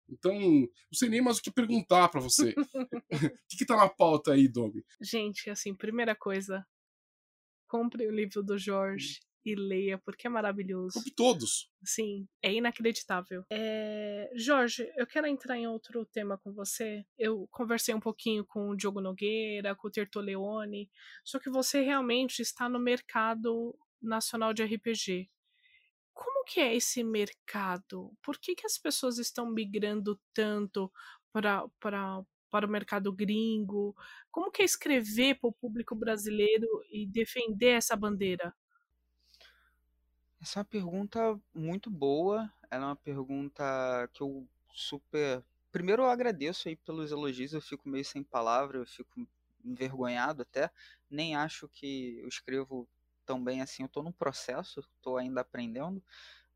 Então, 0.10 0.34
não 0.40 0.94
sei 0.94 1.10
nem 1.10 1.22
mais 1.22 1.38
o 1.38 1.42
que 1.42 1.52
perguntar 1.52 2.10
para 2.10 2.22
você. 2.22 2.54
O 3.38 3.48
que, 3.50 3.58
que 3.58 3.66
tá 3.66 3.76
na 3.76 3.90
pauta 3.90 4.34
aí, 4.34 4.48
Doug? 4.48 4.78
Gente, 5.02 5.50
assim, 5.50 5.74
primeira 5.74 6.16
coisa, 6.16 6.66
compre 7.68 8.06
o 8.08 8.12
livro 8.12 8.44
do 8.44 8.58
Jorge 8.58 9.20
e 9.46 9.56
leia, 9.56 9.98
porque 9.98 10.28
é 10.28 10.30
maravilhoso. 10.30 10.96
Compre 10.96 11.12
todos. 11.12 11.72
Sim, 11.84 12.28
é 12.44 12.54
inacreditável. 12.54 13.44
É... 13.50 14.30
Jorge, 14.36 14.92
eu 14.98 15.08
quero 15.08 15.28
entrar 15.28 15.58
em 15.58 15.68
outro 15.68 16.06
tema 16.06 16.38
com 16.38 16.52
você. 16.52 17.06
Eu 17.18 17.48
conversei 17.50 17.96
um 17.96 18.00
pouquinho 18.00 18.46
com 18.46 18.70
o 18.70 18.76
Diogo 18.76 19.00
Nogueira, 19.00 19.76
com 19.76 19.88
o 19.88 19.92
Tertoleone, 19.92 20.90
só 21.24 21.40
que 21.40 21.50
você 21.50 21.82
realmente 21.82 22.42
está 22.42 22.68
no 22.68 22.80
mercado 22.80 23.74
nacional 24.02 24.54
de 24.54 24.64
RPG. 24.64 25.30
Como 26.18 26.44
que 26.44 26.60
é 26.60 26.76
esse 26.76 27.04
mercado? 27.04 28.12
Por 28.24 28.40
que, 28.40 28.56
que 28.56 28.66
as 28.66 28.76
pessoas 28.76 29.20
estão 29.20 29.46
migrando 29.50 30.20
tanto 30.34 30.92
para 31.32 31.64
para 32.50 32.66
o 32.66 32.70
mercado 32.70 33.12
gringo? 33.14 33.96
Como 34.32 34.50
que 34.52 34.64
é 34.64 34.66
escrever 34.66 35.40
para 35.40 35.50
o 35.50 35.54
público 35.54 35.94
brasileiro 35.96 36.68
e 36.90 37.06
defender 37.06 37.72
essa 37.78 37.96
bandeira? 37.96 38.56
Essa 40.42 40.60
é 40.60 40.62
uma 40.62 40.66
pergunta 40.66 41.40
muito 41.54 41.92
boa. 41.92 42.52
Ela 42.72 42.86
é 42.86 42.88
uma 42.88 42.96
pergunta 42.96 44.10
que 44.12 44.22
eu 44.22 44.48
super. 44.74 45.44
Primeiro, 45.72 46.04
eu 46.04 46.10
agradeço 46.10 46.68
aí 46.68 46.76
pelos 46.76 47.12
elogios. 47.12 47.54
Eu 47.54 47.62
fico 47.62 47.88
meio 47.88 48.06
sem 48.06 48.24
palavra, 48.24 48.80
eu 48.80 48.88
fico 48.88 49.28
envergonhado 49.64 50.42
até. 50.42 50.72
Nem 51.10 51.36
acho 51.36 51.68
que 51.68 52.18
eu 52.24 52.28
escrevo 52.28 52.88
tão 53.28 53.44
bem 53.44 53.62
assim. 53.62 53.84
Eu 53.84 53.88
estou 53.88 54.02
num 54.02 54.12
processo, 54.12 54.80
estou 54.80 55.18
ainda 55.18 55.42
aprendendo, 55.42 56.02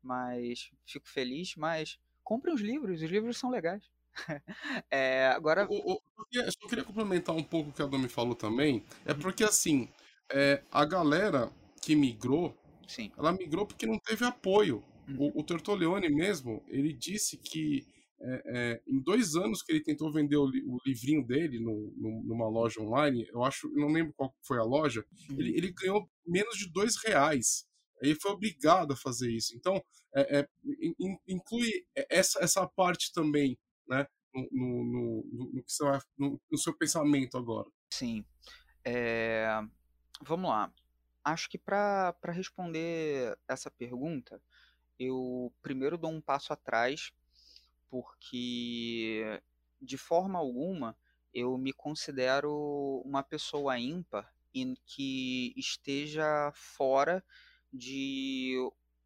mas 0.02 0.70
fico 0.84 1.08
feliz. 1.08 1.54
Mas 1.54 1.98
comprem 2.24 2.54
os 2.54 2.60
livros, 2.60 3.02
os 3.02 3.10
livros 3.10 3.36
são 3.38 3.50
legais. 3.50 3.88
é, 4.90 5.28
agora. 5.28 5.68
Eu, 5.70 6.00
eu, 6.32 6.52
só 6.52 6.66
queria 6.66 6.84
complementar 6.84 7.36
um 7.36 7.44
pouco 7.44 7.70
o 7.70 7.72
que 7.72 7.82
a 7.82 7.86
Domi 7.86 8.08
falou 8.08 8.34
também. 8.34 8.84
É 9.04 9.14
porque, 9.14 9.44
assim, 9.44 9.88
é, 10.30 10.62
a 10.72 10.84
galera 10.84 11.52
que 11.80 11.94
migrou, 11.94 12.56
Sim. 12.88 13.12
ela 13.16 13.32
migrou 13.32 13.66
porque 13.66 13.86
não 13.86 13.98
teve 13.98 14.24
apoio. 14.24 14.82
Uhum. 15.08 15.32
O, 15.34 15.40
o 15.40 15.42
Tortoleone 15.42 16.08
mesmo, 16.08 16.62
ele 16.68 16.92
disse 16.92 17.36
que 17.36 17.86
é, 18.22 18.42
é, 18.46 18.82
em 18.86 19.00
dois 19.00 19.34
anos 19.34 19.62
que 19.62 19.72
ele 19.72 19.82
tentou 19.82 20.12
vender 20.12 20.36
o, 20.36 20.44
o 20.44 20.78
livrinho 20.86 21.26
dele 21.26 21.58
no, 21.58 21.92
no, 21.96 22.22
numa 22.24 22.48
loja 22.48 22.80
online, 22.80 23.26
eu 23.32 23.42
acho, 23.44 23.68
não 23.74 23.88
lembro 23.88 24.14
qual 24.14 24.34
foi 24.42 24.58
a 24.58 24.64
loja, 24.64 25.04
ele, 25.30 25.56
ele, 25.56 25.72
ganhou 25.72 26.08
menos 26.26 26.56
de 26.56 26.70
dois 26.70 26.96
reais. 27.04 27.66
Ele 28.00 28.16
foi 28.16 28.32
obrigado 28.32 28.92
a 28.92 28.96
fazer 28.96 29.30
isso. 29.30 29.54
Então, 29.56 29.80
é, 30.14 30.40
é 30.40 30.48
inclui 31.28 31.70
essa, 32.10 32.42
essa 32.42 32.66
parte 32.66 33.12
também 33.12 33.56
né? 33.86 34.06
No, 34.34 34.48
no, 34.50 35.64
vai, 35.80 36.00
no, 36.16 36.40
no, 36.50 36.58
seu 36.58 36.74
pensamento 36.76 37.36
agora. 37.36 37.68
Sim. 37.92 38.24
É... 38.84 39.46
Vamos 40.22 40.50
lá. 40.50 40.72
Acho 41.22 41.50
que 41.50 41.58
para 41.58 42.16
responder 42.28 43.38
essa 43.46 43.70
pergunta, 43.70 44.42
eu 44.98 45.52
primeiro 45.60 45.98
dou 45.98 46.10
um 46.10 46.20
passo 46.20 46.52
atrás, 46.52 47.12
porque 47.92 49.38
de 49.78 49.98
forma 49.98 50.38
alguma 50.38 50.96
eu 51.34 51.58
me 51.58 51.74
considero 51.74 53.02
uma 53.04 53.22
pessoa 53.22 53.78
ímpar 53.78 54.32
em 54.54 54.74
que 54.86 55.52
esteja 55.58 56.50
fora 56.54 57.22
de 57.70 58.56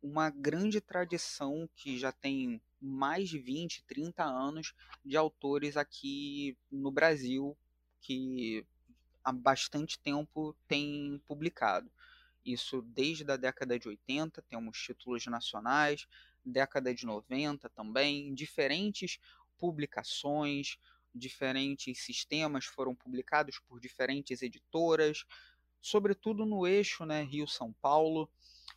uma 0.01 0.31
grande 0.31 0.81
tradição 0.81 1.69
que 1.75 1.99
já 1.99 2.13
tem 2.13 2.63
mais 2.81 3.29
de 3.29 3.41
20, 3.41 3.85
30 3.87 4.23
anos 4.23 4.73
de 5.05 5.17
autores 5.17 5.77
aqui 5.77 6.57
no 6.71 6.93
Brasil 6.93 7.59
que 8.01 8.65
há 9.25 9.33
bastante 9.33 9.99
tempo 9.99 10.55
têm 10.69 11.21
publicado. 11.27 11.91
Isso 12.45 12.83
desde 12.83 13.29
a 13.29 13.37
década 13.37 13.77
de 13.81 13.89
80, 13.89 14.41
temos 14.43 14.79
títulos 14.79 15.27
nacionais, 15.27 16.07
década 16.47 16.95
de 16.95 17.05
90 17.05 17.69
também, 17.71 18.33
diferentes 18.33 19.19
publicações, 19.59 20.79
diferentes 21.15 22.05
sistemas 22.05 22.65
foram 22.65 22.95
publicados 22.95 23.59
por 23.59 23.81
diferentes 23.81 24.43
editoras, 24.43 25.25
sobretudo 25.81 26.47
no 26.47 26.67
eixo 26.67 27.05
né, 27.05 27.23
Rio-São 27.23 27.73
Paulo 27.75 28.31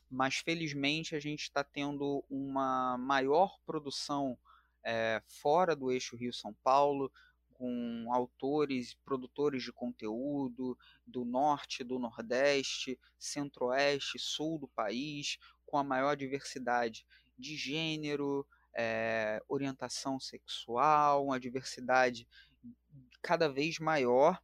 mas 0.09 0.37
felizmente 0.37 1.15
a 1.15 1.19
gente 1.19 1.43
está 1.43 1.63
tendo 1.63 2.23
uma 2.29 2.97
maior 2.97 3.59
produção 3.65 4.37
é, 4.83 5.21
fora 5.27 5.75
do 5.75 5.91
eixo 5.91 6.15
Rio-São 6.15 6.53
Paulo, 6.63 7.11
com 7.53 8.07
autores, 8.11 8.95
produtores 9.03 9.61
de 9.61 9.71
conteúdo 9.71 10.77
do 11.05 11.25
norte, 11.25 11.83
do 11.83 11.99
nordeste, 11.99 12.97
centro-oeste, 13.19 14.17
sul 14.17 14.57
do 14.57 14.67
país, 14.67 15.37
com 15.65 15.77
a 15.77 15.83
maior 15.83 16.15
diversidade 16.15 17.05
de 17.39 17.55
gênero, 17.55 18.45
é, 18.75 19.41
orientação 19.47 20.19
sexual, 20.19 21.25
uma 21.25 21.39
diversidade 21.39 22.27
cada 23.21 23.47
vez 23.49 23.79
maior 23.79 24.39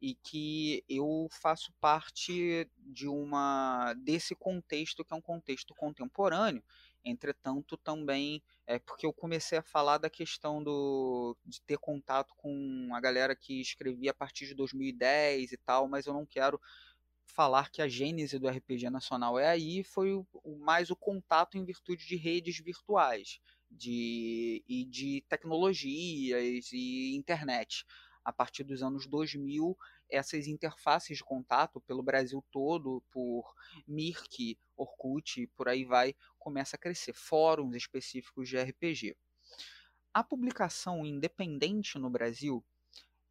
e 0.00 0.14
que 0.14 0.84
eu 0.88 1.26
faço 1.30 1.72
parte 1.80 2.70
de 2.78 3.08
uma 3.08 3.94
desse 3.94 4.34
contexto 4.34 5.04
que 5.04 5.12
é 5.12 5.16
um 5.16 5.22
contexto 5.22 5.74
contemporâneo. 5.74 6.62
Entretanto, 7.04 7.76
também 7.76 8.42
é 8.66 8.78
porque 8.78 9.06
eu 9.06 9.12
comecei 9.12 9.58
a 9.58 9.62
falar 9.62 9.98
da 9.98 10.10
questão 10.10 10.62
do, 10.62 11.36
de 11.44 11.62
ter 11.62 11.78
contato 11.78 12.34
com 12.36 12.88
a 12.92 13.00
galera 13.00 13.34
que 13.34 13.60
escrevia 13.60 14.10
a 14.10 14.14
partir 14.14 14.46
de 14.46 14.54
2010 14.54 15.52
e 15.52 15.56
tal, 15.56 15.88
mas 15.88 16.06
eu 16.06 16.12
não 16.12 16.26
quero 16.26 16.60
falar 17.26 17.70
que 17.70 17.82
a 17.82 17.88
gênese 17.88 18.38
do 18.38 18.48
RPG 18.48 18.88
nacional 18.90 19.38
é 19.38 19.48
aí, 19.48 19.82
foi 19.84 20.14
o, 20.14 20.26
mais 20.58 20.90
o 20.90 20.96
contato 20.96 21.58
em 21.58 21.64
virtude 21.64 22.06
de 22.06 22.16
redes 22.16 22.58
virtuais 22.58 23.40
de, 23.70 24.64
e 24.66 24.84
de 24.84 25.24
tecnologias 25.28 26.72
e 26.72 27.14
internet 27.14 27.84
a 28.26 28.32
partir 28.32 28.64
dos 28.64 28.82
anos 28.82 29.06
2000, 29.06 29.78
essas 30.10 30.48
interfaces 30.48 31.18
de 31.18 31.22
contato 31.22 31.80
pelo 31.80 32.02
Brasil 32.02 32.44
todo, 32.50 33.00
por 33.08 33.54
Mirk, 33.86 34.58
Orkut, 34.76 35.46
por 35.54 35.68
aí 35.68 35.84
vai, 35.84 36.12
começa 36.36 36.74
a 36.74 36.78
crescer. 36.78 37.12
Fóruns 37.12 37.76
específicos 37.76 38.48
de 38.48 38.58
RPG. 38.58 39.16
A 40.12 40.24
publicação 40.24 41.06
independente 41.06 42.00
no 42.00 42.10
Brasil, 42.10 42.64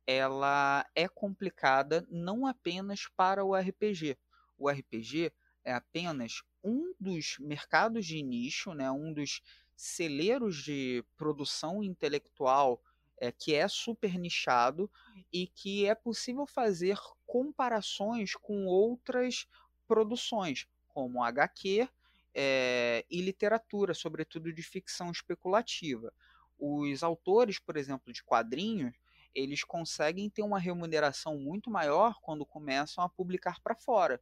ela 0.08 0.86
é 0.96 1.08
complicada 1.08 2.06
não 2.10 2.46
apenas 2.46 3.08
para 3.16 3.44
o 3.44 3.56
RPG. 3.56 4.18
O 4.58 4.70
RPG 4.70 5.32
é 5.64 5.74
apenas 5.74 6.44
um 6.64 6.94
dos 7.00 7.38
mercados 7.40 8.06
de 8.06 8.22
nicho, 8.22 8.74
né, 8.74 8.90
um 8.92 9.12
dos 9.12 9.42
celeiros 9.76 10.64
de 10.64 11.04
produção 11.18 11.84
intelectual 11.84 12.82
é, 13.18 13.32
que 13.32 13.54
é 13.54 13.68
super 13.68 14.18
nichado 14.18 14.90
e 15.32 15.48
que 15.48 15.86
é 15.86 15.96
possível 15.96 16.46
fazer 16.46 16.98
comparações 17.26 18.36
com 18.36 18.66
outras 18.66 19.48
produções, 19.88 20.68
como 20.88 21.24
HQ 21.24 21.88
é, 22.34 23.06
e 23.10 23.22
literatura, 23.22 23.94
sobretudo 23.94 24.52
de 24.52 24.62
ficção 24.62 25.12
especulativa. 25.12 26.14
Os 26.58 27.04
autores, 27.04 27.60
por 27.60 27.78
exemplo, 27.78 28.12
de 28.12 28.24
quadrinhos, 28.24 28.94
eles 29.36 29.64
conseguem 29.64 30.30
ter 30.30 30.42
uma 30.42 30.58
remuneração 30.58 31.38
muito 31.38 31.70
maior 31.70 32.20
quando 32.22 32.46
começam 32.46 33.04
a 33.04 33.10
publicar 33.10 33.60
para 33.62 33.76
fora. 33.76 34.22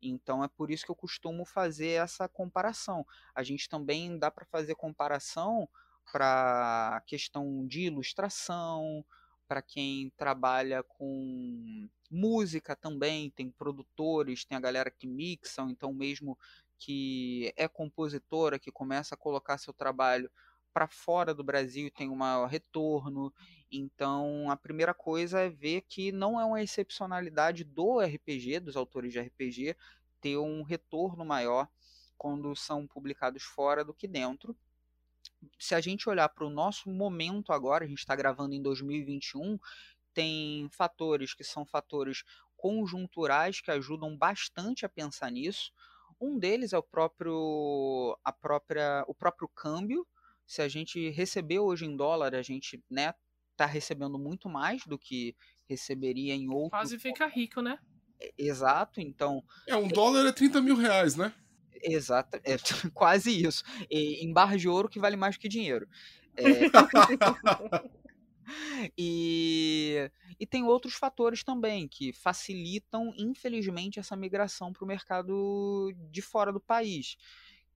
Então 0.00 0.44
é 0.44 0.48
por 0.48 0.70
isso 0.70 0.84
que 0.84 0.90
eu 0.90 0.96
costumo 0.96 1.44
fazer 1.44 1.92
essa 1.92 2.28
comparação. 2.28 3.06
A 3.34 3.42
gente 3.42 3.68
também 3.68 4.18
dá 4.18 4.30
para 4.30 4.44
fazer 4.44 4.74
comparação 4.74 5.68
para 6.12 6.96
a 6.96 7.00
questão 7.02 7.66
de 7.66 7.82
ilustração, 7.82 9.04
para 9.46 9.62
quem 9.62 10.10
trabalha 10.16 10.82
com 10.82 11.88
música 12.10 12.74
também, 12.74 13.30
tem 13.30 13.50
produtores, 13.50 14.44
tem 14.44 14.56
a 14.56 14.60
galera 14.60 14.90
que 14.90 15.06
mixam, 15.06 15.70
então 15.70 15.92
mesmo 15.92 16.38
que 16.78 17.52
é 17.56 17.68
compositora, 17.68 18.58
que 18.58 18.72
começa 18.72 19.14
a 19.14 19.18
colocar 19.18 19.58
seu 19.58 19.72
trabalho 19.72 20.30
para 20.72 20.88
fora 20.88 21.34
do 21.34 21.44
Brasil 21.44 21.90
tem 21.90 22.08
um 22.08 22.16
maior 22.16 22.46
retorno. 22.46 23.32
Então, 23.70 24.50
a 24.50 24.56
primeira 24.56 24.94
coisa 24.94 25.40
é 25.40 25.48
ver 25.48 25.82
que 25.82 26.12
não 26.12 26.40
é 26.40 26.44
uma 26.44 26.62
excepcionalidade 26.62 27.64
do 27.64 28.00
RPG, 28.00 28.60
dos 28.60 28.76
autores 28.76 29.12
de 29.12 29.20
RPG, 29.20 29.76
ter 30.20 30.36
um 30.36 30.62
retorno 30.62 31.24
maior 31.24 31.68
quando 32.16 32.54
são 32.54 32.86
publicados 32.86 33.42
fora 33.42 33.84
do 33.84 33.92
que 33.92 34.06
dentro. 34.06 34.56
Se 35.58 35.74
a 35.74 35.80
gente 35.80 36.08
olhar 36.08 36.28
para 36.28 36.46
o 36.46 36.50
nosso 36.50 36.88
momento 36.88 37.52
agora, 37.52 37.84
a 37.84 37.88
gente 37.88 37.98
está 37.98 38.14
gravando 38.14 38.54
em 38.54 38.62
2021, 38.62 39.58
tem 40.14 40.68
fatores 40.70 41.34
que 41.34 41.42
são 41.42 41.66
fatores 41.66 42.22
conjunturais 42.56 43.60
que 43.60 43.70
ajudam 43.70 44.16
bastante 44.16 44.86
a 44.86 44.88
pensar 44.88 45.30
nisso. 45.30 45.72
Um 46.20 46.38
deles 46.38 46.72
é 46.72 46.78
o 46.78 46.82
próprio, 46.82 48.16
a 48.22 48.32
própria, 48.32 49.04
o 49.08 49.14
próprio 49.14 49.48
câmbio, 49.48 50.06
se 50.52 50.60
a 50.60 50.68
gente 50.68 51.08
receber 51.08 51.60
hoje 51.60 51.86
em 51.86 51.96
dólar, 51.96 52.34
a 52.34 52.42
gente 52.42 52.84
né, 52.90 53.14
tá 53.56 53.64
recebendo 53.64 54.18
muito 54.18 54.50
mais 54.50 54.84
do 54.84 54.98
que 54.98 55.34
receberia 55.66 56.34
em 56.34 56.50
outro. 56.50 56.72
Quase 56.72 56.98
fica 56.98 57.26
rico, 57.26 57.62
né? 57.62 57.78
Exato, 58.36 59.00
então. 59.00 59.42
É, 59.66 59.74
um 59.74 59.88
dólar 59.88 60.26
é 60.26 60.32
30 60.32 60.60
mil 60.60 60.76
reais, 60.76 61.16
né? 61.16 61.32
Exato, 61.82 62.38
é 62.44 62.58
quase 62.92 63.30
isso. 63.30 63.64
E, 63.90 64.22
em 64.22 64.30
barra 64.30 64.58
de 64.58 64.68
ouro 64.68 64.90
que 64.90 65.00
vale 65.00 65.16
mais 65.16 65.38
que 65.38 65.48
dinheiro. 65.48 65.88
É... 66.36 66.44
e, 68.98 70.10
e 70.38 70.46
tem 70.46 70.64
outros 70.64 70.92
fatores 70.92 71.42
também 71.42 71.88
que 71.88 72.12
facilitam, 72.12 73.14
infelizmente, 73.16 73.98
essa 73.98 74.14
migração 74.14 74.70
para 74.70 74.84
o 74.84 74.86
mercado 74.86 75.94
de 76.10 76.20
fora 76.20 76.52
do 76.52 76.60
país 76.60 77.16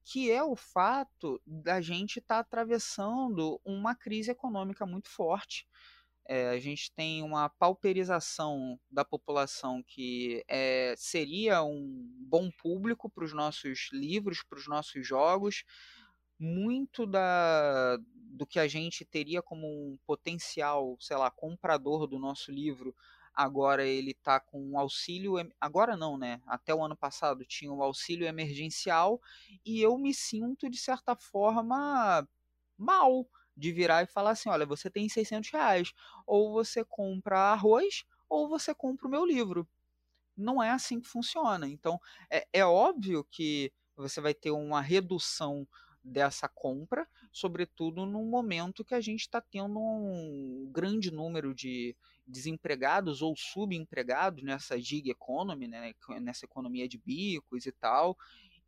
que 0.06 0.30
é 0.30 0.40
o 0.40 0.54
fato 0.54 1.42
da 1.44 1.80
gente 1.80 2.20
estar 2.20 2.36
tá 2.36 2.40
atravessando 2.40 3.60
uma 3.64 3.92
crise 3.92 4.30
econômica 4.30 4.86
muito 4.86 5.10
forte. 5.10 5.66
É, 6.28 6.50
a 6.50 6.60
gente 6.60 6.92
tem 6.92 7.24
uma 7.24 7.48
pauperização 7.48 8.78
da 8.88 9.04
população 9.04 9.82
que 9.82 10.44
é, 10.46 10.94
seria 10.96 11.60
um 11.64 12.08
bom 12.20 12.52
público 12.52 13.10
para 13.10 13.24
os 13.24 13.32
nossos 13.32 13.88
livros, 13.92 14.44
para 14.44 14.58
os 14.58 14.68
nossos 14.68 15.04
jogos. 15.04 15.64
Muito 16.38 17.04
da, 17.04 17.96
do 18.14 18.46
que 18.46 18.60
a 18.60 18.68
gente 18.68 19.04
teria 19.04 19.42
como 19.42 19.66
um 19.66 19.98
potencial, 20.06 20.96
sei 21.00 21.16
lá, 21.16 21.32
comprador 21.32 22.06
do 22.06 22.18
nosso 22.18 22.52
livro 22.52 22.94
agora 23.36 23.84
ele 23.84 24.12
está 24.12 24.40
com 24.40 24.60
um 24.60 24.78
auxílio, 24.78 25.34
agora 25.60 25.96
não, 25.96 26.16
né? 26.16 26.40
Até 26.46 26.74
o 26.74 26.82
ano 26.82 26.96
passado 26.96 27.44
tinha 27.44 27.70
o 27.70 27.76
um 27.78 27.82
auxílio 27.82 28.26
emergencial 28.26 29.20
e 29.64 29.82
eu 29.82 29.98
me 29.98 30.14
sinto 30.14 30.70
de 30.70 30.78
certa 30.78 31.14
forma 31.14 32.26
mal 32.78 33.28
de 33.54 33.72
virar 33.72 34.02
e 34.02 34.06
falar 34.06 34.30
assim, 34.30 34.48
olha, 34.48 34.66
você 34.66 34.90
tem 34.90 35.08
600 35.08 35.50
reais, 35.50 35.92
ou 36.26 36.52
você 36.52 36.84
compra 36.84 37.38
arroz, 37.52 38.04
ou 38.28 38.48
você 38.48 38.74
compra 38.74 39.06
o 39.06 39.10
meu 39.10 39.24
livro. 39.24 39.68
Não 40.36 40.62
é 40.62 40.70
assim 40.70 41.00
que 41.00 41.08
funciona. 41.08 41.66
Então, 41.66 41.98
é, 42.30 42.46
é 42.52 42.64
óbvio 42.64 43.24
que 43.30 43.72
você 43.96 44.20
vai 44.20 44.34
ter 44.34 44.50
uma 44.50 44.80
redução 44.80 45.66
dessa 46.04 46.48
compra, 46.48 47.08
sobretudo 47.32 48.06
no 48.06 48.22
momento 48.24 48.84
que 48.84 48.94
a 48.94 49.00
gente 49.00 49.22
está 49.22 49.40
tendo 49.40 49.78
um 49.78 50.70
grande 50.72 51.10
número 51.10 51.54
de 51.54 51.96
desempregados 52.26 53.22
ou 53.22 53.36
subempregados 53.36 54.42
nessa 54.42 54.78
gig 54.78 55.10
economy, 55.10 55.68
né, 55.68 55.94
nessa 56.20 56.44
economia 56.44 56.88
de 56.88 56.98
bicos 56.98 57.66
e 57.66 57.72
tal, 57.72 58.16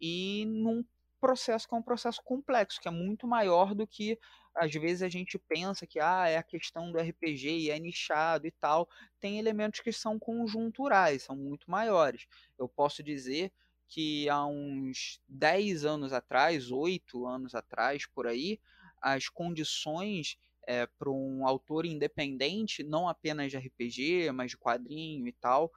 e 0.00 0.44
num 0.46 0.84
processo 1.20 1.66
que 1.66 1.74
é 1.74 1.78
um 1.78 1.82
processo 1.82 2.22
complexo, 2.22 2.80
que 2.80 2.88
é 2.88 2.90
muito 2.90 3.26
maior 3.26 3.74
do 3.74 3.86
que 3.86 4.18
às 4.54 4.72
vezes 4.72 5.02
a 5.02 5.08
gente 5.08 5.38
pensa 5.38 5.86
que 5.86 6.00
ah, 6.00 6.28
é 6.28 6.36
a 6.36 6.42
questão 6.42 6.90
do 6.90 6.98
RPG 6.98 7.48
e 7.48 7.70
é 7.70 7.78
nichado 7.78 8.46
e 8.46 8.50
tal. 8.50 8.88
Tem 9.20 9.38
elementos 9.38 9.80
que 9.80 9.92
são 9.92 10.18
conjunturais, 10.18 11.22
são 11.22 11.36
muito 11.36 11.70
maiores. 11.70 12.26
Eu 12.58 12.68
posso 12.68 13.02
dizer 13.02 13.52
que 13.86 14.28
há 14.28 14.44
uns 14.46 15.20
10 15.28 15.84
anos 15.84 16.12
atrás, 16.12 16.70
8 16.70 17.26
anos 17.26 17.54
atrás, 17.54 18.06
por 18.06 18.26
aí, 18.26 18.60
as 19.00 19.28
condições 19.28 20.36
é, 20.68 20.86
para 20.86 21.10
um 21.10 21.46
autor 21.46 21.86
independente, 21.86 22.82
não 22.82 23.08
apenas 23.08 23.50
de 23.50 23.56
RPG, 23.56 24.30
mas 24.32 24.50
de 24.50 24.58
quadrinho 24.58 25.26
e 25.26 25.32
tal, 25.32 25.72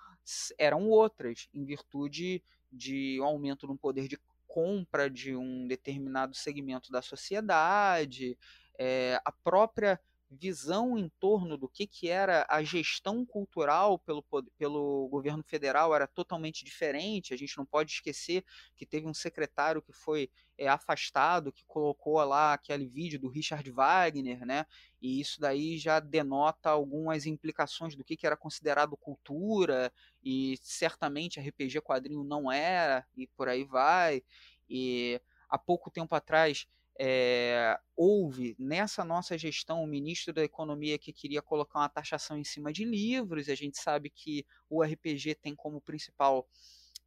eram 0.57 0.89
outras, 0.89 1.47
em 1.53 1.63
virtude 1.63 2.43
de 2.69 3.17
um 3.21 3.23
aumento 3.23 3.65
no 3.65 3.77
poder 3.77 4.09
de 4.09 4.19
compra 4.45 5.09
de 5.09 5.33
um 5.33 5.65
determinado 5.65 6.35
segmento 6.35 6.91
da 6.91 7.01
sociedade, 7.01 8.37
é, 8.77 9.17
a 9.23 9.31
própria 9.31 9.97
visão 10.31 10.97
em 10.97 11.09
torno 11.19 11.57
do 11.57 11.67
que, 11.67 11.85
que 11.85 12.07
era 12.07 12.45
a 12.49 12.63
gestão 12.63 13.25
cultural 13.25 13.99
pelo, 13.99 14.23
pelo 14.57 15.09
governo 15.09 15.43
federal 15.43 15.93
era 15.93 16.07
totalmente 16.07 16.63
diferente. 16.63 17.33
A 17.33 17.37
gente 17.37 17.57
não 17.57 17.65
pode 17.65 17.91
esquecer 17.91 18.45
que 18.77 18.85
teve 18.85 19.05
um 19.05 19.13
secretário 19.13 19.81
que 19.81 19.91
foi 19.91 20.29
é, 20.57 20.69
afastado, 20.69 21.51
que 21.51 21.65
colocou 21.65 22.23
lá 22.23 22.53
aquele 22.53 22.87
vídeo 22.87 23.19
do 23.19 23.27
Richard 23.27 23.69
Wagner, 23.69 24.45
né? 24.45 24.65
E 25.01 25.19
isso 25.19 25.39
daí 25.41 25.77
já 25.77 25.99
denota 25.99 26.69
algumas 26.69 27.25
implicações 27.25 27.95
do 27.95 28.03
que, 28.03 28.15
que 28.15 28.25
era 28.25 28.37
considerado 28.37 28.95
cultura, 28.95 29.91
e 30.23 30.57
certamente 30.61 31.39
RPG 31.39 31.81
quadrinho 31.81 32.23
não 32.23 32.49
era, 32.49 33.05
e 33.17 33.27
por 33.27 33.49
aí 33.49 33.65
vai. 33.65 34.23
E 34.69 35.19
há 35.49 35.57
pouco 35.57 35.91
tempo 35.91 36.15
atrás 36.15 36.67
é, 37.03 37.79
houve 37.95 38.55
nessa 38.59 39.03
nossa 39.03 39.35
gestão 39.35 39.83
o 39.83 39.87
ministro 39.87 40.31
da 40.31 40.43
Economia 40.43 40.99
que 40.99 41.11
queria 41.11 41.41
colocar 41.41 41.79
uma 41.79 41.89
taxação 41.89 42.37
em 42.37 42.43
cima 42.43 42.71
de 42.71 42.85
livros, 42.85 43.47
e 43.47 43.51
a 43.51 43.55
gente 43.55 43.79
sabe 43.79 44.11
que 44.11 44.45
o 44.69 44.83
RPG 44.83 45.33
tem 45.41 45.55
como 45.55 45.81
principal 45.81 46.47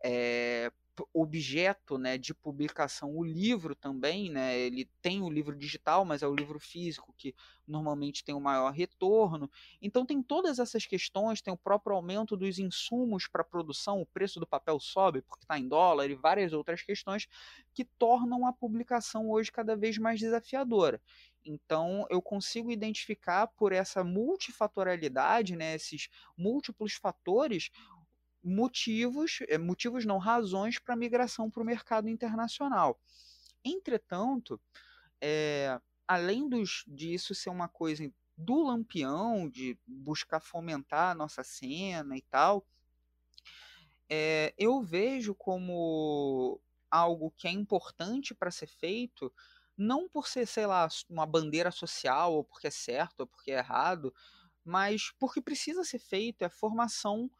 é, 0.05 0.71
objeto 1.13 1.99
né, 1.99 2.19
de 2.19 2.35
publicação 2.35 3.17
o 3.17 3.25
livro 3.25 3.75
também, 3.75 4.31
né, 4.31 4.57
ele 4.57 4.89
tem 5.03 5.23
o 5.23 5.31
livro 5.31 5.57
digital, 5.57 6.05
mas 6.05 6.23
é 6.23 6.29
o 6.29 6.35
livro 6.35 6.61
físico 6.61 7.13
que 7.17 7.35
normalmente 7.67 8.23
tem 8.23 8.35
o 8.35 8.41
maior 8.41 8.71
retorno. 8.71 9.51
Então 9.81 10.05
tem 10.05 10.23
todas 10.23 10.59
essas 10.59 10.87
questões, 10.87 11.41
tem 11.41 11.53
o 11.53 11.57
próprio 11.57 11.97
aumento 11.97 12.37
dos 12.37 12.59
insumos 12.59 13.27
para 13.27 13.43
produção, 13.43 14.01
o 14.01 14.07
preço 14.07 14.39
do 14.39 14.47
papel 14.47 14.79
sobe 14.79 15.23
porque 15.23 15.45
está 15.45 15.59
em 15.59 15.67
dólar 15.67 16.11
e 16.11 16.15
várias 16.15 16.53
outras 16.53 16.83
questões 16.83 17.27
que 17.73 17.85
tornam 17.85 18.47
a 18.47 18.53
publicação 18.53 19.31
hoje 19.31 19.51
cada 19.51 19.75
vez 19.75 19.99
mais 19.99 20.21
desafiadora. 20.21 21.01
Então 21.45 22.07
eu 22.09 22.23
consigo 22.23 22.71
identificar 22.71 23.47
por 23.49 23.73
essa 23.73 24.03
multifatorialidade, 24.03 25.57
né, 25.57 25.75
esses 25.75 26.09
múltiplos 26.37 26.95
fatores, 26.95 27.71
motivos, 28.45 29.39
eh, 29.49 29.57
motivos 29.57 30.05
não, 30.05 30.19
razões 30.19 30.79
para 30.79 30.95
migração 30.95 31.51
para 31.51 31.63
o 31.63 31.67
mercado 31.67 32.09
internacional. 32.09 33.01
Entretanto, 33.65 34.61
é, 35.21 35.81
além 36.07 36.47
dos, 36.49 36.85
disso 36.87 37.35
ser 37.35 37.49
uma 37.49 37.69
coisa 37.69 38.11
do 38.37 38.65
lampião, 38.65 39.49
de 39.49 39.79
buscar 39.87 40.41
fomentar 40.41 41.13
a 41.13 41.15
nossa 41.15 41.43
cena 41.43 42.17
e 42.17 42.23
tal, 42.23 42.67
é, 44.11 44.53
eu 44.59 44.83
vejo 44.83 45.35
como 45.35 46.61
algo 46.91 47.33
que 47.37 47.49
é 47.49 47.51
importante 47.51 48.35
para 48.35 48.51
ser 48.51 48.67
feito, 48.67 49.33
não 49.77 50.09
por 50.09 50.29
ser, 50.29 50.47
sei 50.47 50.67
lá, 50.67 50.87
uma 51.09 51.25
bandeira 51.25 51.71
social, 51.71 52.35
ou 52.35 52.45
porque 52.45 52.67
é 52.67 52.71
certo, 52.71 53.21
ou 53.21 53.27
porque 53.27 53.51
é 53.51 53.59
errado, 53.59 54.15
mas 54.65 55.11
porque 55.19 55.41
precisa 55.41 55.83
ser 55.85 55.99
feito 55.99 56.43
é 56.43 56.49
formação 56.49 57.31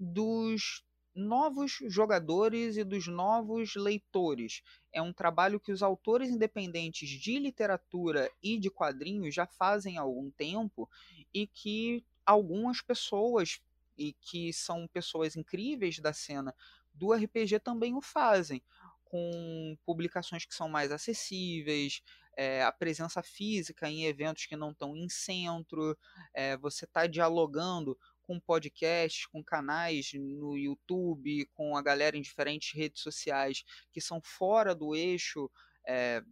dos 0.00 0.82
novos 1.14 1.78
jogadores 1.82 2.78
e 2.78 2.84
dos 2.84 3.06
novos 3.06 3.74
leitores. 3.74 4.62
É 4.92 5.02
um 5.02 5.12
trabalho 5.12 5.60
que 5.60 5.70
os 5.70 5.82
autores 5.82 6.30
independentes 6.30 7.10
de 7.10 7.38
literatura 7.38 8.30
e 8.42 8.58
de 8.58 8.70
quadrinhos 8.70 9.34
já 9.34 9.46
fazem 9.46 9.98
há 9.98 10.00
algum 10.00 10.30
tempo 10.30 10.88
e 11.34 11.46
que 11.46 12.02
algumas 12.24 12.80
pessoas 12.80 13.60
e 13.98 14.14
que 14.14 14.50
são 14.52 14.88
pessoas 14.88 15.36
incríveis 15.36 15.98
da 15.98 16.12
cena 16.12 16.54
do 16.94 17.12
RPG 17.12 17.60
também 17.60 17.94
o 17.94 18.00
fazem, 18.00 18.62
com 19.04 19.76
publicações 19.84 20.46
que 20.46 20.54
são 20.54 20.68
mais 20.68 20.90
acessíveis, 20.90 22.02
é, 22.36 22.62
a 22.62 22.72
presença 22.72 23.22
física 23.22 23.88
em 23.90 24.04
eventos 24.04 24.46
que 24.46 24.56
não 24.56 24.70
estão 24.70 24.96
em 24.96 25.08
centro, 25.08 25.96
é, 26.32 26.56
você 26.56 26.84
está 26.84 27.06
dialogando 27.06 27.98
com 28.30 28.38
podcasts, 28.38 29.26
com 29.26 29.42
canais 29.42 30.12
no 30.14 30.56
YouTube, 30.56 31.46
com 31.52 31.76
a 31.76 31.82
galera 31.82 32.16
em 32.16 32.22
diferentes 32.22 32.72
redes 32.72 33.02
sociais 33.02 33.64
que 33.90 34.00
são 34.00 34.20
fora 34.22 34.72
do 34.72 34.94
eixo 34.94 35.50
é, 35.84 36.22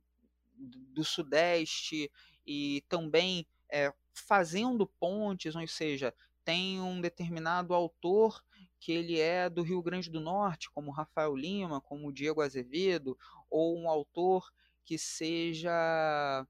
do 0.55 1.05
Sudeste 1.05 2.09
e 2.47 2.85
também 2.89 3.45
é, 3.69 3.93
fazendo 4.15 4.87
pontes, 4.87 5.57
ou 5.57 5.67
seja, 5.67 6.15
tem 6.45 6.81
um 6.81 7.01
determinado 7.01 7.75
autor 7.75 8.45
que 8.79 8.93
ele 8.93 9.19
é 9.19 9.51
do 9.51 9.63
Rio 9.63 9.83
Grande 9.83 10.09
do 10.09 10.21
Norte, 10.21 10.71
como 10.71 10.93
Rafael 10.93 11.35
Lima, 11.35 11.81
como 11.81 12.13
Diego 12.13 12.43
Azevedo, 12.43 13.19
ou 13.51 13.77
um 13.77 13.89
autor 13.89 14.53
que 14.85 14.97
seja 14.97 16.47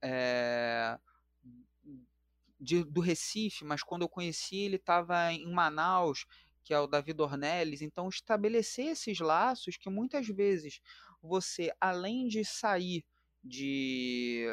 é, 0.00 0.96
de, 2.64 2.82
do 2.82 3.00
Recife, 3.00 3.64
mas 3.64 3.82
quando 3.82 4.02
eu 4.02 4.08
conheci 4.08 4.56
ele 4.56 4.76
estava 4.76 5.32
em 5.32 5.52
Manaus, 5.52 6.26
que 6.64 6.72
é 6.72 6.80
o 6.80 6.86
David 6.86 7.20
Ornelis. 7.20 7.82
Então, 7.82 8.08
estabelecer 8.08 8.86
esses 8.86 9.20
laços 9.20 9.76
que 9.76 9.90
muitas 9.90 10.26
vezes 10.26 10.80
você, 11.22 11.70
além 11.80 12.26
de 12.26 12.44
sair 12.44 13.04
de, 13.42 14.46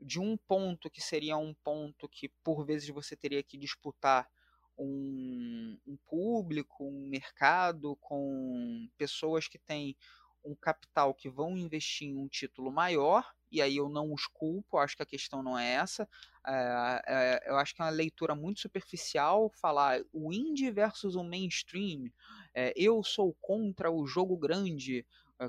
de 0.00 0.18
um 0.18 0.36
ponto 0.36 0.90
que 0.90 1.02
seria 1.02 1.36
um 1.36 1.54
ponto 1.62 2.08
que 2.08 2.30
por 2.42 2.64
vezes 2.64 2.88
você 2.88 3.14
teria 3.14 3.42
que 3.42 3.58
disputar 3.58 4.28
um, 4.76 5.78
um 5.86 5.96
público, 6.08 6.84
um 6.84 7.06
mercado 7.08 7.94
com 8.00 8.88
pessoas 8.96 9.46
que 9.46 9.58
têm 9.58 9.94
um 10.42 10.54
capital 10.54 11.14
que 11.14 11.28
vão 11.28 11.56
investir 11.56 12.08
em 12.08 12.16
um 12.16 12.28
título 12.28 12.72
maior, 12.72 13.34
e 13.54 13.62
aí 13.62 13.76
eu 13.76 13.88
não 13.88 14.12
os 14.12 14.26
culpo, 14.26 14.78
acho 14.78 14.96
que 14.96 15.02
a 15.02 15.06
questão 15.06 15.42
não 15.42 15.58
é 15.58 15.74
essa. 15.74 16.08
É, 16.46 17.02
é, 17.06 17.50
eu 17.50 17.56
acho 17.56 17.74
que 17.74 17.80
é 17.80 17.84
uma 17.84 17.90
leitura 17.90 18.34
muito 18.34 18.60
superficial 18.60 19.50
falar 19.60 20.00
o 20.12 20.32
indie 20.32 20.70
versus 20.70 21.14
o 21.14 21.22
mainstream. 21.24 22.10
É, 22.54 22.72
eu 22.76 23.02
sou 23.04 23.34
contra 23.40 23.90
o 23.90 24.06
jogo 24.06 24.36
grande, 24.36 25.06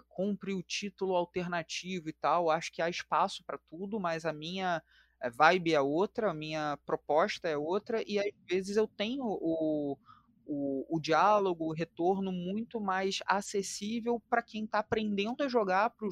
compre 0.07 0.53
o 0.53 0.63
título 0.63 1.15
alternativo 1.15 2.09
e 2.09 2.13
tal. 2.13 2.49
Acho 2.49 2.71
que 2.71 2.81
há 2.81 2.89
espaço 2.89 3.43
para 3.43 3.57
tudo, 3.57 3.99
mas 3.99 4.25
a 4.25 4.33
minha 4.33 4.81
vibe 5.35 5.73
é 5.73 5.81
outra, 5.81 6.31
a 6.31 6.33
minha 6.33 6.77
proposta 6.85 7.47
é 7.47 7.57
outra, 7.57 8.03
e 8.05 8.19
às 8.19 8.31
vezes 8.47 8.77
eu 8.77 8.87
tenho 8.87 9.23
o 9.25 9.97
o, 10.45 10.85
o 10.89 10.99
diálogo, 10.99 11.65
o 11.65 11.73
retorno 11.73 12.31
muito 12.31 12.79
mais 12.79 13.19
acessível 13.25 14.21
para 14.29 14.41
quem 14.41 14.65
está 14.65 14.79
aprendendo 14.79 15.43
a 15.43 15.47
jogar, 15.47 15.89
para 15.91 16.07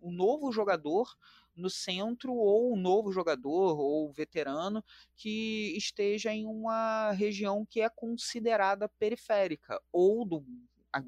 o 0.00 0.12
novo 0.12 0.52
jogador 0.52 1.16
no 1.56 1.70
centro, 1.70 2.34
ou 2.34 2.72
o 2.72 2.76
novo 2.76 3.12
jogador, 3.12 3.78
ou 3.78 4.12
veterano, 4.12 4.84
que 5.16 5.74
esteja 5.76 6.32
em 6.32 6.46
uma 6.46 7.12
região 7.12 7.64
que 7.64 7.80
é 7.80 7.88
considerada 7.88 8.88
periférica, 8.88 9.80
ou 9.92 10.24
do, 10.24 10.44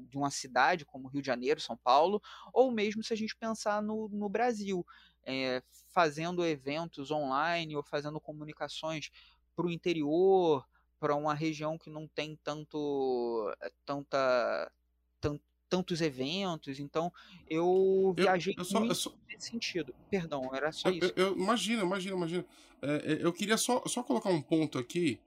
de 0.09 0.17
uma 0.17 0.31
cidade 0.31 0.85
como 0.85 1.07
Rio 1.07 1.21
de 1.21 1.27
Janeiro, 1.27 1.59
São 1.59 1.77
Paulo, 1.77 2.21
ou 2.53 2.71
mesmo 2.71 3.03
se 3.03 3.13
a 3.13 3.17
gente 3.17 3.35
pensar 3.35 3.81
no, 3.81 4.07
no 4.09 4.29
Brasil, 4.29 4.85
é, 5.25 5.61
fazendo 5.89 6.45
eventos 6.45 7.11
online 7.11 7.75
ou 7.75 7.83
fazendo 7.83 8.19
comunicações 8.19 9.09
para 9.55 9.65
o 9.65 9.71
interior, 9.71 10.65
para 10.99 11.15
uma 11.15 11.33
região 11.33 11.77
que 11.77 11.89
não 11.89 12.07
tem 12.07 12.37
tanto 12.43 13.53
eh, 13.61 13.71
tanta 13.85 14.71
tant, 15.19 15.39
tantos 15.69 16.01
eventos 16.01 16.79
então 16.79 17.11
eu 17.49 18.13
viajei 18.15 18.53
eu, 18.53 18.61
eu 18.61 18.65
só, 18.65 18.79
muito 18.79 18.95
só... 18.95 19.13
nesse 19.27 19.49
sentido. 19.49 19.93
Perdão 20.09 20.49
era 20.53 20.71
só 20.71 20.89
eu, 20.89 20.95
isso. 20.95 21.13
eu, 21.15 21.37
imagina 21.37 21.83
imagina 21.83 22.15
imagina 22.15 22.45
é, 22.81 23.19
eu 23.21 23.33
queria 23.33 23.57
só, 23.57 23.83
só 23.87 24.03
colocar 24.03 24.29
um 24.29 24.41
ponto 24.41 24.77
aqui 24.77 25.19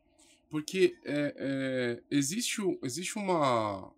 porque 0.49 0.97
é, 1.05 1.35
é, 1.37 2.03
existe 2.11 2.61
existe 2.83 3.17
uma 3.17 3.93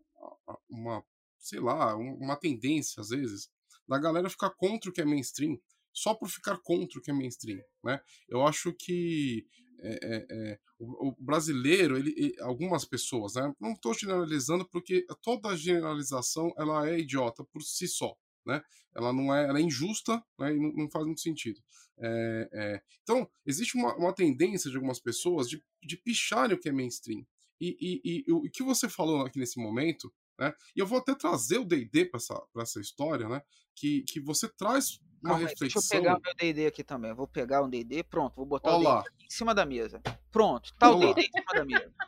uma 0.68 1.04
sei 1.38 1.60
lá 1.60 1.96
uma 1.96 2.36
tendência 2.36 3.00
às 3.00 3.08
vezes 3.10 3.50
da 3.88 3.98
galera 3.98 4.30
ficar 4.30 4.50
contra 4.50 4.90
o 4.90 4.92
que 4.92 5.00
é 5.00 5.04
mainstream 5.04 5.58
só 5.92 6.14
por 6.14 6.28
ficar 6.28 6.58
contra 6.58 6.98
o 6.98 7.02
que 7.02 7.10
é 7.10 7.14
mainstream, 7.14 7.62
né? 7.84 8.00
Eu 8.28 8.46
acho 8.46 8.72
que 8.72 9.46
é, 9.82 9.98
é, 10.02 10.26
é, 10.30 10.58
o, 10.78 11.08
o, 11.08 11.16
brasileiro, 11.18 11.98
ele, 11.98 12.14
ele, 12.16 12.34
algumas 12.40 12.84
pessoas, 12.84 13.34
né? 13.34 13.52
Não 13.60 13.72
estou 13.72 13.92
generalizando 13.92 14.68
porque 14.68 15.04
toda 15.20 15.56
generalização 15.56 16.52
ela 16.56 16.88
é 16.88 17.00
idiota 17.00 17.44
por 17.44 17.62
si 17.62 17.88
só, 17.88 18.16
né? 18.46 18.62
Ela 18.94 19.12
não 19.12 19.34
é, 19.34 19.48
ela 19.48 19.58
é 19.58 19.62
injusta, 19.62 20.22
né? 20.38 20.54
E 20.54 20.60
não, 20.60 20.72
não 20.72 20.90
faz 20.90 21.04
muito 21.04 21.20
sentido. 21.20 21.60
É, 21.98 22.48
é, 22.52 22.82
então 23.02 23.28
existe 23.44 23.76
uma, 23.76 23.94
uma, 23.96 24.14
tendência 24.14 24.70
de 24.70 24.76
algumas 24.76 24.98
pessoas 24.98 25.48
de, 25.48 25.62
de 25.82 25.96
picharem 25.96 26.56
o 26.56 26.60
que 26.60 26.68
é 26.68 26.72
mainstream. 26.72 27.26
E, 27.60 27.76
e, 27.80 28.24
e, 28.26 28.32
o 28.32 28.42
que 28.50 28.62
você 28.62 28.88
falou 28.88 29.24
aqui 29.24 29.38
nesse 29.38 29.60
momento, 29.60 30.12
né? 30.38 30.54
E 30.74 30.80
eu 30.80 30.86
vou 30.86 30.98
até 30.98 31.14
trazer 31.14 31.58
o 31.58 31.64
D&D 31.64 32.06
para 32.06 32.18
essa, 32.18 32.42
essa 32.58 32.80
história, 32.80 33.28
né? 33.28 33.42
Que, 33.74 34.02
que 34.02 34.20
você 34.20 34.48
traz 34.48 35.00
uma 35.22 35.36
reflexão. 35.36 35.68
deixa 35.68 35.78
eu 35.78 36.00
pegar 36.00 36.18
o 36.18 36.20
meu 36.20 36.34
D&D 36.34 36.66
aqui 36.66 36.84
também. 36.84 37.14
Vou 37.14 37.26
pegar 37.26 37.62
um 37.62 37.68
D&D, 37.68 38.02
pronto, 38.04 38.34
vou 38.36 38.46
botar 38.46 38.74
Olá. 38.74 39.00
o 39.00 39.02
D&D 39.04 39.24
em 39.26 39.30
cima 39.30 39.54
da 39.54 39.64
mesa. 39.64 40.02
Pronto, 40.30 40.72
tá 40.78 40.90
Olá. 40.90 41.10
o 41.10 41.14
D&D 41.14 41.28
em 41.28 41.30
cima 41.30 41.52
da 41.54 41.64
mesa. 41.64 41.92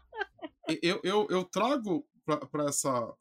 Eu, 0.83 0.99
eu, 1.05 1.27
eu 1.29 1.45
trago 1.45 2.09
para 2.25 2.67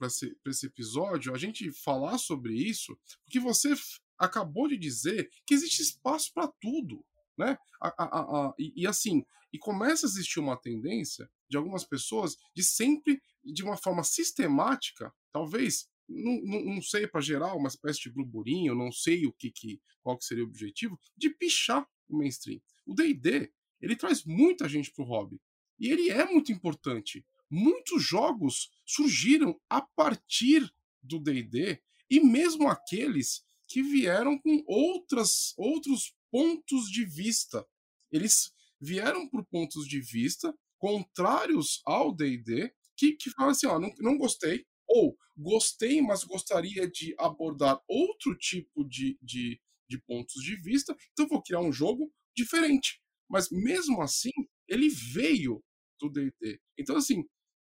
esse, 0.08 0.34
esse 0.48 0.66
episódio 0.66 1.36
a 1.36 1.38
gente 1.38 1.70
falar 1.74 2.18
sobre 2.18 2.54
isso, 2.54 2.98
porque 3.26 3.38
você 3.38 3.74
acabou 4.18 4.68
de 4.70 4.78
dizer 4.78 5.30
que 5.46 5.54
existe 5.54 5.82
espaço 5.82 6.32
para 6.34 6.48
tudo, 6.62 7.04
né? 7.38 7.58
A, 7.82 7.88
a, 8.02 8.20
a, 8.22 8.54
e, 8.58 8.84
e, 8.84 8.88
assim, 8.88 9.26
e 9.52 9.60
começa 9.60 10.06
a 10.06 10.10
existir 10.10 10.40
uma 10.40 10.56
tendência 10.56 11.30
de 11.50 11.58
algumas 11.58 11.84
pessoas 11.84 12.38
de 12.56 12.64
sempre, 12.64 13.22
de 13.44 13.62
uma 13.62 13.76
forma 13.76 14.04
sistemática, 14.04 15.14
talvez 15.32 15.90
não, 16.08 16.42
não, 16.42 16.66
não 16.76 16.82
sei 16.82 17.08
para 17.08 17.22
gerar 17.22 17.56
uma 17.56 17.68
espécie 17.68 18.04
de 18.04 18.12
burburinho, 18.12 18.76
não 18.76 18.92
sei 18.92 19.26
o 19.26 19.34
que, 19.34 19.52
que 19.52 19.82
qual 20.02 20.18
que 20.18 20.26
seria 20.26 20.44
o 20.44 20.48
objetivo, 20.48 21.00
de 21.16 21.30
pichar 21.30 21.88
o 22.10 22.18
mainstream. 22.18 22.62
O 22.86 22.94
D&D, 22.94 23.52
ele 23.82 23.96
traz 23.96 24.24
muita 24.26 24.68
gente 24.68 24.92
pro 24.92 25.06
hobby. 25.06 25.40
E 25.80 25.90
ele 25.90 26.10
é 26.10 26.26
muito 26.26 26.52
importante. 26.52 27.26
Muitos 27.50 28.04
jogos 28.04 28.72
surgiram 28.86 29.60
a 29.70 29.82
partir 29.82 30.70
do 31.02 31.20
D&D 31.20 31.82
e 32.10 32.20
mesmo 32.20 32.68
aqueles 32.68 33.44
que 33.68 33.82
vieram 33.82 34.38
com 34.38 34.64
outras 34.68 35.54
outros 35.58 36.16
pontos 36.32 36.90
de 36.90 37.06
vista. 37.06 37.66
Eles 38.12 38.52
vieram 38.80 39.28
por 39.30 39.46
pontos 39.46 39.88
de 39.88 40.00
vista 40.00 40.54
contrários 40.78 41.82
ao 41.86 42.14
D&D 42.14 42.74
que, 42.98 43.14
que 43.14 43.30
falam 43.32 43.52
assim, 43.52 43.68
ó, 43.68 43.80
não, 43.80 43.92
não 44.00 44.18
gostei, 44.18 44.66
ou 44.94 45.18
gostei, 45.36 46.02
mas 46.02 46.24
gostaria 46.24 46.88
de 46.88 47.16
abordar 47.18 47.82
outro 47.88 48.38
tipo 48.38 48.88
de, 48.88 49.18
de, 49.20 49.60
de 49.90 49.98
pontos 50.04 50.44
de 50.44 50.56
vista, 50.62 50.96
então 51.12 51.28
vou 51.28 51.42
criar 51.42 51.62
um 51.62 51.72
jogo 51.72 52.14
diferente. 52.36 53.02
Mas 53.28 53.50
mesmo 53.50 54.02
assim, 54.04 54.32
ele 54.68 54.90
veio 54.90 55.64
do 56.00 56.10
DD. 56.10 56.62
Então, 56.78 56.96
assim, 56.96 57.24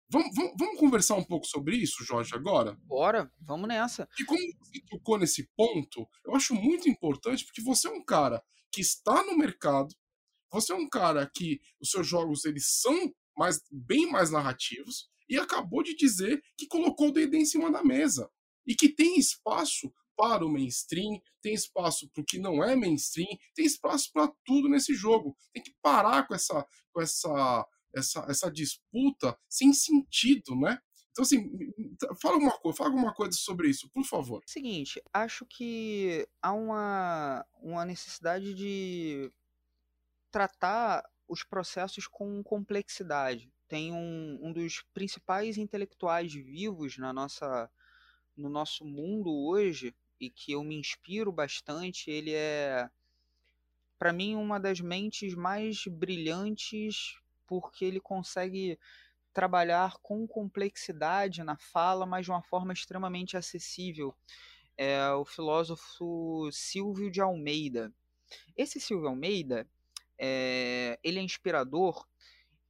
vamos, 0.08 0.34
vamos, 0.34 0.54
vamos, 0.58 0.80
conversar 0.80 1.16
um 1.16 1.24
pouco 1.24 1.46
sobre 1.46 1.76
isso, 1.76 2.02
Jorge, 2.02 2.34
agora? 2.34 2.74
Bora, 2.84 3.30
vamos 3.38 3.68
nessa. 3.68 4.08
E 4.18 4.24
como 4.24 4.40
você 4.60 4.80
tocou 4.88 5.18
nesse 5.18 5.46
ponto, 5.54 6.08
eu 6.24 6.34
acho 6.34 6.54
muito 6.54 6.88
importante, 6.88 7.44
porque 7.44 7.60
você 7.60 7.88
é 7.88 7.90
um 7.90 8.04
cara 8.04 8.42
que 8.72 8.80
está 8.80 9.22
no 9.22 9.36
mercado, 9.36 9.94
você 10.50 10.72
é 10.72 10.76
um 10.76 10.88
cara 10.88 11.30
que 11.34 11.60
os 11.78 11.90
seus 11.90 12.06
jogos 12.06 12.46
eles 12.46 12.66
são 12.80 13.12
mais, 13.36 13.60
bem 13.70 14.10
mais 14.10 14.30
narrativos, 14.30 15.10
e 15.28 15.38
acabou 15.38 15.82
de 15.82 15.94
dizer 15.94 16.42
que 16.56 16.66
colocou 16.66 17.08
o 17.08 17.12
D&D 17.12 17.38
em 17.38 17.44
cima 17.44 17.70
da 17.70 17.84
mesa 17.84 18.30
e 18.66 18.74
que 18.74 18.88
tem 18.88 19.18
espaço 19.18 19.92
para 20.16 20.44
o 20.44 20.50
mainstream, 20.50 21.20
tem 21.40 21.54
espaço 21.54 22.10
para 22.10 22.22
o 22.22 22.24
que 22.24 22.38
não 22.38 22.62
é 22.62 22.74
mainstream, 22.74 23.28
tem 23.54 23.64
espaço 23.64 24.10
para 24.12 24.32
tudo 24.44 24.68
nesse 24.68 24.92
jogo. 24.94 25.36
Tem 25.52 25.62
que 25.62 25.72
parar 25.80 26.26
com 26.26 26.34
essa, 26.34 26.66
com 26.92 27.00
essa, 27.00 27.66
essa, 27.94 28.26
essa 28.28 28.50
disputa 28.50 29.38
sem 29.48 29.72
sentido, 29.72 30.56
né? 30.56 30.78
Então, 31.12 31.22
assim, 31.22 31.50
fala 32.20 32.34
alguma 32.34 32.56
coisa, 32.58 32.76
fala 32.76 32.90
alguma 32.90 33.14
coisa 33.14 33.32
sobre 33.32 33.68
isso, 33.68 33.88
por 33.90 34.04
favor. 34.04 34.42
Seguinte, 34.46 35.02
acho 35.12 35.44
que 35.46 36.28
há 36.42 36.52
uma, 36.52 37.44
uma 37.60 37.84
necessidade 37.84 38.54
de 38.54 39.32
tratar 40.30 41.04
os 41.28 41.42
processos 41.42 42.06
com 42.06 42.42
complexidade. 42.42 43.52
Tem 43.68 43.92
um, 43.92 44.38
um 44.42 44.52
dos 44.52 44.82
principais 44.94 45.58
intelectuais 45.58 46.32
vivos 46.32 46.96
na 46.96 47.12
nossa, 47.12 47.70
no 48.36 48.48
nosso 48.48 48.84
mundo 48.84 49.30
hoje 49.30 49.94
e 50.18 50.30
que 50.30 50.52
eu 50.52 50.64
me 50.64 50.74
inspiro 50.74 51.30
bastante. 51.30 52.10
Ele 52.10 52.32
é, 52.32 52.88
para 53.98 54.12
mim, 54.12 54.34
uma 54.34 54.58
das 54.58 54.80
mentes 54.80 55.34
mais 55.34 55.84
brilhantes 55.86 57.18
porque 57.46 57.84
ele 57.84 58.00
consegue 58.00 58.78
trabalhar 59.32 59.98
com 60.02 60.26
complexidade 60.26 61.42
na 61.44 61.56
fala, 61.56 62.04
mas 62.04 62.24
de 62.24 62.30
uma 62.30 62.42
forma 62.42 62.72
extremamente 62.72 63.36
acessível. 63.36 64.14
É 64.76 65.10
o 65.12 65.24
filósofo 65.24 66.48
Silvio 66.52 67.10
de 67.10 67.20
Almeida. 67.20 67.92
Esse 68.56 68.80
Silvio 68.80 69.08
Almeida, 69.08 69.68
é, 70.18 70.98
ele 71.02 71.18
é 71.18 71.22
inspirador 71.22 72.06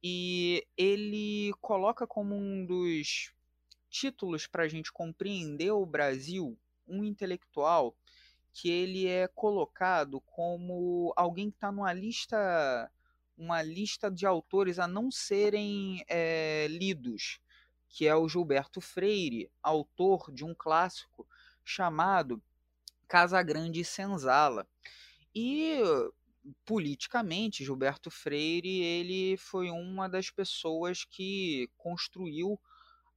e 0.03 0.65
ele 0.77 1.53
coloca 1.59 2.07
como 2.07 2.35
um 2.35 2.65
dos 2.65 3.33
títulos 3.89 4.47
para 4.47 4.63
a 4.63 4.67
gente 4.67 4.91
compreender 4.91 5.71
o 5.71 5.85
Brasil 5.85 6.57
um 6.87 7.03
intelectual 7.03 7.95
que 8.53 8.69
ele 8.69 9.07
é 9.07 9.27
colocado 9.27 10.21
como 10.21 11.13
alguém 11.15 11.49
que 11.49 11.57
está 11.57 11.71
numa 11.71 11.93
lista 11.93 12.91
uma 13.39 13.61
lista 13.61 14.11
de 14.11 14.25
autores 14.25 14.79
a 14.79 14.87
não 14.87 15.09
serem 15.09 16.03
é, 16.09 16.67
lidos, 16.69 17.39
que 17.87 18.05
é 18.05 18.13
o 18.13 18.27
Gilberto 18.27 18.81
Freire, 18.81 19.49
autor 19.63 20.29
de 20.29 20.43
um 20.43 20.53
clássico 20.53 21.25
chamado 21.63 22.41
Casa 23.07 23.41
Grande 23.41 23.79
e 23.79 23.85
Senzala. 23.85 24.67
E 25.33 25.79
politicamente, 26.65 27.63
Gilberto 27.63 28.09
Freire 28.09 28.81
ele 28.81 29.37
foi 29.37 29.69
uma 29.69 30.07
das 30.07 30.29
pessoas 30.29 31.03
que 31.03 31.69
construiu 31.77 32.59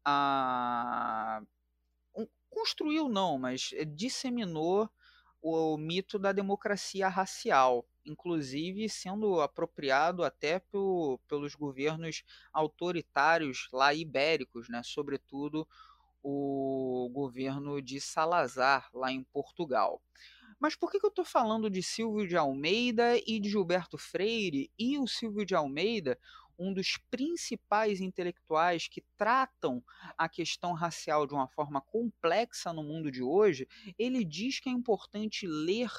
a 0.05 1.43
construiu 2.51 3.09
não, 3.09 3.39
mas 3.39 3.71
disseminou 3.97 4.89
o 5.41 5.77
mito 5.77 6.19
da 6.19 6.31
democracia 6.31 7.09
racial, 7.09 7.85
inclusive 8.05 8.89
sendo 8.89 9.41
apropriado 9.41 10.23
até 10.23 10.63
pelos 11.27 11.55
governos 11.55 12.23
autoritários 12.53 13.69
lá 13.73 13.93
ibéricos, 13.93 14.69
né? 14.69 14.83
sobretudo 14.85 15.67
o 16.23 17.11
governo 17.13 17.83
de 17.83 18.01
Salazar, 18.01 18.89
lá 18.95 19.11
em 19.11 19.25
Portugal. 19.25 20.01
Mas 20.63 20.77
por 20.77 20.93
que, 20.93 21.01
que 21.01 21.05
eu 21.05 21.11
estou 21.11 21.25
falando 21.25 21.69
de 21.69 21.83
Silvio 21.83 22.25
de 22.25 22.37
Almeida 22.37 23.17
e 23.27 23.41
de 23.41 23.51
Gilberto 23.51 23.99
Freire? 23.99 24.71
E 24.79 24.97
o 24.97 25.09
Silvio 25.09 25.45
de 25.45 25.57
Almeida, 25.57 26.17
um 26.57 26.73
dos 26.73 26.97
principais 27.11 28.01
intelectuais 28.01 28.87
que 28.87 29.03
tratam 29.17 29.83
a 30.17 30.29
questão 30.29 30.73
racial 30.73 31.27
de 31.27 31.35
uma 31.35 31.49
forma 31.49 31.81
complexa 31.81 32.73
no 32.73 32.85
mundo 32.85 33.11
de 33.11 33.25
hoje, 33.25 33.67
ele 33.99 34.25
diz 34.25 34.61
que 34.61 34.69
é 34.69 34.73
importante 34.73 35.49
ler 35.49 35.91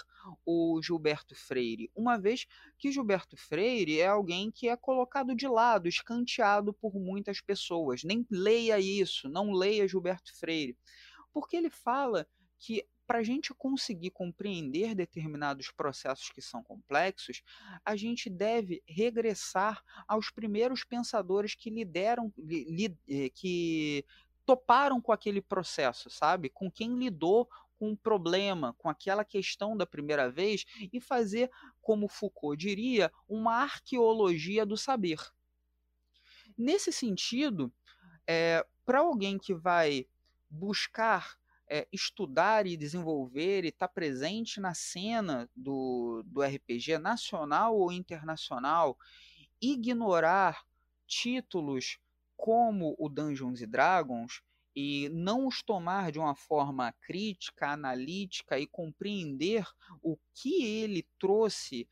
o 0.45 0.79
Gilberto 0.81 1.35
Freire, 1.35 1.91
uma 1.93 2.17
vez 2.17 2.47
que 2.77 2.89
Gilberto 2.89 3.35
Freire 3.35 3.99
é 3.99 4.07
alguém 4.07 4.49
que 4.49 4.69
é 4.69 4.77
colocado 4.77 5.35
de 5.35 5.45
lado, 5.45 5.89
escanteado 5.89 6.73
por 6.73 6.93
muitas 6.95 7.41
pessoas. 7.41 8.05
Nem 8.05 8.25
leia 8.31 8.79
isso, 8.79 9.27
não 9.27 9.51
leia 9.51 9.89
Gilberto 9.89 10.33
Freire, 10.33 10.77
porque 11.33 11.57
ele 11.57 11.69
fala 11.69 12.25
que 12.57 12.87
para 13.13 13.19
a 13.19 13.23
gente 13.23 13.53
conseguir 13.53 14.09
compreender 14.09 14.95
determinados 14.95 15.69
processos 15.69 16.31
que 16.31 16.41
são 16.41 16.63
complexos, 16.63 17.43
a 17.85 17.95
gente 17.95 18.27
deve 18.27 18.81
regressar 18.87 19.83
aos 20.07 20.31
primeiros 20.31 20.83
pensadores 20.83 21.53
que 21.53 21.69
lideram, 21.69 22.33
li, 22.35 22.97
eh, 23.07 23.29
que 23.29 24.03
toparam 24.43 24.99
com 24.99 25.11
aquele 25.11 25.43
processo, 25.43 26.09
sabe? 26.09 26.49
Com 26.49 26.71
quem 26.71 26.97
lidou 26.97 27.47
com 27.77 27.91
o 27.91 27.97
problema, 27.97 28.73
com 28.79 28.89
aquela 28.89 29.23
questão 29.23 29.77
da 29.77 29.85
primeira 29.85 30.31
vez 30.31 30.65
e 30.91 30.99
fazer, 30.99 31.51
como 31.83 32.07
Foucault 32.07 32.57
diria, 32.57 33.11
uma 33.29 33.57
arqueologia 33.57 34.65
do 34.65 34.75
saber. 34.75 35.19
Nesse 36.57 36.91
sentido, 36.91 37.71
é, 38.25 38.65
para 38.83 39.01
alguém 39.01 39.37
que 39.37 39.53
vai 39.53 40.07
buscar 40.49 41.42
é, 41.73 41.87
estudar 41.91 42.67
e 42.67 42.77
desenvolver 42.77 43.65
e 43.65 43.69
estar 43.69 43.87
tá 43.87 43.93
presente 43.93 44.59
na 44.59 44.75
cena 44.75 45.49
do, 45.55 46.21
do 46.23 46.43
RPG 46.43 46.99
nacional 46.99 47.75
ou 47.75 47.91
internacional, 47.91 48.95
ignorar 49.59 50.63
títulos 51.07 51.97
como 52.37 52.95
o 52.99 53.09
Dungeons 53.09 53.59
e 53.59 53.65
Dragons 53.65 54.43
e 54.75 55.09
não 55.09 55.47
os 55.47 55.63
tomar 55.63 56.11
de 56.11 56.19
uma 56.19 56.35
forma 56.35 56.93
crítica, 57.01 57.69
analítica 57.69 58.59
e 58.59 58.67
compreender 58.67 59.65
o 60.03 60.15
que 60.35 60.63
ele 60.63 61.07
trouxe 61.17 61.87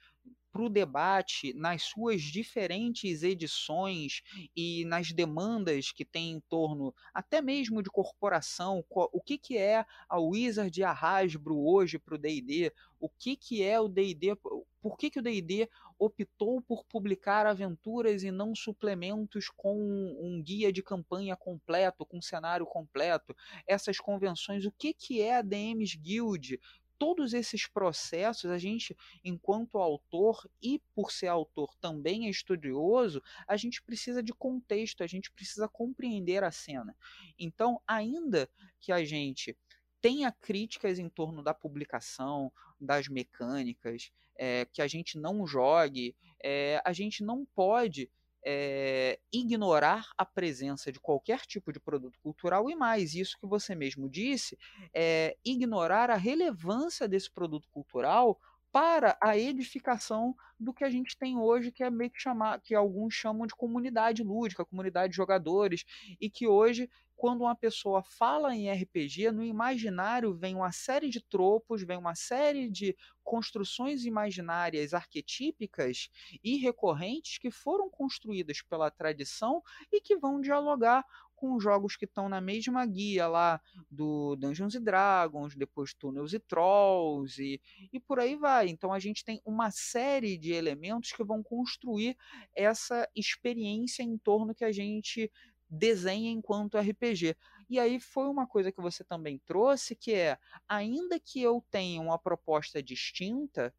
para 0.52 0.64
o 0.64 0.70
debate 0.70 1.54
nas 1.54 1.84
suas 1.84 2.22
diferentes 2.22 3.24
edições 3.24 4.22
e 4.56 4.84
nas 4.86 5.12
demandas 5.12 5.92
que 5.92 6.04
tem 6.04 6.32
em 6.32 6.40
torno 6.42 6.94
até 7.14 7.42
mesmo 7.42 7.82
de 7.82 7.90
corporação, 7.90 8.84
o 8.90 9.22
que, 9.22 9.38
que 9.38 9.58
é 9.58 9.86
a 10.10 10.20
Wizard 10.20 10.78
e 10.78 10.84
a 10.84 10.92
Hasbro 10.92 11.58
hoje 11.58 11.98
para 11.98 12.16
o 12.16 12.18
D&D, 12.18 12.74
o 13.00 13.10
que, 13.10 13.36
que 13.36 13.64
é 13.64 13.80
o 13.80 13.88
D&D, 13.88 14.36
por 14.82 14.98
que, 14.98 15.10
que 15.10 15.20
o 15.20 15.22
D&D 15.22 15.70
optou 15.98 16.62
por 16.62 16.84
publicar 16.86 17.46
aventuras 17.46 18.24
e 18.24 18.32
não 18.32 18.56
suplementos 18.56 19.50
com 19.50 19.78
um 20.20 20.42
guia 20.42 20.72
de 20.72 20.82
campanha 20.82 21.36
completo, 21.36 22.06
com 22.06 22.22
cenário 22.22 22.66
completo, 22.66 23.36
essas 23.68 24.00
convenções, 24.00 24.66
o 24.66 24.72
que, 24.72 24.94
que 24.94 25.22
é 25.22 25.38
a 25.38 25.42
DMs 25.42 25.98
Guild, 25.98 26.60
todos 27.02 27.34
esses 27.34 27.66
processos, 27.66 28.52
a 28.52 28.60
gente, 28.60 28.96
enquanto 29.24 29.80
autor 29.80 30.48
e 30.62 30.80
por 30.94 31.12
ser 31.12 31.30
autor 31.30 31.76
também 31.82 32.28
é 32.28 32.30
estudioso, 32.30 33.24
a 33.48 33.58
gente 33.58 33.82
precisa 33.82 34.22
de 34.22 34.32
contexto, 34.32 35.02
a 35.02 35.08
gente 35.08 35.32
precisa 35.32 35.68
compreender 35.68 36.44
a 36.44 36.52
cena. 36.52 36.96
Então, 37.40 37.82
ainda 37.88 38.48
que 38.80 38.92
a 38.92 39.04
gente 39.04 39.58
tenha 40.00 40.32
críticas 40.32 41.00
em 41.00 41.10
torno 41.10 41.42
da 41.42 41.56
publicação, 41.56 42.54
das 42.80 43.08
mecânicas, 43.08 44.12
é, 44.38 44.68
que 44.72 44.80
a 44.80 44.88
gente 44.88 45.18
não 45.18 45.48
jogue, 45.48 46.16
é, 46.44 46.80
a 46.86 46.94
gente 46.94 47.24
não 47.24 47.48
pode 47.56 48.12
é, 48.46 49.20
ignorar 49.32 50.10
a 50.18 50.26
presença 50.26 50.92
de 50.92 51.00
qualquer 51.00 51.42
tipo 51.42 51.72
de 51.72 51.80
produto 51.80 52.20
cultural 52.20 52.70
e 52.70 52.76
mais, 52.76 53.14
isso 53.14 53.38
que 53.40 53.46
você 53.46 53.76
mesmo 53.76 54.10
disse, 54.10 54.58
é, 54.94 55.36
ignorar 55.46 56.10
a 56.10 56.16
relevância 56.16 57.08
desse 57.08 57.30
produto 57.30 57.70
cultural 57.70 58.40
para 58.72 59.18
a 59.22 59.38
edificação 59.38 60.36
do 60.60 60.74
que 60.74 60.84
a 60.84 60.90
gente 60.90 61.18
tem 61.18 61.38
hoje, 61.38 61.72
que 61.72 61.84
é 61.84 61.90
meio 61.90 62.10
que 62.10 62.22
chamar, 62.22 62.62
que 62.62 62.74
alguns 62.74 63.14
chamam 63.14 63.46
de 63.46 63.56
comunidade 63.56 64.24
lúdica, 64.24 64.66
comunidade 64.66 65.12
de 65.12 65.18
jogadores, 65.18 65.84
e 66.20 66.30
que 66.30 66.48
hoje 66.48 66.90
quando 67.22 67.42
uma 67.42 67.56
pessoa 67.56 68.02
fala 68.02 68.56
em 68.56 68.68
RPG, 68.72 69.30
no 69.32 69.44
imaginário 69.44 70.34
vem 70.34 70.56
uma 70.56 70.72
série 70.72 71.08
de 71.08 71.22
tropos, 71.22 71.84
vem 71.84 71.96
uma 71.96 72.16
série 72.16 72.68
de 72.68 72.98
construções 73.24 74.06
imaginárias 74.06 74.92
arquetípicas 74.92 76.10
e 76.44 76.58
recorrentes 76.58 77.38
que 77.38 77.52
foram 77.52 77.92
construídas 77.92 78.64
pela 78.64 78.90
tradição 78.90 79.62
e 79.92 80.02
que 80.02 80.18
vão 80.18 80.42
dialogar 80.42 81.06
com 81.42 81.60
jogos 81.60 81.96
que 81.96 82.06
estão 82.06 82.30
na 82.30 82.40
mesma 82.40 82.86
guia 82.86 83.28
lá 83.28 83.60
do 83.90 84.36
Dungeons 84.36 84.80
Dragons, 84.80 85.56
depois 85.56 85.92
Tunnels 85.92 86.34
e 86.34 86.40
Trolls 86.40 87.42
e, 87.42 87.60
e 87.92 88.00
por 88.00 88.20
aí 88.20 88.36
vai. 88.36 88.70
Então 88.70 88.94
a 88.94 89.00
gente 89.00 89.26
tem 89.26 89.42
uma 89.44 89.72
série 89.72 90.38
de 90.38 90.54
elementos 90.54 91.12
que 91.12 91.24
vão 91.24 91.42
construir 91.42 92.16
essa 92.56 93.10
experiência 93.16 94.04
em 94.04 94.20
torno 94.20 94.54
que 94.54 94.64
a 94.64 94.72
gente 94.72 95.32
desenha 95.68 96.30
enquanto 96.30 96.78
RPG. 96.78 97.36
E 97.68 97.80
aí 97.80 98.00
foi 98.00 98.28
uma 98.28 98.46
coisa 98.46 98.72
que 98.72 98.80
você 98.80 99.04
também 99.04 99.40
trouxe, 99.40 99.96
que 99.96 100.14
é, 100.14 100.38
ainda 100.70 101.20
que 101.20 101.42
eu 101.42 101.66
tenha 101.72 102.00
uma 102.00 102.20
proposta 102.20 102.84
distinta, 102.84 103.74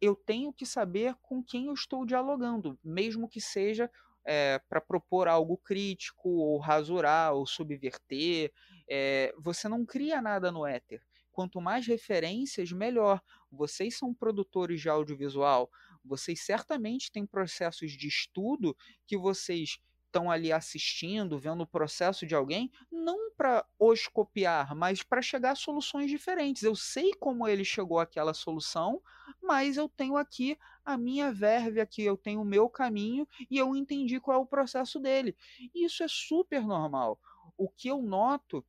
eu 0.00 0.16
tenho 0.16 0.52
que 0.52 0.66
saber 0.66 1.14
com 1.22 1.40
quem 1.44 1.66
eu 1.66 1.74
estou 1.74 2.04
dialogando, 2.04 2.76
mesmo 2.82 3.28
que 3.28 3.40
seja 3.40 3.88
é, 4.26 4.60
para 4.68 4.80
propor 4.80 5.28
algo 5.28 5.56
crítico, 5.56 6.28
ou 6.28 6.58
rasurar, 6.58 7.32
ou 7.32 7.46
subverter. 7.46 8.52
É, 8.88 9.32
você 9.38 9.68
não 9.68 9.86
cria 9.86 10.20
nada 10.20 10.50
no 10.50 10.66
éter. 10.66 11.00
Quanto 11.30 11.60
mais 11.60 11.86
referências, 11.86 12.72
melhor. 12.72 13.22
Vocês 13.50 13.96
são 13.96 14.12
produtores 14.12 14.80
de 14.80 14.88
audiovisual, 14.88 15.70
vocês 16.04 16.40
certamente 16.44 17.10
têm 17.10 17.26
processos 17.26 17.92
de 17.92 18.08
estudo 18.08 18.76
que 19.06 19.16
vocês 19.16 19.78
estão 20.06 20.30
ali 20.30 20.52
assistindo, 20.52 21.38
vendo 21.38 21.62
o 21.62 21.66
processo 21.66 22.26
de 22.26 22.34
alguém, 22.34 22.70
não 22.90 23.30
para 23.32 23.66
os 23.78 24.08
copiar, 24.08 24.74
mas 24.74 25.02
para 25.02 25.20
chegar 25.20 25.52
a 25.52 25.56
soluções 25.56 26.10
diferentes. 26.10 26.62
Eu 26.62 26.74
sei 26.74 27.12
como 27.14 27.46
ele 27.46 27.64
chegou 27.64 27.98
àquela 27.98 28.32
solução, 28.32 29.02
mas 29.42 29.76
eu 29.76 29.88
tenho 29.88 30.16
aqui 30.16 30.58
a 30.84 30.96
minha 30.96 31.32
verve, 31.32 31.80
aqui 31.80 32.02
eu 32.02 32.16
tenho 32.16 32.40
o 32.40 32.44
meu 32.44 32.68
caminho 32.68 33.28
e 33.50 33.58
eu 33.58 33.76
entendi 33.76 34.18
qual 34.20 34.40
é 34.40 34.42
o 34.42 34.46
processo 34.46 34.98
dele. 34.98 35.36
Isso 35.74 36.02
é 36.02 36.08
super 36.08 36.62
normal. 36.62 37.20
O 37.56 37.68
que 37.68 37.88
eu 37.88 38.00
noto, 38.00 38.64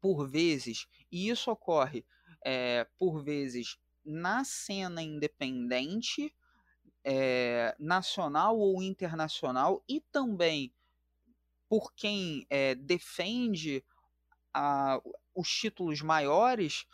por 0.00 0.26
vezes, 0.28 0.86
e 1.12 1.28
isso 1.28 1.50
ocorre 1.50 2.04
é, 2.44 2.86
por 2.98 3.22
vezes 3.22 3.78
na 4.04 4.44
cena 4.44 5.02
independente, 5.02 6.32
é, 7.08 7.76
nacional 7.78 8.58
ou 8.58 8.82
internacional, 8.82 9.80
e 9.88 10.00
também 10.10 10.74
por 11.68 11.94
quem 11.94 12.44
é, 12.50 12.74
defende 12.74 13.84
a, 14.52 15.00
os 15.32 15.48
títulos 15.48 16.02
maiores, 16.02 16.84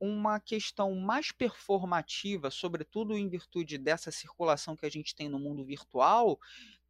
uma 0.00 0.40
questão 0.40 0.94
mais 0.96 1.30
performativa, 1.30 2.50
sobretudo 2.50 3.16
em 3.16 3.28
virtude 3.28 3.78
dessa 3.78 4.10
circulação 4.10 4.74
que 4.74 4.86
a 4.86 4.90
gente 4.90 5.14
tem 5.14 5.28
no 5.28 5.38
mundo 5.38 5.64
virtual, 5.64 6.40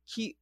que 0.06 0.38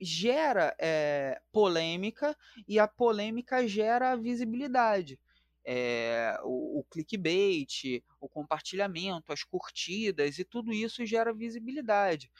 gera 0.00 0.74
é, 0.78 1.38
polêmica 1.52 2.34
e 2.66 2.78
a 2.78 2.88
polêmica 2.88 3.66
gera 3.68 4.16
visibilidade 4.16 5.18
é, 5.64 6.38
o, 6.42 6.80
o 6.80 6.84
clickbait, 6.84 8.02
o 8.20 8.28
compartilhamento, 8.28 9.32
as 9.32 9.44
curtidas 9.44 10.38
e 10.38 10.44
tudo 10.44 10.72
isso 10.72 11.04
gera 11.04 11.32
visibilidade. 11.32 12.30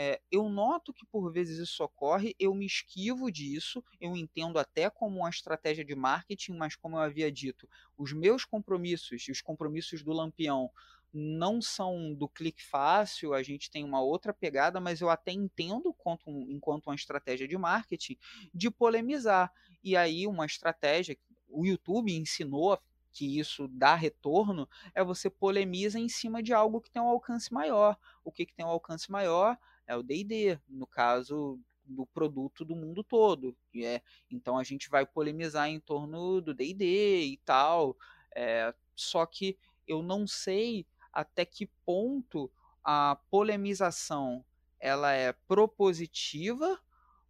É, 0.00 0.20
eu 0.30 0.48
noto 0.48 0.92
que 0.92 1.04
por 1.06 1.32
vezes 1.32 1.58
isso 1.58 1.82
ocorre, 1.82 2.32
eu 2.38 2.54
me 2.54 2.64
esquivo 2.64 3.32
disso, 3.32 3.82
eu 4.00 4.16
entendo 4.16 4.56
até 4.58 4.88
como 4.88 5.18
uma 5.18 5.28
estratégia 5.28 5.84
de 5.84 5.94
marketing, 5.96 6.52
mas 6.52 6.76
como 6.76 6.96
eu 6.96 7.00
havia 7.00 7.32
dito, 7.32 7.68
os 7.96 8.12
meus 8.12 8.44
compromissos 8.44 9.26
os 9.28 9.40
compromissos 9.40 10.04
do 10.04 10.12
Lampião 10.12 10.70
não 11.12 11.60
são 11.60 12.14
do 12.14 12.28
clique 12.28 12.64
fácil, 12.64 13.34
a 13.34 13.42
gente 13.42 13.70
tem 13.70 13.84
uma 13.84 14.00
outra 14.00 14.32
pegada, 14.32 14.80
mas 14.80 15.00
eu 15.00 15.08
até 15.08 15.32
entendo 15.32 15.88
enquanto, 15.88 16.28
enquanto 16.28 16.86
uma 16.86 16.94
estratégia 16.94 17.48
de 17.48 17.56
marketing 17.56 18.16
de 18.54 18.70
polemizar. 18.70 19.52
E 19.82 19.96
aí 19.96 20.26
uma 20.26 20.46
estratégia 20.46 21.16
o 21.48 21.64
YouTube 21.64 22.14
ensinou 22.14 22.78
que 23.10 23.38
isso 23.38 23.66
dá 23.68 23.94
retorno, 23.94 24.68
é 24.94 25.02
você 25.02 25.28
polemiza 25.28 25.98
em 25.98 26.08
cima 26.08 26.42
de 26.42 26.52
algo 26.52 26.80
que 26.80 26.90
tem 26.90 27.02
um 27.02 27.08
alcance 27.08 27.52
maior. 27.52 27.96
O 28.22 28.30
que, 28.30 28.46
que 28.46 28.54
tem 28.54 28.64
um 28.64 28.68
alcance 28.68 29.10
maior 29.10 29.58
é 29.86 29.96
o 29.96 30.02
D&D, 30.02 30.58
no 30.68 30.86
caso 30.86 31.58
do 31.84 32.06
produto 32.06 32.64
do 32.64 32.76
mundo 32.76 33.02
todo. 33.02 33.56
É, 33.74 34.02
então 34.30 34.58
a 34.58 34.62
gente 34.62 34.90
vai 34.90 35.06
polemizar 35.06 35.68
em 35.68 35.80
torno 35.80 36.40
do 36.40 36.54
D&D 36.54 37.24
e 37.24 37.36
tal. 37.38 37.96
É, 38.36 38.74
só 38.94 39.24
que 39.24 39.58
eu 39.86 40.02
não 40.02 40.26
sei 40.26 40.86
até 41.12 41.44
que 41.44 41.66
ponto 41.84 42.50
a 42.84 43.18
polemização 43.30 44.44
ela 44.78 45.12
é 45.12 45.32
propositiva 45.32 46.78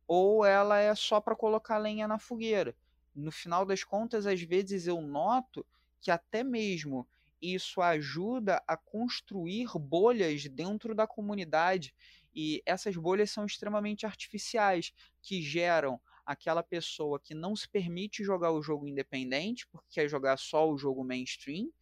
ou 0.07 0.45
ela 0.45 0.79
é 0.79 0.95
só 0.95 1.21
para 1.21 1.37
colocar 1.37 1.79
lenha 1.79 2.07
na 2.07 2.19
fogueira 2.19 2.77
no 3.15 3.31
final 3.31 3.65
das 3.65 3.83
contas, 3.85 4.27
às 4.27 4.41
vezes 4.41 4.87
eu 4.87 5.01
noto 5.01 5.65
que 6.01 6.11
até 6.11 6.43
mesmo 6.45 7.07
isso 7.41 7.81
ajuda 7.81 8.63
a 8.67 8.77
construir 8.77 9.69
bolhas 9.79 10.45
dentro 10.49 10.95
da 10.95 11.07
comunidade 11.07 11.95
e 12.35 12.63
essas 12.67 12.97
bolhas 12.97 13.31
são 13.31 13.45
extremamente 13.47 14.07
artificiais, 14.07 14.93
que 15.23 15.43
geram 15.43 16.01
aquela 16.25 16.63
pessoa 16.63 17.19
que 17.19 17.35
não 17.35 17.57
se 17.57 17.69
permite 17.69 18.23
jogar 18.23 18.53
o 18.53 18.63
jogo 18.63 18.87
independente, 18.87 19.67
porque 19.67 19.89
quer 19.95 20.09
jogar 20.09 20.37
só 20.37 20.71
o 20.71 20.77
jogo 20.77 21.03
mainstream, 21.03 21.73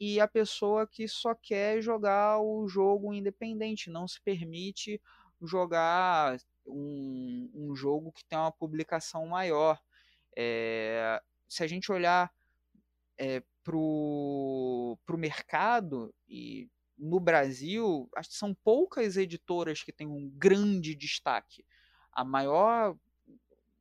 e 0.00 0.18
a 0.18 0.26
pessoa 0.26 0.86
que 0.86 1.06
só 1.06 1.34
quer 1.34 1.82
jogar 1.82 2.40
o 2.40 2.66
jogo 2.66 3.12
independente, 3.12 3.90
não 3.90 4.08
se 4.08 4.20
permite 4.20 5.00
jogar 5.42 6.38
um, 6.66 7.50
um 7.54 7.74
jogo 7.76 8.10
que 8.10 8.24
tem 8.24 8.38
uma 8.38 8.50
publicação 8.50 9.26
maior. 9.26 9.78
É, 10.42 11.20
se 11.46 11.62
a 11.62 11.66
gente 11.66 11.92
olhar 11.92 12.32
é, 13.18 13.42
para 13.62 13.76
o 13.76 14.96
mercado, 15.18 16.14
e 16.26 16.66
no 16.96 17.20
Brasil, 17.20 18.08
acho 18.16 18.30
que 18.30 18.36
são 18.36 18.54
poucas 18.54 19.18
editoras 19.18 19.82
que 19.82 19.92
têm 19.92 20.06
um 20.06 20.30
grande 20.30 20.94
destaque. 20.94 21.62
A 22.10 22.24
maior 22.24 22.96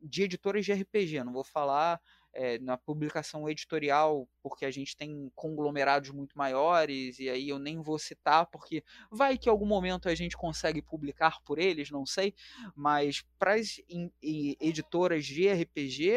de 0.01 0.23
editoras 0.23 0.65
de 0.65 0.73
RPG, 0.73 1.23
não 1.23 1.31
vou 1.31 1.45
falar 1.45 2.01
é, 2.33 2.59
na 2.59 2.77
publicação 2.77 3.49
editorial, 3.49 4.27
porque 4.41 4.65
a 4.65 4.71
gente 4.71 4.95
tem 4.95 5.31
conglomerados 5.35 6.09
muito 6.11 6.37
maiores, 6.37 7.19
e 7.19 7.29
aí 7.29 7.49
eu 7.49 7.59
nem 7.59 7.81
vou 7.81 7.97
citar, 7.97 8.45
porque 8.47 8.83
vai 9.09 9.37
que 9.37 9.49
em 9.49 9.51
algum 9.51 9.65
momento 9.65 10.07
a 10.07 10.15
gente 10.15 10.37
consegue 10.37 10.81
publicar 10.81 11.41
por 11.41 11.57
eles, 11.57 11.89
não 11.89 12.05
sei, 12.05 12.33
mas 12.75 13.25
para 13.37 13.55
as 13.55 13.81
editoras 14.21 15.25
de 15.25 15.47
RPG, 15.49 16.11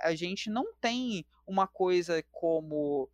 a 0.00 0.14
gente 0.14 0.50
não 0.50 0.74
tem 0.80 1.24
uma 1.46 1.66
coisa 1.66 2.22
como 2.30 3.10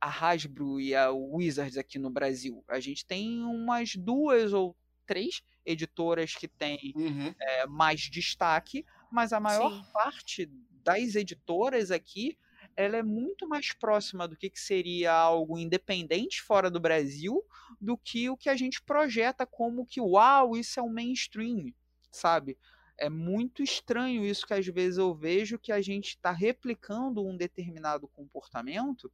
a 0.00 0.08
Hasbro 0.08 0.80
e 0.80 0.94
a 0.94 1.10
Wizards 1.10 1.76
aqui 1.76 1.98
no 1.98 2.10
Brasil. 2.10 2.64
A 2.68 2.80
gente 2.80 3.04
tem 3.04 3.42
umas 3.42 3.96
duas 3.96 4.52
ou 4.52 4.76
três 5.06 5.42
editoras 5.64 6.34
que 6.34 6.48
têm 6.48 6.92
uhum. 6.94 7.34
é, 7.40 7.66
mais 7.66 8.00
destaque, 8.02 8.84
mas 9.10 9.32
a 9.32 9.40
maior 9.40 9.72
Sim. 9.72 9.92
parte 9.92 10.46
das 10.84 11.14
editoras 11.14 11.90
aqui 11.90 12.38
ela 12.76 12.96
é 12.96 13.02
muito 13.02 13.48
mais 13.48 13.72
próxima 13.72 14.28
do 14.28 14.36
que, 14.36 14.50
que 14.50 14.60
seria 14.60 15.12
algo 15.12 15.58
independente 15.58 16.42
fora 16.42 16.70
do 16.70 16.78
Brasil 16.78 17.42
do 17.80 17.96
que 17.96 18.28
o 18.28 18.36
que 18.36 18.50
a 18.50 18.56
gente 18.56 18.82
projeta 18.82 19.46
como 19.46 19.86
que, 19.86 20.00
uau, 20.00 20.56
isso 20.56 20.78
é 20.78 20.82
o 20.82 20.88
mainstream, 20.88 21.72
sabe? 22.12 22.58
É 22.98 23.10
muito 23.10 23.62
estranho 23.62 24.24
isso 24.24 24.46
que 24.46 24.54
às 24.54 24.66
vezes 24.66 24.98
eu 24.98 25.14
vejo 25.14 25.58
que 25.58 25.70
a 25.70 25.82
gente 25.82 26.10
está 26.10 26.32
replicando 26.32 27.24
um 27.24 27.36
determinado 27.36 28.08
comportamento, 28.08 29.12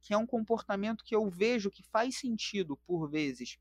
que 0.00 0.14
é 0.14 0.16
um 0.16 0.26
comportamento 0.26 1.04
que 1.04 1.14
eu 1.14 1.28
vejo 1.28 1.70
que 1.70 1.82
faz 1.82 2.16
sentido 2.18 2.76
por 2.86 3.08
vezes 3.08 3.58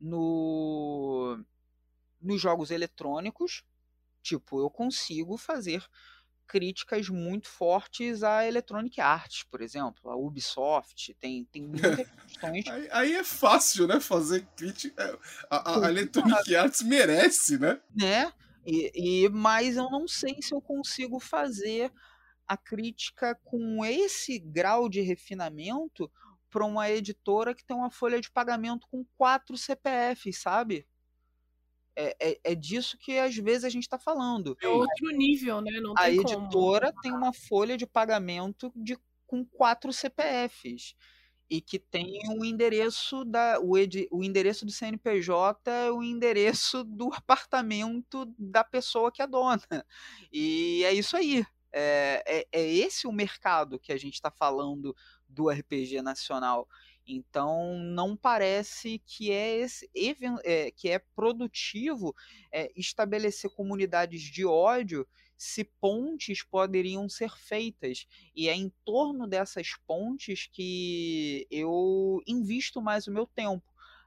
no 0.00 1.44
nos 2.20 2.40
jogos 2.40 2.70
eletrônicos, 2.70 3.64
tipo, 4.22 4.60
eu 4.60 4.68
consigo 4.68 5.38
fazer 5.38 5.82
críticas 6.50 7.08
muito 7.08 7.46
fortes 7.46 8.24
à 8.24 8.44
Electronic 8.44 9.00
Arts, 9.00 9.44
por 9.44 9.60
exemplo, 9.60 10.10
a 10.10 10.16
Ubisoft, 10.16 11.14
tem, 11.14 11.44
tem 11.44 11.62
muitas 11.62 11.94
questões. 12.26 12.66
Aí, 12.66 12.88
aí, 12.90 13.14
é 13.14 13.22
fácil, 13.22 13.86
né? 13.86 14.00
Fazer 14.00 14.44
crítica. 14.56 15.00
É, 15.00 15.18
a, 15.48 15.70
a, 15.70 15.86
a 15.86 15.90
Electronic 15.90 16.56
Arts 16.56 16.82
merece, 16.82 17.56
né? 17.56 17.80
Né? 17.94 18.32
E, 18.66 18.90
e, 19.22 19.28
mas 19.28 19.76
eu 19.76 19.88
não 19.90 20.08
sei 20.08 20.42
se 20.42 20.52
eu 20.52 20.60
consigo 20.60 21.20
fazer 21.20 21.92
a 22.48 22.56
crítica 22.56 23.38
com 23.44 23.84
esse 23.84 24.36
grau 24.36 24.88
de 24.88 25.00
refinamento 25.02 26.10
para 26.50 26.66
uma 26.66 26.90
editora 26.90 27.54
que 27.54 27.64
tem 27.64 27.76
uma 27.76 27.92
folha 27.92 28.20
de 28.20 28.28
pagamento 28.28 28.88
com 28.90 29.06
quatro 29.16 29.56
CPFs, 29.56 30.38
sabe? 30.38 30.84
É, 31.96 32.16
é, 32.20 32.40
é, 32.44 32.54
disso 32.54 32.96
que 32.96 33.18
às 33.18 33.36
vezes 33.36 33.64
a 33.64 33.68
gente 33.68 33.82
está 33.82 33.98
falando. 33.98 34.56
É 34.62 34.68
outro 34.68 35.10
nível, 35.10 35.60
né? 35.60 35.80
Não 35.80 35.92
a 35.96 36.08
editora 36.10 36.90
como. 36.90 37.02
tem 37.02 37.12
uma 37.12 37.32
folha 37.32 37.76
de 37.76 37.86
pagamento 37.86 38.72
de, 38.76 38.96
com 39.26 39.44
quatro 39.44 39.92
CPFs 39.92 40.94
e 41.50 41.60
que 41.60 41.80
tem 41.80 42.20
um 42.30 42.44
endereço 42.44 43.24
da 43.24 43.58
o, 43.60 43.76
ed, 43.76 44.06
o 44.12 44.22
endereço 44.22 44.64
do 44.64 44.70
CNPJ, 44.70 45.90
o 45.90 46.02
endereço 46.02 46.84
do 46.84 47.10
apartamento 47.12 48.24
da 48.38 48.62
pessoa 48.62 49.10
que 49.10 49.20
é 49.20 49.26
dona. 49.26 49.60
E 50.32 50.84
é 50.84 50.92
isso 50.92 51.16
aí. 51.16 51.44
É, 51.72 52.22
é, 52.26 52.46
é 52.52 52.66
esse 52.66 53.06
o 53.06 53.12
mercado 53.12 53.78
que 53.78 53.92
a 53.92 53.96
gente 53.96 54.14
está 54.14 54.30
falando 54.30 54.94
do 55.28 55.48
RPG 55.48 56.02
nacional. 56.02 56.68
Então 57.10 57.76
não 57.78 58.16
parece 58.16 59.00
que 59.00 59.32
é, 59.32 59.58
esse, 59.58 59.90
é, 60.44 60.70
que 60.70 60.88
é 60.88 60.98
produtivo 60.98 62.14
é, 62.52 62.70
estabelecer 62.76 63.50
comunidades 63.50 64.22
de 64.22 64.44
ódio 64.46 65.06
se 65.36 65.64
pontes 65.64 66.44
poderiam 66.44 67.08
ser 67.08 67.30
feitas. 67.36 68.06
E 68.34 68.48
é 68.48 68.54
em 68.54 68.72
torno 68.84 69.26
dessas 69.26 69.72
pontes 69.86 70.46
que 70.46 71.46
eu 71.50 72.22
invisto 72.26 72.80
mais 72.80 73.06
o 73.06 73.12
meu 73.12 73.26
tempo. 73.26 73.64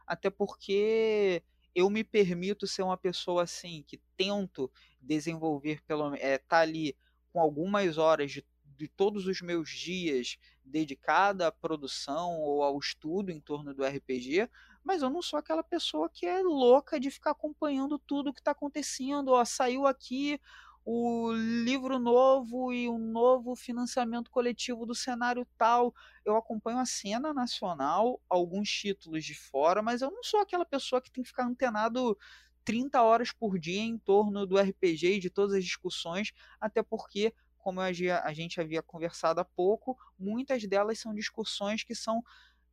Até 0.07 0.29
porque 0.29 1.43
eu 1.75 1.89
me 1.89 2.03
permito 2.03 2.67
ser 2.67 2.83
uma 2.83 2.97
pessoa 2.97 3.43
assim, 3.43 3.83
que 3.87 3.99
tento 4.15 4.71
desenvolver, 5.01 5.81
pelo 5.83 6.13
é, 6.15 6.37
tá 6.37 6.59
ali 6.59 6.95
com 7.31 7.41
algumas 7.41 7.97
horas 7.97 8.31
de 8.31 8.45
de 8.77 8.87
todos 8.87 9.27
os 9.27 9.41
meus 9.41 9.69
dias 9.69 10.37
dedicada 10.63 11.47
à 11.47 11.51
produção 11.51 12.39
ou 12.39 12.63
ao 12.63 12.77
estudo 12.77 13.31
em 13.31 13.39
torno 13.39 13.73
do 13.73 13.85
RPG, 13.85 14.49
mas 14.83 15.01
eu 15.01 15.09
não 15.09 15.21
sou 15.21 15.39
aquela 15.39 15.63
pessoa 15.63 16.09
que 16.09 16.25
é 16.25 16.41
louca 16.41 16.99
de 16.99 17.09
ficar 17.09 17.31
acompanhando 17.31 17.97
tudo 17.99 18.33
que 18.33 18.41
está 18.41 18.51
acontecendo. 18.51 19.29
Ó, 19.29 19.45
saiu 19.45 19.87
aqui 19.87 20.39
o 20.85 21.31
livro 21.31 21.97
novo 21.97 22.73
e 22.73 22.89
o 22.89 22.97
novo 22.97 23.55
financiamento 23.55 24.29
coletivo 24.29 24.85
do 24.85 24.93
cenário 24.93 25.47
tal. 25.57 25.93
Eu 26.25 26.35
acompanho 26.35 26.79
a 26.79 26.85
cena 26.85 27.33
nacional, 27.33 28.21
alguns 28.29 28.69
títulos 28.69 29.23
de 29.23 29.33
fora, 29.33 29.81
mas 29.81 30.01
eu 30.01 30.11
não 30.11 30.23
sou 30.23 30.41
aquela 30.41 30.65
pessoa 30.65 31.01
que 31.01 31.11
tem 31.11 31.23
que 31.23 31.29
ficar 31.29 31.45
antenado 31.45 32.17
30 32.65 33.01
horas 33.01 33.31
por 33.31 33.57
dia 33.59 33.81
em 33.81 33.97
torno 33.97 34.45
do 34.45 34.57
RPG 34.57 35.15
e 35.15 35.19
de 35.19 35.29
todas 35.29 35.53
as 35.55 35.63
discussões, 35.63 36.31
até 36.59 36.81
porque, 36.81 37.33
como 37.63 37.79
a 37.79 37.93
gente 37.93 38.59
havia 38.59 38.83
conversado 38.83 39.39
há 39.39 39.45
pouco, 39.45 39.97
muitas 40.19 40.67
delas 40.67 40.99
são 40.99 41.15
discussões 41.15 41.81
que 41.81 41.95
são 41.95 42.21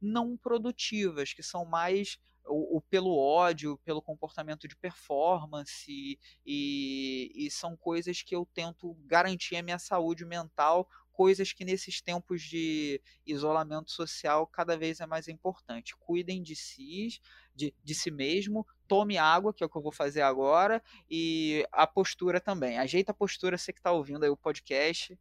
não 0.01 0.37
produtivas, 0.37 1.33
que 1.33 1.45
são 1.45 1.65
mais 1.65 2.19
o, 2.45 2.81
pelo 2.91 3.17
ódio, 3.17 3.79
pelo 3.85 4.03
comportamento 4.03 4.67
de 4.67 4.75
performance, 4.75 6.19
e, 6.45 7.33
e 7.35 7.51
são 7.51 7.77
coisas 7.77 8.23
que 8.23 8.35
eu 8.35 8.45
tento 8.53 8.95
garantir 9.07 9.57
a 9.57 9.63
minha 9.63 9.79
saúde 9.79 10.25
mental, 10.25 10.89
coisas 11.13 11.53
que 11.53 11.65
nesses 11.65 12.01
tempos 12.01 12.43
de 12.43 13.01
isolamento 13.25 13.93
social 13.93 14.47
cada 14.47 14.77
vez 14.77 15.01
é 15.01 15.07
mais 15.07 15.29
importante. 15.29 15.95
Cuidem 15.97 16.43
de 16.43 16.57
si, 16.57 17.21
de, 17.55 17.73
de 17.85 17.95
si 17.95 18.11
mesmo, 18.11 18.67
tome 18.91 19.17
água, 19.17 19.55
que 19.55 19.63
é 19.63 19.67
o 19.67 19.71
que 19.71 19.79
eu 19.79 19.83
vou 19.83 19.93
fazer 19.93 20.21
agora, 20.21 20.83
e 21.09 21.65
a 21.71 21.87
postura 21.87 22.41
também. 22.41 22.77
Ajeita 22.77 23.13
a 23.13 23.15
postura, 23.15 23.57
você 23.57 23.73
que 23.73 23.79
está 23.79 23.93
ouvindo 23.93 24.25
aí 24.25 24.29
o 24.29 24.37
podcast, 24.37 25.17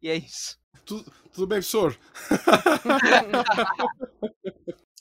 e 0.00 0.08
é 0.08 0.16
isso. 0.16 0.58
Tudo, 0.86 1.04
tudo 1.30 1.46
bem, 1.46 1.58
professor? 1.58 1.98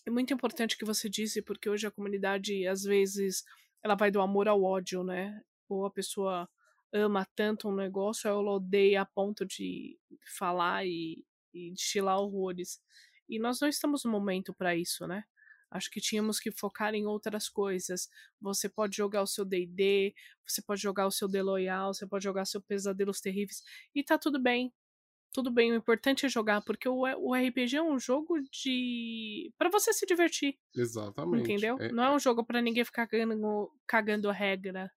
é 0.06 0.12
muito 0.12 0.34
importante 0.34 0.76
o 0.76 0.78
que 0.78 0.84
você 0.84 1.08
disse, 1.10 1.42
porque 1.42 1.70
hoje 1.70 1.88
a 1.88 1.92
comunidade, 1.92 2.68
às 2.68 2.84
vezes, 2.84 3.46
ela 3.82 3.96
vai 3.96 4.12
do 4.12 4.20
amor 4.20 4.50
ao 4.50 4.62
ódio, 4.62 5.02
né? 5.02 5.40
Ou 5.70 5.86
a 5.86 5.90
pessoa 5.90 6.46
ama 6.92 7.26
tanto 7.34 7.70
um 7.70 7.76
negócio, 7.76 8.28
ela 8.28 8.52
odeia 8.52 9.02
a 9.02 9.06
ponto 9.06 9.46
de 9.46 9.98
falar 10.38 10.86
e, 10.86 11.24
e 11.54 11.72
destilar 11.72 12.20
horrores. 12.20 12.82
E 13.30 13.40
nós 13.40 13.62
não 13.62 13.70
estamos 13.70 14.04
no 14.04 14.12
momento 14.12 14.54
para 14.54 14.76
isso, 14.76 15.08
né? 15.08 15.24
Acho 15.72 15.90
que 15.92 16.02
tínhamos 16.02 16.40
que 16.40 16.52
focar 16.52 16.96
em 16.96 17.06
outras 17.06 17.48
coisas. 17.48 18.10
Você 18.42 18.68
pode 18.68 18.96
jogar 18.98 19.22
o 19.22 19.28
seu 19.28 19.46
D&D, 19.46 20.14
você 20.46 20.62
pode 20.62 20.82
jogar 20.82 21.08
o 21.08 21.12
seu 21.12 21.30
The 21.30 21.44
Loyal, 21.44 21.94
você 21.94 22.08
pode 22.08 22.24
jogar 22.24 22.46
seu 22.46 22.62
Pesadelos 22.62 23.22
Terríveis 23.22 23.62
e 23.94 24.04
tá 24.04 24.18
tudo 24.18 24.42
bem 24.42 24.74
tudo 25.32 25.52
bem, 25.52 25.72
o 25.72 25.76
importante 25.76 26.26
é 26.26 26.30
jogar, 26.30 26.62
porque 26.62 26.90
o, 26.90 27.02
o 27.02 27.36
RPG 27.36 27.78
é 27.78 27.84
um 27.84 28.00
jogo 28.00 28.40
de. 28.52 29.54
para 29.58 29.70
você 29.70 29.94
se 29.94 30.06
divertir. 30.06 30.58
Exatamente. 30.76 31.44
Entendeu? 31.44 31.78
É... 31.80 31.92
Não 31.92 32.04
é 32.04 32.16
um 32.16 32.20
jogo 32.20 32.44
para 32.44 32.62
ninguém 32.62 32.84
ficar 32.84 33.08
cagando, 33.08 33.72
cagando 33.86 34.30
a 34.30 34.34
regra 34.34 34.92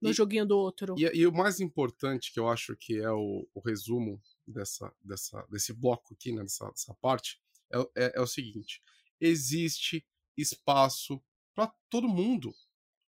no 0.00 0.10
e, 0.10 0.12
joguinho 0.12 0.46
do 0.46 0.58
outro. 0.58 0.94
E, 0.98 1.04
e, 1.04 1.26
o 1.26 1.32
mais 1.32 1.60
importante, 1.60 2.32
que 2.32 2.38
eu 2.38 2.48
acho 2.48 2.76
que 2.76 2.98
é 2.98 3.10
o, 3.10 3.48
o 3.54 3.60
resumo 3.60 4.20
dessa, 4.46 4.92
dessa, 5.02 5.42
desse 5.50 5.72
bloco 5.72 6.14
aqui, 6.14 6.32
né, 6.32 6.42
dessa, 6.42 6.68
dessa 6.68 6.94
parte, 7.00 7.40
é, 7.72 7.78
é, 7.96 8.12
é 8.16 8.20
o 8.20 8.26
seguinte: 8.26 8.82
existe 9.20 10.06
espaço 10.40 11.22
para 11.54 11.72
todo 11.90 12.08
mundo. 12.08 12.54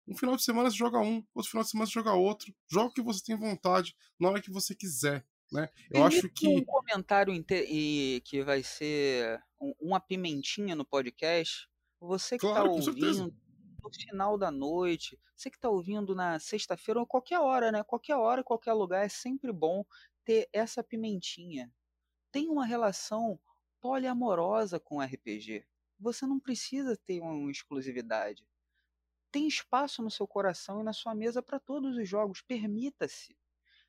Um 0.08 0.18
final 0.18 0.36
de 0.36 0.44
semana 0.44 0.72
você 0.72 0.78
joga 0.78 1.00
um, 1.00 1.24
outro 1.36 1.52
final 1.52 1.64
de 1.64 1.70
semana 1.70 1.86
você 1.86 1.94
joga 1.94 2.14
outro. 2.14 2.54
Joga 2.68 2.88
o 2.88 2.94
que 2.94 3.02
você 3.02 3.24
tem 3.24 3.36
vontade, 3.36 3.96
na 4.20 4.30
hora 4.30 4.42
que 4.42 4.50
você 4.50 4.74
quiser. 4.74 5.26
Né? 5.52 5.70
Eu 5.92 6.04
acho 6.04 6.30
que. 6.30 6.48
Um 6.48 6.64
comentário 6.64 7.34
e 7.50 8.22
que 8.26 8.44
vai 8.44 8.64
ser 8.64 9.42
uma 9.80 10.00
pimentinha 10.00 10.76
no 10.76 10.86
podcast. 10.86 11.68
Você 12.00 12.38
que 12.38 12.46
está 12.46 12.64
ouvindo 12.64 13.36
no 13.84 13.92
final 13.94 14.38
da 14.38 14.52
noite, 14.52 15.20
você 15.36 15.50
que 15.50 15.58
está 15.58 15.70
ouvindo 15.70 16.16
na 16.16 16.40
sexta-feira 16.40 17.00
ou 17.00 17.06
qualquer 17.06 17.40
hora, 17.40 17.72
né? 17.72 17.84
Qualquer 17.84 18.16
hora, 18.16 18.44
qualquer 18.44 18.74
lugar, 18.74 19.06
é 19.06 19.10
sempre 19.10 19.52
bom 19.52 19.86
ter 20.24 20.48
essa 20.54 20.84
pimentinha. 20.84 21.72
Tem 22.32 22.50
uma 22.50 22.66
relação 22.66 23.40
poliamorosa 23.82 24.80
com 24.80 24.98
o 24.98 25.02
RPG. 25.02 25.66
Você 26.00 26.26
não 26.26 26.40
precisa 26.40 26.98
ter 26.98 27.22
uma 27.22 27.52
exclusividade. 27.52 28.48
Tem 29.32 29.48
espaço 29.48 30.02
no 30.04 30.12
seu 30.12 30.28
coração 30.28 30.82
e 30.82 30.84
na 30.84 30.94
sua 30.94 31.16
mesa 31.16 31.42
para 31.44 31.60
todos 31.60 31.98
os 31.98 32.08
jogos. 32.10 32.42
Permita-se. 32.42 33.38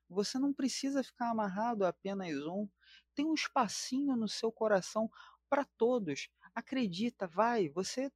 Você 0.09 0.39
não 0.39 0.53
precisa 0.55 1.05
ficar 1.05 1.31
amarrado 1.31 1.85
a 1.85 1.91
apenas 1.91 2.37
um. 2.47 2.69
Tem 3.15 3.27
um 3.27 3.35
espacinho 3.35 4.17
no 4.17 4.29
seu 4.29 4.53
coração 4.53 5.11
para 5.49 5.65
todos. 5.79 6.29
Acredita, 6.55 7.27
vai. 7.27 7.69
Você 7.71 8.11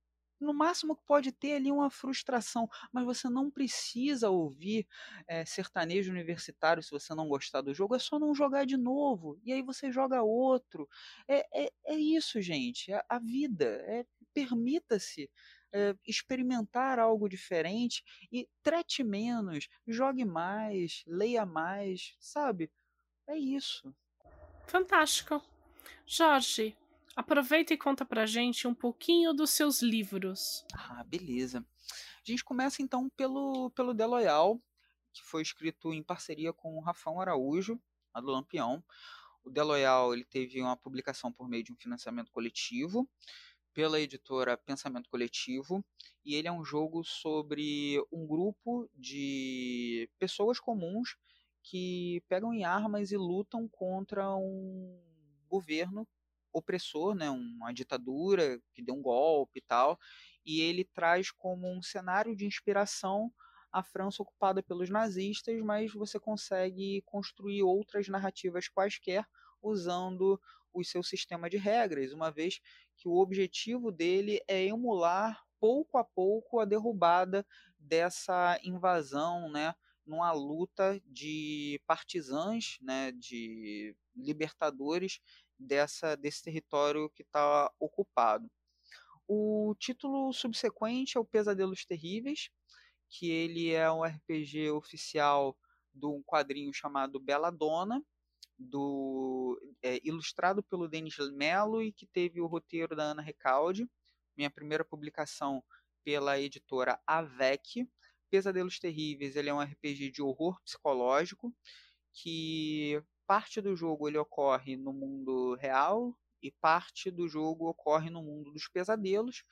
no 0.45 0.55
máximo 0.55 0.95
que 0.95 1.03
pode 1.05 1.33
ter 1.33 1.55
ali 1.55 1.73
uma 1.73 1.91
frustração, 1.91 2.69
mas 2.93 3.05
você 3.05 3.29
não 3.29 3.51
precisa 3.51 4.31
ouvir 4.31 4.87
é, 5.27 5.45
sertanejo 5.45 6.13
universitário 6.13 6.83
se 6.83 6.91
você 6.91 7.15
não 7.15 7.29
gostar 7.29 7.61
do 7.63 7.75
jogo, 7.75 7.97
é 7.97 7.99
só 7.99 8.19
não 8.19 8.35
jogar 8.35 8.65
de 8.65 8.77
novo, 8.77 9.39
e 9.43 9.53
aí 9.53 9.63
você 9.63 9.91
joga 9.91 10.23
outro. 10.23 10.89
É, 11.27 11.65
é, 11.65 11.73
é 11.87 11.95
isso, 11.97 12.41
gente, 12.41 12.93
a, 12.93 13.05
a 13.09 13.19
vida, 13.19 13.83
é, 13.87 14.05
permita-se 14.33 15.31
é, 15.73 15.95
experimentar 16.07 16.99
algo 16.99 17.29
diferente 17.29 18.05
e 18.31 18.49
trate 18.63 19.03
menos, 19.03 19.69
jogue 19.87 20.25
mais, 20.25 21.03
leia 21.07 21.45
mais, 21.45 22.15
sabe? 22.21 22.71
É 23.27 23.37
isso. 23.37 23.95
Fantástico. 24.67 25.43
Jorge, 26.07 26.77
aproveita 27.17 27.73
e 27.73 27.79
conta 27.79 28.05
pra 28.05 28.27
gente 28.27 28.67
um 28.67 28.75
pouquinho 28.75 29.33
dos 29.33 29.51
seus 29.51 29.83
livros. 29.83 30.65
Ah, 30.73 31.05
beleza. 31.05 31.65
A 31.89 32.31
gente 32.31 32.45
começa 32.45 32.83
então 32.83 33.09
pelo, 33.11 33.71
pelo 33.71 33.95
The 33.95 34.07
Loyal, 34.07 34.61
que 35.13 35.23
foi 35.23 35.43
escrito 35.43 35.93
em 35.93 36.03
parceria 36.03 36.53
com 36.53 36.77
o 36.77 36.81
Rafão 36.81 37.21
Araújo, 37.21 37.81
a 38.13 38.21
do 38.21 38.29
Lampião. 38.29 38.83
O 39.45 39.51
The 39.51 39.63
Loyal 39.63 40.15
ele 40.15 40.25
teve 40.25 40.61
uma 40.61 40.77
publicação 40.77 41.33
por 41.33 41.49
meio 41.49 41.63
de 41.63 41.73
um 41.73 41.77
financiamento 41.77 42.33
coletivo 42.33 43.09
pela 43.75 44.01
editora 44.01 44.57
Pensamento 44.57 45.11
Coletivo, 45.11 45.85
e 46.25 46.37
ele 46.37 46.47
é 46.47 46.53
um 46.53 46.65
jogo 46.65 47.03
sobre 47.03 48.01
um 48.11 48.25
grupo 48.25 48.89
de 48.95 50.09
pessoas 50.17 50.61
comuns 50.61 51.17
que 51.61 52.23
pegam 52.29 52.55
em 52.55 52.65
armas 52.65 53.11
e 53.11 53.17
lutam 53.17 53.69
contra 53.69 54.35
um 54.37 54.97
governo 55.49 56.07
opressor, 56.55 57.15
né, 57.15 57.29
uma 57.31 57.73
ditadura 57.73 58.61
que 58.73 58.83
deu 58.83 58.95
um 58.95 59.03
golpe 59.03 59.59
e 59.59 59.63
tal, 59.63 59.99
e 60.47 60.61
ele 60.61 60.85
traz 60.85 61.31
como 61.31 61.69
um 61.71 61.83
cenário 61.83 62.35
de 62.37 62.47
inspiração 62.47 63.33
a 63.73 63.83
França 63.83 64.23
ocupada 64.23 64.63
pelos 64.63 64.89
nazistas, 64.89 65.61
mas 65.63 65.93
você 65.93 66.21
consegue 66.21 67.03
construir 67.05 67.63
outras 67.65 68.07
narrativas 68.09 68.69
quaisquer 68.69 69.27
usando 69.61 70.41
o 70.73 70.85
seu 70.85 71.03
sistema 71.03 71.51
de 71.51 71.57
regras, 71.57 72.13
uma 72.13 72.31
vez 72.31 72.61
que 72.97 73.09
o 73.09 73.17
objetivo 73.17 73.91
dele 73.91 74.41
é 74.49 74.65
emular 74.65 75.43
pouco 75.59 75.99
a 75.99 76.05
pouco 76.05 76.61
a 76.61 76.65
derrubada 76.65 77.45
dessa 77.79 78.59
invasão, 78.63 79.51
né, 79.51 79.75
numa 80.07 80.31
luta 80.33 81.01
de 81.07 81.81
partisãs, 81.87 82.79
né, 82.81 83.11
de 83.13 83.97
libertadores 84.15 85.21
dessa 85.59 86.17
desse 86.17 86.43
território 86.43 87.11
que 87.11 87.23
está 87.23 87.71
ocupado. 87.79 88.51
O 89.27 89.75
título 89.79 90.33
subsequente 90.33 91.17
é 91.17 91.21
o 91.21 91.25
Pesadelos 91.25 91.85
Terríveis, 91.85 92.51
que 93.09 93.31
ele 93.31 93.71
é 93.71 93.91
um 93.91 94.03
RPG 94.03 94.71
oficial 94.71 95.57
de 95.95 96.07
um 96.07 96.23
quadrinho 96.23 96.73
chamado 96.75 97.19
Bela 97.21 97.51
Dona, 97.51 98.03
do 98.59 99.59
é, 99.83 100.01
ilustrado 100.05 100.63
pelo 100.63 100.89
Denis 100.89 101.17
Mello 101.33 101.83
e 101.83 101.93
que 101.93 102.07
teve 102.07 102.41
o 102.41 102.47
roteiro 102.47 102.95
da 102.95 103.05
Ana 103.05 103.23
Recalde. 103.23 103.89
Minha 104.37 104.51
primeira 104.51 104.85
publicação 104.85 105.63
pela 106.05 106.39
editora 106.39 107.01
Avec. 107.07 107.89
Pesadelos 108.31 108.79
Terríveis, 108.79 109.37
ele 109.37 109.49
é 109.49 109.55
um 109.55 109.61
RPG 109.61 110.11
de 110.11 110.23
horror 110.23 110.61
psicológico 110.63 111.55
que 112.13 113.03
parte 113.27 113.61
do 113.61 113.77
jogo 113.77 114.09
ele 114.09 114.19
ocorre 114.19 114.77
no 114.77 114.93
mundo 114.93 115.55
real 115.57 116.17
e 116.43 116.51
parte 116.51 117.11
do 117.11 117.29
jogo 117.29 117.69
ocorre 117.69 118.11
no 118.11 118.23
mundo 118.23 118.53
dos 118.53 118.69
pesadelos, 118.69 119.45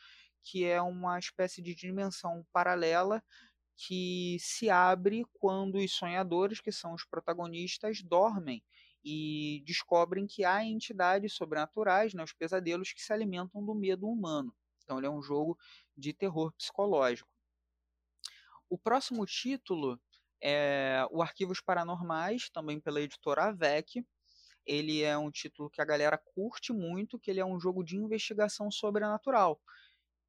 que 0.43 0.65
é 0.65 0.81
uma 0.81 1.19
espécie 1.19 1.63
de 1.63 1.75
dimensão 1.75 2.45
paralela 2.53 3.23
que 3.77 4.37
se 4.41 4.69
abre 4.69 5.25
quando 5.35 5.77
os 5.79 5.93
sonhadores, 5.93 6.61
que 6.61 6.71
são 6.71 6.95
os 6.95 7.05
protagonistas, 7.05 8.03
dormem 8.03 8.63
e 9.05 9.63
descobrem 9.67 10.27
que 10.27 10.45
há 10.45 10.65
entidades 10.65 11.35
sobrenaturais, 11.35 12.15
né, 12.15 12.23
os 12.23 12.33
pesadelos, 12.33 12.93
que 12.93 13.03
se 13.03 13.13
alimentam 13.13 13.65
do 13.65 13.75
medo 13.75 14.09
humano. 14.09 14.55
Então 14.85 14.99
ele 14.99 15.07
é 15.07 15.11
um 15.11 15.23
jogo 15.23 15.59
de 15.97 16.13
terror 16.13 16.53
psicológico. 16.53 17.29
O 18.69 18.79
próximo 18.79 19.27
título 19.27 20.01
é 20.43 21.07
o 21.11 21.23
Arquivos 21.23 21.61
Paranormais, 21.61 22.51
também 22.51 22.81
pela 22.81 23.01
editora 23.01 23.45
Avec. 23.45 24.05
Ele 24.67 25.03
é 25.03 25.17
um 25.17 25.31
título 25.31 25.71
que 25.71 25.81
a 25.81 25.85
galera 25.85 26.19
curte 26.19 26.73
muito, 26.73 27.19
que 27.19 27.31
ele 27.31 27.41
é 27.41 27.45
um 27.45 27.59
jogo 27.59 27.83
de 27.85 27.97
investigação 27.97 28.71
sobrenatural, 28.71 29.61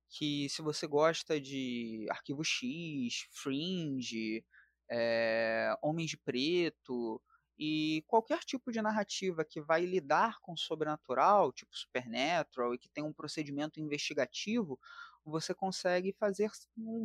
que 0.09 0.47
se 0.49 0.61
você 0.61 0.87
gosta 0.87 1.39
de 1.39 2.05
Arquivo 2.09 2.43
X, 2.43 3.27
Fringe, 3.31 4.45
é, 4.89 5.75
Homens 5.81 6.11
de 6.11 6.17
Preto 6.17 7.21
e 7.57 8.03
qualquer 8.07 8.39
tipo 8.39 8.71
de 8.71 8.81
narrativa 8.81 9.45
que 9.45 9.61
vai 9.61 9.85
lidar 9.85 10.39
com 10.41 10.57
sobrenatural, 10.57 11.51
tipo 11.51 11.75
Supernatural, 11.75 12.73
e 12.73 12.77
que 12.77 12.89
tem 12.89 13.03
um 13.03 13.13
procedimento 13.13 13.79
investigativo, 13.79 14.79
você 15.23 15.53
consegue 15.53 16.11
fazer 16.13 16.51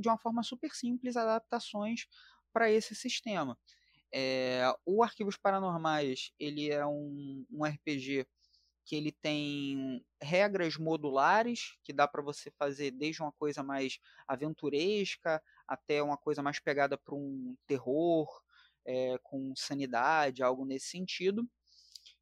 de 0.01 0.09
uma 0.09 0.19
forma 0.19 0.43
super 0.43 0.75
simples 0.75 1.17
adaptações 1.17 2.07
para 2.59 2.73
esse 2.73 2.93
sistema. 2.93 3.57
É, 4.13 4.65
o 4.85 5.01
Arquivos 5.05 5.37
Paranormais 5.37 6.33
ele 6.41 6.71
é 6.71 6.85
um, 6.85 7.47
um 7.49 7.65
RPG 7.65 8.27
que 8.85 8.97
ele 8.97 9.13
tem 9.13 10.05
regras 10.21 10.77
modulares 10.77 11.77
que 11.85 11.93
dá 11.93 12.09
para 12.09 12.21
você 12.21 12.51
fazer 12.59 12.91
desde 12.91 13.23
uma 13.23 13.31
coisa 13.31 13.63
mais 13.63 14.01
aventuresca 14.27 15.41
até 15.69 16.03
uma 16.03 16.17
coisa 16.17 16.43
mais 16.43 16.59
pegada 16.59 16.99
para 16.99 17.15
um 17.15 17.57
terror 17.65 18.27
é, 18.85 19.17
com 19.23 19.55
sanidade, 19.55 20.43
algo 20.43 20.65
nesse 20.65 20.89
sentido. 20.89 21.49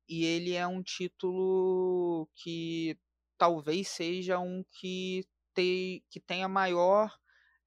E 0.07 0.26
ele 0.26 0.53
é 0.53 0.66
um 0.66 0.82
título 0.82 2.28
que 2.34 2.99
talvez 3.39 3.89
seja 3.89 4.39
um 4.39 4.62
que, 4.70 5.26
te, 5.55 6.05
que 6.11 6.20
tenha 6.20 6.47
maior 6.47 7.16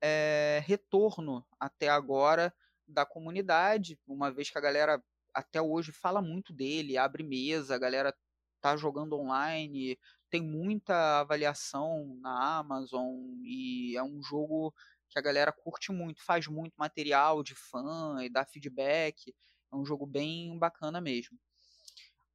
é, 0.02 0.64
retorno 0.66 1.46
até 1.60 1.90
agora 1.90 2.54
da 2.88 3.06
comunidade, 3.06 4.00
uma 4.08 4.32
vez 4.32 4.50
que 4.50 4.58
a 4.58 4.62
galera 4.62 5.04
até 5.34 5.62
hoje 5.62 5.92
fala 5.92 6.22
muito 6.22 6.52
dele, 6.52 6.98
abre 6.98 7.24
mesa, 7.24 7.76
a 7.76 7.80
galera 7.80 8.16
tá 8.60 8.76
jogando 8.76 9.18
online, 9.18 9.98
tem 10.30 10.42
muita 10.42 11.20
avaliação 11.20 12.18
na 12.22 12.58
Amazon 12.58 13.16
e 13.44 13.96
é 13.96 14.04
um 14.04 14.22
jogo 14.22 14.74
que 15.10 15.18
a 15.18 15.22
galera 15.22 15.52
curte 15.52 15.92
muito, 15.92 16.24
faz 16.24 16.48
muito 16.48 16.74
material 16.78 17.42
de 17.42 17.56
fã 17.56 18.18
e 18.24 18.30
dá 18.30 18.46
feedback. 18.46 19.34
É 19.72 19.76
um 19.76 19.86
jogo 19.86 20.06
bem 20.06 20.58
bacana 20.58 21.02
mesmo. 21.02 21.38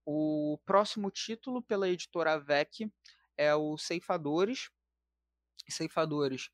O 0.04 0.58
próximo 0.66 1.10
título 1.10 1.62
pela 1.62 1.88
editora 1.88 2.38
VEC 2.38 2.90
é 3.36 3.54
o 3.54 3.78
Ceifadores. 3.78 4.70
Ceifadores, 5.68 6.50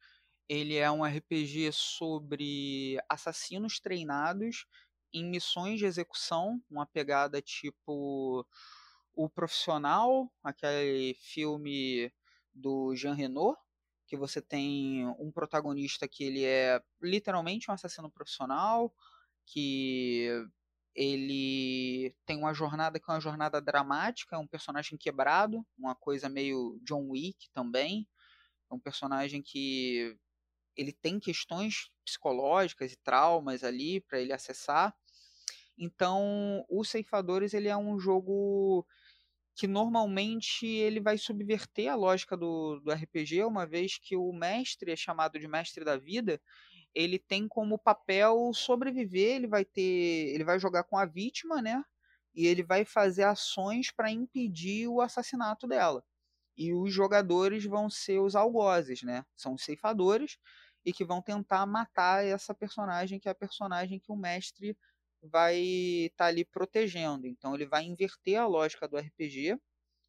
ele 0.51 0.75
é 0.75 0.91
um 0.91 1.05
RPG 1.05 1.71
sobre 1.73 2.99
assassinos 3.09 3.79
treinados 3.79 4.67
em 5.15 5.25
missões 5.25 5.79
de 5.79 5.87
execução, 5.87 6.61
uma 6.69 6.85
pegada 6.85 7.41
tipo 7.41 8.45
o 9.15 9.29
Profissional, 9.29 10.29
aquele 10.43 11.15
filme 11.15 12.13
do 12.53 12.97
Jean 12.97 13.15
Reno, 13.15 13.57
que 14.09 14.17
você 14.17 14.43
tem 14.43 15.07
um 15.21 15.31
protagonista 15.31 16.09
que 16.09 16.25
ele 16.25 16.45
é 16.45 16.83
literalmente 17.01 17.71
um 17.71 17.75
assassino 17.75 18.11
profissional, 18.11 18.93
que 19.47 20.27
ele 20.97 22.13
tem 22.27 22.39
uma 22.39 22.53
jornada 22.53 22.99
que 22.99 23.09
é 23.09 23.15
uma 23.15 23.21
jornada 23.21 23.61
dramática, 23.61 24.35
é 24.35 24.39
um 24.39 24.49
personagem 24.49 24.99
quebrado, 24.99 25.65
uma 25.79 25.95
coisa 25.95 26.29
meio 26.29 26.77
John 26.83 27.09
Wick 27.11 27.49
também, 27.53 28.09
é 28.69 28.75
um 28.75 28.81
personagem 28.81 29.41
que 29.41 30.19
ele 30.81 30.93
tem 30.93 31.21
questões 31.21 31.91
psicológicas 32.03 32.93
e 32.93 32.97
traumas 32.97 33.63
ali 33.63 34.01
para 34.01 34.19
ele 34.19 34.33
acessar. 34.33 34.97
Então, 35.79 36.65
o 36.71 36.83
Ceifadores 36.83 37.53
ele 37.53 37.69
é 37.69 37.77
um 37.77 37.99
jogo 37.99 38.87
que 39.55 39.67
normalmente 39.67 40.67
ele 40.67 40.99
vai 40.99 41.19
subverter 41.19 41.93
a 41.93 41.95
lógica 41.95 42.35
do, 42.35 42.81
do 42.81 42.91
RPG, 42.91 43.45
uma 43.45 43.67
vez 43.67 43.99
que 43.99 44.17
o 44.17 44.33
mestre 44.33 44.91
é 44.91 44.97
chamado 44.97 45.39
de 45.39 45.47
mestre 45.47 45.85
da 45.85 45.99
vida, 45.99 46.41
ele 46.95 47.19
tem 47.19 47.47
como 47.47 47.79
papel 47.79 48.51
sobreviver, 48.55 49.37
ele 49.37 49.47
vai 49.47 49.67
ter, 49.67 50.33
ele 50.33 50.45
vai 50.45 50.59
jogar 50.59 50.85
com 50.85 50.97
a 50.97 51.05
vítima, 51.05 51.61
né? 51.61 51.85
E 52.35 52.47
ele 52.47 52.63
vai 52.63 52.87
fazer 52.87 53.25
ações 53.25 53.91
para 53.91 54.11
impedir 54.11 54.89
o 54.89 55.03
assassinato 55.03 55.67
dela. 55.67 56.03
E 56.57 56.73
os 56.73 56.93
jogadores 56.93 57.65
vão 57.65 57.91
ser 57.91 58.19
os 58.19 58.35
algozes, 58.35 59.03
né? 59.03 59.25
São 59.37 59.55
os 59.55 59.63
ceifadores 59.63 60.39
e 60.85 60.93
que 60.93 61.05
vão 61.05 61.21
tentar 61.21 61.67
matar 61.67 62.25
essa 62.25 62.55
personagem 62.55 63.19
que 63.19 63.29
é 63.29 63.33
a 63.33 63.35
personagem 63.35 63.99
que 63.99 64.13
o 64.13 64.17
mestre 64.17 64.77
vai 65.23 65.57
estar 65.59 66.25
tá 66.25 66.27
ali 66.27 66.45
protegendo. 66.45 67.27
Então 67.27 67.55
ele 67.55 67.67
vai 67.67 67.85
inverter 67.85 68.39
a 68.39 68.47
lógica 68.47 68.89
do 68.89 68.97
RPG, 68.97 69.59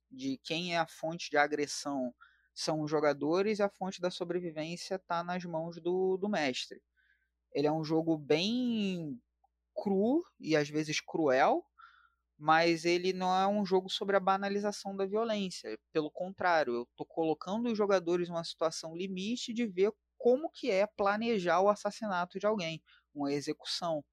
de 0.09 0.37
quem 0.43 0.75
é 0.75 0.77
a 0.77 0.87
fonte 0.87 1.29
de 1.29 1.37
agressão 1.37 2.13
são 2.53 2.81
os 2.81 2.91
jogadores 2.91 3.59
e 3.59 3.63
a 3.63 3.69
fonte 3.69 4.01
da 4.01 4.11
sobrevivência 4.11 4.95
está 4.95 5.23
nas 5.23 5.43
mãos 5.45 5.79
do, 5.81 6.17
do 6.17 6.29
mestre. 6.29 6.81
Ele 7.53 7.67
é 7.67 7.71
um 7.71 7.83
jogo 7.83 8.17
bem 8.17 9.19
cru 9.75 10.23
e 10.39 10.55
às 10.55 10.69
vezes 10.69 10.99
cruel, 11.01 11.65
mas 12.37 12.85
ele 12.85 13.13
não 13.13 13.33
é 13.35 13.47
um 13.47 13.65
jogo 13.65 13.89
sobre 13.89 14.15
a 14.15 14.19
banalização 14.19 14.95
da 14.95 15.05
violência. 15.05 15.77
Pelo 15.93 16.11
contrário, 16.11 16.73
eu 16.73 16.83
estou 16.83 17.05
colocando 17.05 17.69
os 17.69 17.77
jogadores 17.77 18.29
numa 18.29 18.43
situação 18.43 18.95
limite 18.95 19.53
de 19.53 19.65
ver 19.65 19.93
como 20.21 20.51
que 20.51 20.69
é 20.69 20.85
planejar 20.85 21.61
o 21.61 21.67
assassinato 21.67 22.37
de 22.37 22.45
alguém, 22.45 22.79
uma 23.11 23.33
execução. 23.33 24.05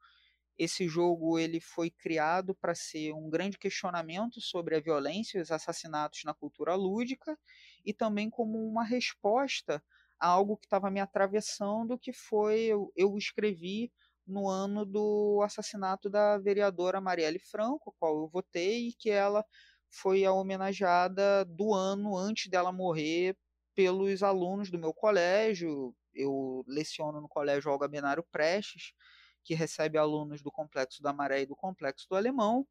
Esse 0.56 0.88
jogo 0.88 1.38
ele 1.38 1.60
foi 1.60 1.90
criado 1.90 2.54
para 2.54 2.74
ser 2.74 3.12
um 3.12 3.28
grande 3.28 3.58
questionamento 3.58 4.40
sobre 4.40 4.74
a 4.74 4.80
violência 4.80 5.38
e 5.38 5.42
os 5.42 5.50
assassinatos 5.50 6.24
na 6.24 6.32
cultura 6.32 6.74
lúdica 6.74 7.38
e 7.84 7.92
também 7.92 8.30
como 8.30 8.58
uma 8.66 8.82
resposta 8.82 9.84
a 10.18 10.28
algo 10.28 10.56
que 10.56 10.64
estava 10.64 10.90
me 10.90 10.98
atravessando, 10.98 11.98
que 11.98 12.14
foi 12.14 12.60
eu, 12.62 12.90
eu 12.96 13.14
escrevi 13.18 13.92
no 14.26 14.48
ano 14.48 14.86
do 14.86 15.42
assassinato 15.44 16.08
da 16.08 16.38
vereadora 16.38 17.02
Marielle 17.02 17.38
Franco, 17.38 17.94
qual 17.98 18.16
eu 18.16 18.28
votei, 18.28 18.88
e 18.88 18.92
que 18.94 19.10
ela 19.10 19.44
foi 19.90 20.24
a 20.24 20.32
homenageada 20.32 21.44
do 21.44 21.74
ano 21.74 22.16
antes 22.16 22.48
dela 22.50 22.72
morrer 22.72 23.36
pelos 23.78 24.24
alunos 24.24 24.72
do 24.72 24.76
meu 24.76 24.92
colégio. 24.92 25.94
Eu 26.12 26.64
leciono 26.66 27.20
no 27.20 27.28
colégio 27.28 27.70
Olga 27.70 27.86
Benário 27.86 28.24
Prestes, 28.24 28.92
que 29.44 29.54
recebe 29.54 29.96
alunos 29.96 30.42
do 30.42 30.50
Complexo 30.50 31.00
da 31.00 31.12
Maré 31.12 31.42
e 31.42 31.46
do 31.46 31.54
Complexo 31.54 32.08
do 32.10 32.16
Alemão. 32.16 32.66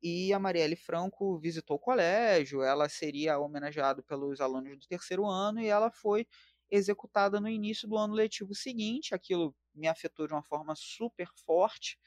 E 0.00 0.32
a 0.32 0.38
Marielle 0.38 0.76
Franco 0.76 1.36
visitou 1.36 1.74
o 1.78 1.80
colégio, 1.80 2.62
ela 2.62 2.88
seria 2.88 3.40
homenageada 3.40 4.04
pelos 4.04 4.40
alunos 4.40 4.78
do 4.78 4.86
terceiro 4.86 5.26
ano 5.26 5.60
e 5.60 5.66
ela 5.66 5.90
foi 5.90 6.28
executada 6.70 7.40
no 7.40 7.48
início 7.48 7.88
do 7.88 7.98
ano 7.98 8.14
letivo 8.14 8.54
seguinte. 8.54 9.16
Aquilo 9.16 9.56
me 9.74 9.88
afetou 9.88 10.28
de 10.28 10.32
uma 10.32 10.44
forma 10.44 10.74
super 10.76 11.26
forte. 11.44 11.98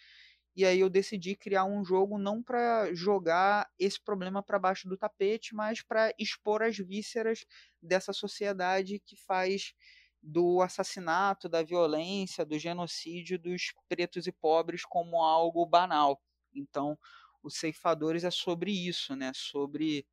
E 0.55 0.65
aí 0.65 0.79
eu 0.79 0.89
decidi 0.89 1.35
criar 1.35 1.65
um 1.65 1.83
jogo 1.83 2.17
não 2.17 2.41
para 2.41 2.93
jogar 2.93 3.69
esse 3.77 3.99
problema 4.01 4.41
para 4.41 4.57
baixo 4.59 4.87
do 4.87 4.97
tapete, 4.97 5.53
mas 5.53 5.81
para 5.81 6.13
expor 6.17 6.63
as 6.63 6.77
vísceras 6.77 7.45
dessa 7.81 8.13
sociedade 8.13 8.99
que 8.99 9.17
faz 9.17 9.73
do 10.21 10.61
assassinato, 10.61 11.49
da 11.49 11.61
violência, 11.61 12.45
do 12.45 12.57
genocídio 12.57 13.37
dos 13.37 13.73
pretos 13.89 14.27
e 14.27 14.31
pobres 14.31 14.83
como 14.85 15.21
algo 15.23 15.65
banal. 15.65 16.21
Então, 16.53 16.97
os 17.43 17.55
ceifadores 17.57 18.23
é 18.23 18.31
sobre 18.31 18.71
isso, 18.71 19.15
né? 19.15 19.31
Sobre 19.35 20.05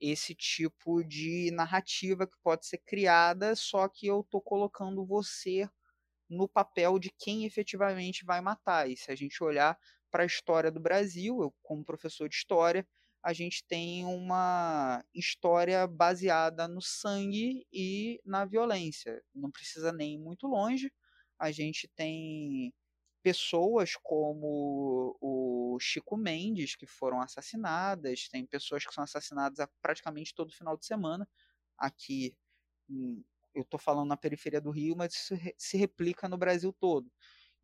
esse 0.00 0.34
tipo 0.34 1.02
de 1.04 1.50
narrativa 1.52 2.26
que 2.26 2.36
pode 2.42 2.66
ser 2.66 2.78
criada, 2.78 3.56
só 3.56 3.88
que 3.88 4.06
eu 4.06 4.24
tô 4.30 4.40
colocando 4.40 5.04
você 5.04 5.68
no 6.28 6.48
papel 6.48 6.98
de 6.98 7.10
quem 7.18 7.44
efetivamente 7.44 8.24
vai 8.24 8.40
matar. 8.40 8.88
E 8.88 8.96
se 8.96 9.10
a 9.10 9.16
gente 9.16 9.42
olhar 9.42 9.78
para 10.10 10.22
a 10.22 10.26
história 10.26 10.70
do 10.70 10.80
Brasil, 10.80 11.40
eu 11.42 11.54
como 11.62 11.84
professor 11.84 12.28
de 12.28 12.36
história, 12.36 12.86
a 13.22 13.32
gente 13.32 13.64
tem 13.66 14.04
uma 14.04 15.04
história 15.14 15.86
baseada 15.86 16.68
no 16.68 16.80
sangue 16.80 17.66
e 17.72 18.20
na 18.24 18.44
violência. 18.44 19.22
Não 19.34 19.50
precisa 19.50 19.92
nem 19.92 20.14
ir 20.14 20.18
muito 20.18 20.46
longe. 20.46 20.92
A 21.38 21.50
gente 21.50 21.88
tem 21.88 22.72
pessoas 23.22 23.96
como 24.02 25.16
o 25.20 25.78
Chico 25.80 26.16
Mendes 26.16 26.76
que 26.76 26.86
foram 26.86 27.20
assassinadas, 27.20 28.28
tem 28.28 28.46
pessoas 28.46 28.86
que 28.86 28.94
são 28.94 29.04
assassinadas 29.04 29.66
praticamente 29.82 30.34
todo 30.34 30.54
final 30.54 30.76
de 30.76 30.86
semana. 30.86 31.28
Aqui, 31.76 32.34
eu 33.58 33.62
estou 33.62 33.78
falando 33.78 34.08
na 34.08 34.16
periferia 34.16 34.60
do 34.60 34.70
Rio, 34.70 34.96
mas 34.96 35.14
isso 35.14 35.34
se 35.56 35.76
replica 35.76 36.28
no 36.28 36.38
Brasil 36.38 36.72
todo. 36.72 37.10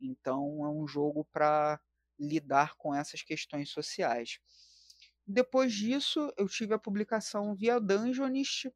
Então, 0.01 0.65
é 0.65 0.69
um 0.69 0.87
jogo 0.87 1.25
para 1.33 1.81
lidar 2.19 2.75
com 2.77 2.95
essas 2.95 3.23
questões 3.23 3.71
sociais. 3.71 4.39
Depois 5.27 5.73
disso, 5.73 6.33
eu 6.37 6.47
tive 6.49 6.75
a 6.75 6.79
publicação 6.79 7.55
via 7.55 7.81
Dungeonist 7.81 8.71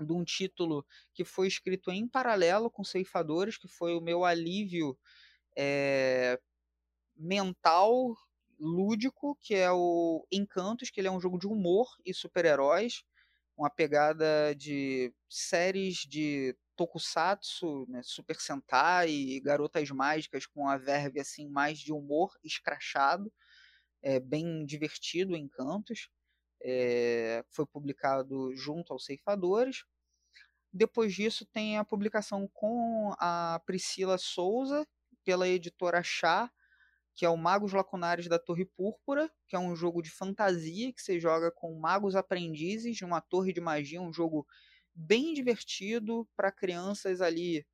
de 0.00 0.12
um 0.12 0.24
título 0.24 0.86
que 1.12 1.24
foi 1.24 1.48
escrito 1.48 1.90
em 1.90 2.08
paralelo 2.08 2.70
com 2.70 2.84
Ceifadores, 2.84 3.58
que 3.58 3.68
foi 3.68 3.94
o 3.94 4.00
meu 4.00 4.24
alívio 4.24 4.98
é, 5.56 6.40
mental, 7.16 8.16
lúdico, 8.58 9.36
que 9.40 9.54
é 9.54 9.70
o 9.70 10.26
Encantos, 10.30 10.90
que 10.90 11.00
ele 11.00 11.08
é 11.08 11.10
um 11.10 11.20
jogo 11.20 11.38
de 11.38 11.46
humor 11.46 11.88
e 12.04 12.14
super-heróis, 12.14 13.04
uma 13.56 13.70
pegada 13.70 14.54
de 14.54 15.12
séries 15.28 15.98
de 15.98 16.56
tokusatsu, 16.76 17.86
né, 17.88 18.00
Super 18.02 18.36
Sentai 18.40 19.10
e 19.10 19.40
Garotas 19.40 19.90
Mágicas 19.90 20.46
com 20.46 20.68
a 20.68 20.76
verve 20.76 21.20
assim 21.20 21.48
mais 21.48 21.78
de 21.78 21.92
humor 21.92 22.32
escrachado, 22.42 23.32
é, 24.02 24.18
bem 24.18 24.64
divertido 24.64 25.36
em 25.36 25.48
cantos. 25.48 26.08
É, 26.64 27.44
foi 27.50 27.66
publicado 27.66 28.54
junto 28.54 28.92
aos 28.92 29.04
Ceifadores. 29.04 29.84
Depois 30.72 31.14
disso 31.14 31.44
tem 31.46 31.76
a 31.76 31.84
publicação 31.84 32.48
com 32.52 33.14
a 33.18 33.60
Priscila 33.66 34.16
Souza 34.16 34.86
pela 35.24 35.46
editora 35.46 36.02
Chá, 36.02 36.50
que 37.14 37.24
é 37.24 37.28
o 37.28 37.36
Magos 37.36 37.72
Lacunares 37.72 38.28
da 38.28 38.38
Torre 38.38 38.64
Púrpura, 38.64 39.30
que 39.46 39.56
é 39.56 39.58
um 39.58 39.76
jogo 39.76 40.02
de 40.02 40.10
fantasia 40.10 40.92
que 40.92 41.02
você 41.02 41.20
joga 41.20 41.50
com 41.50 41.78
magos 41.78 42.16
aprendizes 42.16 42.96
de 42.96 43.04
uma 43.04 43.20
torre 43.20 43.52
de 43.52 43.60
magia, 43.60 44.00
um 44.00 44.12
jogo 44.12 44.46
bem 44.94 45.34
divertido 45.34 46.28
para 46.36 46.52
crianças 46.52 47.20
ali 47.20 47.66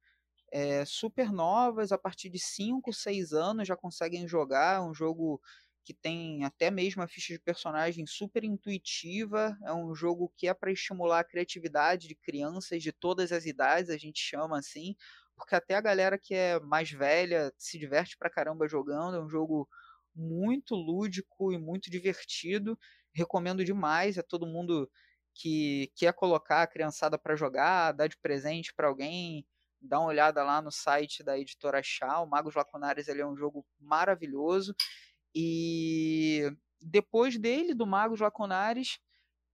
é, 0.52 0.85
super 0.85 1.31
novas, 1.32 1.93
a 1.93 1.98
partir 1.98 2.31
de 2.31 2.39
5, 2.39 2.93
6 2.93 3.32
anos 3.32 3.69
já 3.69 3.77
conseguem 3.77 4.27
jogar, 4.27 4.77
é 4.77 4.81
um 4.81 4.94
jogo 4.94 5.40
que 5.85 5.94
tem 5.94 6.44
até 6.44 6.70
mesmo 6.70 7.02
a 7.02 7.09
ficha 7.09 7.32
de 7.32 7.40
personagem 7.40 8.06
super 8.06 8.44
intuitiva, 8.44 9.56
é 9.65 9.73
um 9.73 9.94
jogo 9.94 10.32
que 10.36 10.47
é 10.47 10.52
para 10.52 10.70
estimular 10.70 11.20
a 11.20 11.24
criatividade 11.24 12.09
de 12.09 12.15
crianças 12.15 12.82
de 12.82 12.93
todas 12.93 13.32
as 13.32 13.47
idades, 13.47 13.90
a 13.90 13.97
gente 13.97 14.20
chama 14.20 14.59
assim, 14.59 14.94
porque 15.39 15.55
até 15.55 15.74
a 15.74 15.81
galera 15.81 16.19
que 16.19 16.35
é 16.35 16.60
mais 16.60 16.90
velha 16.90 17.52
se 17.56 17.78
diverte 17.78 18.16
pra 18.19 18.31
caramba 18.31 18.69
jogando. 18.69 19.16
É 19.16 19.20
um 19.20 19.28
jogo 19.28 19.69
muito 20.15 20.74
lúdico 20.74 21.52
e 21.52 21.59
muito 21.59 21.90
divertido. 21.90 22.78
Recomendo 23.12 23.65
demais 23.65 24.19
a 24.19 24.23
todo 24.23 24.47
mundo 24.47 24.90
que 25.35 25.90
quer 25.97 26.12
colocar 26.12 26.62
a 26.62 26.66
criançada 26.66 27.16
para 27.16 27.36
jogar, 27.36 27.93
dar 27.93 28.09
de 28.09 28.19
presente 28.19 28.74
para 28.74 28.89
alguém, 28.89 29.47
dá 29.81 30.01
uma 30.01 30.09
olhada 30.09 30.43
lá 30.43 30.60
no 30.60 30.73
site 30.73 31.23
da 31.23 31.39
editora 31.39 31.81
Chá. 31.82 32.20
O 32.20 32.27
Magos 32.27 32.55
Lacunares 32.55 33.09
ele 33.09 33.20
é 33.20 33.27
um 33.27 33.36
jogo 33.36 33.65
maravilhoso. 33.78 34.74
E 35.35 36.51
depois 36.81 37.39
dele, 37.39 37.74
do 37.74 37.86
Magos 37.86 38.20
Lacunares, 38.20 38.98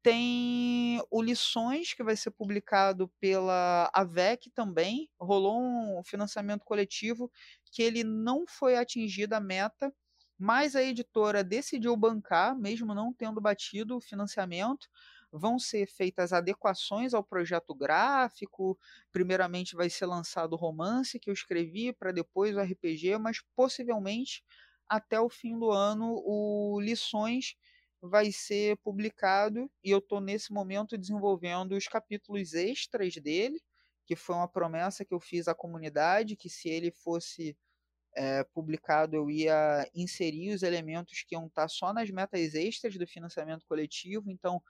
tem 0.04 1.02
o 1.10 1.22
Lições, 1.22 1.94
que 1.94 2.04
vai 2.04 2.14
ser 2.14 2.30
publicado 2.30 3.08
pela 3.18 3.90
AVEC 3.94 4.50
também. 4.50 5.08
Rolou 5.18 5.58
um 5.98 6.04
financiamento 6.04 6.62
coletivo 6.62 7.32
que 7.72 7.82
ele 7.82 8.04
não 8.04 8.44
foi 8.46 8.76
atingido 8.76 9.32
a 9.32 9.40
meta, 9.40 9.90
mas 10.38 10.76
a 10.76 10.82
editora 10.82 11.42
decidiu 11.42 11.96
bancar, 11.96 12.54
mesmo 12.54 12.94
não 12.94 13.14
tendo 13.14 13.40
batido 13.40 13.96
o 13.96 14.00
financiamento. 14.00 14.88
Vão 15.32 15.58
ser 15.58 15.86
feitas 15.86 16.34
adequações 16.34 17.14
ao 17.14 17.24
projeto 17.24 17.74
gráfico. 17.74 18.78
Primeiramente 19.10 19.74
vai 19.74 19.88
ser 19.88 20.04
lançado 20.04 20.52
o 20.52 20.56
romance 20.56 21.18
que 21.18 21.30
eu 21.30 21.34
escrevi, 21.34 21.94
para 21.94 22.12
depois 22.12 22.54
o 22.54 22.60
RPG, 22.60 23.16
mas 23.18 23.40
possivelmente 23.56 24.44
até 24.86 25.18
o 25.18 25.30
fim 25.30 25.58
do 25.58 25.70
ano 25.70 26.20
o 26.26 26.78
Lições 26.78 27.56
vai 28.08 28.30
ser 28.32 28.76
publicado 28.78 29.70
e 29.82 29.90
eu 29.90 29.98
estou 29.98 30.20
nesse 30.20 30.52
momento 30.52 30.98
desenvolvendo 30.98 31.72
os 31.72 31.86
capítulos 31.86 32.54
extras 32.54 33.14
dele, 33.16 33.60
que 34.06 34.14
foi 34.14 34.34
uma 34.36 34.48
promessa 34.48 35.04
que 35.04 35.14
eu 35.14 35.20
fiz 35.20 35.48
à 35.48 35.54
comunidade, 35.54 36.36
que 36.36 36.48
se 36.50 36.68
ele 36.68 36.90
fosse 36.90 37.56
é, 38.14 38.44
publicado 38.44 39.16
eu 39.16 39.30
ia 39.30 39.88
inserir 39.94 40.54
os 40.54 40.62
elementos 40.62 41.24
que 41.26 41.34
iam 41.34 41.46
estar 41.46 41.68
só 41.68 41.92
nas 41.92 42.10
metas 42.10 42.54
extras 42.54 42.96
do 42.96 43.06
financiamento 43.06 43.66
coletivo, 43.66 44.30
então 44.30 44.62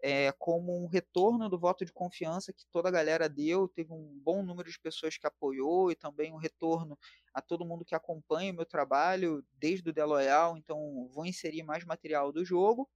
é, 0.00 0.32
como 0.32 0.82
um 0.82 0.86
retorno 0.86 1.48
do 1.48 1.58
voto 1.58 1.84
de 1.84 1.92
confiança 1.92 2.52
que 2.52 2.64
toda 2.70 2.88
a 2.88 2.92
galera 2.92 3.28
deu, 3.28 3.68
teve 3.68 3.92
um 3.92 4.20
bom 4.22 4.42
número 4.42 4.70
de 4.70 4.78
pessoas 4.78 5.16
que 5.16 5.26
apoiou 5.26 5.90
e 5.90 5.96
também 5.96 6.32
um 6.32 6.36
retorno 6.36 6.98
a 7.34 7.42
todo 7.42 7.64
mundo 7.64 7.84
que 7.84 7.94
acompanha 7.94 8.52
o 8.52 8.56
meu 8.56 8.66
trabalho 8.66 9.44
desde 9.52 9.90
o 9.90 9.92
The 9.92 10.04
Loyal, 10.04 10.56
então 10.56 11.08
vou 11.12 11.26
inserir 11.26 11.62
mais 11.62 11.84
material 11.84 12.32
do 12.32 12.44
jogo. 12.44 12.88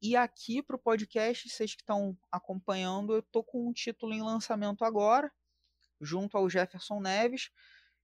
E 0.00 0.16
aqui 0.16 0.62
para 0.62 0.76
o 0.76 0.78
podcast, 0.78 1.48
vocês 1.48 1.74
que 1.74 1.82
estão 1.82 2.16
acompanhando, 2.30 3.14
eu 3.14 3.20
estou 3.20 3.44
com 3.44 3.68
um 3.68 3.72
título 3.72 4.12
em 4.12 4.22
lançamento 4.22 4.84
agora, 4.84 5.30
junto 6.00 6.36
ao 6.36 6.50
Jefferson 6.50 7.00
Neves, 7.00 7.50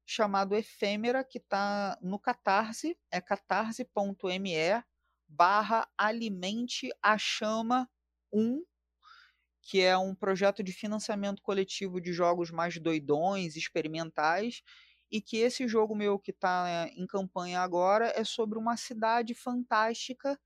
chamado 0.06 0.54
Efêmera, 0.54 1.24
que 1.24 1.38
está 1.38 1.98
no 2.00 2.18
Catarse, 2.18 2.96
é 3.10 3.20
catarse.me 3.20 4.84
barra 5.28 5.86
Alimente 5.96 6.88
a 7.02 7.18
Chama 7.18 7.88
1, 8.32 8.62
que 9.62 9.80
é 9.82 9.96
um 9.98 10.14
projeto 10.14 10.62
de 10.62 10.72
financiamento 10.72 11.42
coletivo 11.42 12.00
de 12.00 12.12
jogos 12.12 12.50
mais 12.50 12.78
doidões, 12.80 13.54
experimentais, 13.54 14.62
e 15.10 15.20
que 15.20 15.38
esse 15.38 15.66
jogo 15.68 15.94
meu 15.94 16.18
que 16.18 16.30
está 16.30 16.88
em 16.96 17.06
campanha 17.06 17.60
agora 17.60 18.12
é 18.16 18.24
sobre 18.24 18.58
uma 18.58 18.76
cidade 18.76 19.34
fantástica 19.34 20.38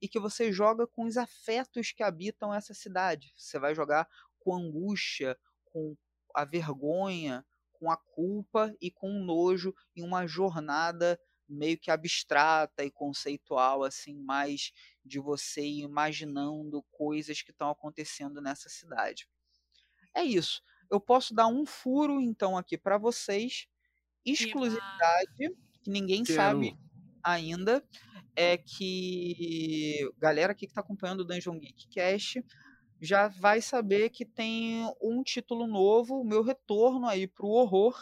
e 0.00 0.08
que 0.08 0.18
você 0.18 0.52
joga 0.52 0.86
com 0.86 1.04
os 1.04 1.16
afetos 1.16 1.92
que 1.92 2.02
habitam 2.02 2.52
essa 2.52 2.74
cidade. 2.74 3.32
Você 3.36 3.58
vai 3.58 3.74
jogar 3.74 4.08
com 4.38 4.54
angústia, 4.54 5.36
com 5.64 5.96
a 6.34 6.44
vergonha, 6.44 7.44
com 7.72 7.90
a 7.90 7.96
culpa 7.96 8.74
e 8.80 8.90
com 8.90 9.08
o 9.08 9.24
nojo 9.24 9.74
em 9.94 10.02
uma 10.02 10.26
jornada 10.26 11.18
meio 11.48 11.78
que 11.78 11.90
abstrata 11.90 12.84
e 12.84 12.90
conceitual, 12.90 13.82
assim, 13.82 14.14
mais 14.14 14.72
de 15.04 15.18
você 15.18 15.64
imaginando 15.66 16.84
coisas 16.90 17.42
que 17.42 17.50
estão 17.50 17.70
acontecendo 17.70 18.40
nessa 18.40 18.68
cidade. 18.68 19.28
É 20.14 20.22
isso. 20.22 20.62
Eu 20.90 21.00
posso 21.00 21.34
dar 21.34 21.46
um 21.46 21.64
furo, 21.64 22.20
então, 22.20 22.56
aqui 22.56 22.76
para 22.76 22.98
vocês, 22.98 23.66
exclusividade, 24.24 25.56
que 25.82 25.90
ninguém 25.90 26.22
Quero. 26.22 26.36
sabe 26.36 26.78
ainda, 27.22 27.84
é 28.34 28.56
que 28.56 30.08
galera 30.18 30.52
aqui 30.52 30.66
que 30.66 30.70
está 30.70 30.80
acompanhando 30.80 31.20
o 31.20 31.24
Dungeon 31.24 31.58
Geek 31.58 31.88
Cast 31.88 32.44
já 33.00 33.28
vai 33.28 33.60
saber 33.60 34.10
que 34.10 34.24
tem 34.24 34.82
um 35.00 35.22
título 35.22 35.66
novo, 35.66 36.20
o 36.20 36.24
meu 36.24 36.42
retorno 36.42 37.06
aí 37.06 37.26
pro 37.26 37.48
horror. 37.48 37.96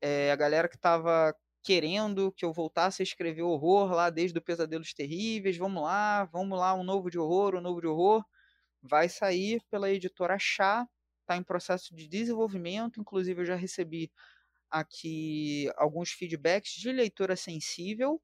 É, 0.00 0.30
a 0.30 0.36
galera 0.36 0.68
que 0.68 0.76
estava 0.76 1.34
querendo 1.68 2.32
que 2.32 2.46
eu 2.46 2.50
voltasse 2.50 3.02
a 3.02 3.04
escrever 3.04 3.42
horror 3.42 3.90
lá 3.90 4.08
desde 4.08 4.38
o 4.38 4.40
Pesadelos 4.40 4.94
Terríveis. 4.94 5.58
Vamos 5.58 5.82
lá, 5.82 6.24
vamos 6.24 6.58
lá, 6.58 6.72
um 6.74 6.82
novo 6.82 7.10
de 7.10 7.18
horror, 7.18 7.54
um 7.54 7.60
novo 7.60 7.78
de 7.78 7.86
horror. 7.86 8.24
Vai 8.80 9.06
sair 9.06 9.60
pela 9.70 9.90
editora 9.90 10.38
Chá, 10.40 10.88
está 11.20 11.36
em 11.36 11.42
processo 11.42 11.94
de 11.94 12.08
desenvolvimento. 12.08 12.98
Inclusive, 12.98 13.42
eu 13.42 13.44
já 13.44 13.54
recebi 13.54 14.10
aqui 14.70 15.70
alguns 15.76 16.08
feedbacks 16.08 16.72
de 16.72 16.90
leitura 16.90 17.36
sensível 17.36 18.18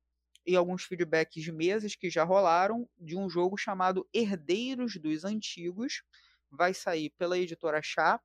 e 0.46 0.56
alguns 0.56 0.84
feedbacks 0.84 1.42
de 1.42 1.52
mesas 1.52 1.94
que 1.94 2.08
já 2.08 2.24
rolaram 2.24 2.88
de 2.96 3.14
um 3.14 3.28
jogo 3.28 3.58
chamado 3.58 4.08
Herdeiros 4.14 4.96
dos 4.96 5.22
Antigos. 5.22 6.02
Vai 6.50 6.72
sair 6.72 7.10
pela 7.18 7.38
editora 7.38 7.82
Chá. 7.82 8.18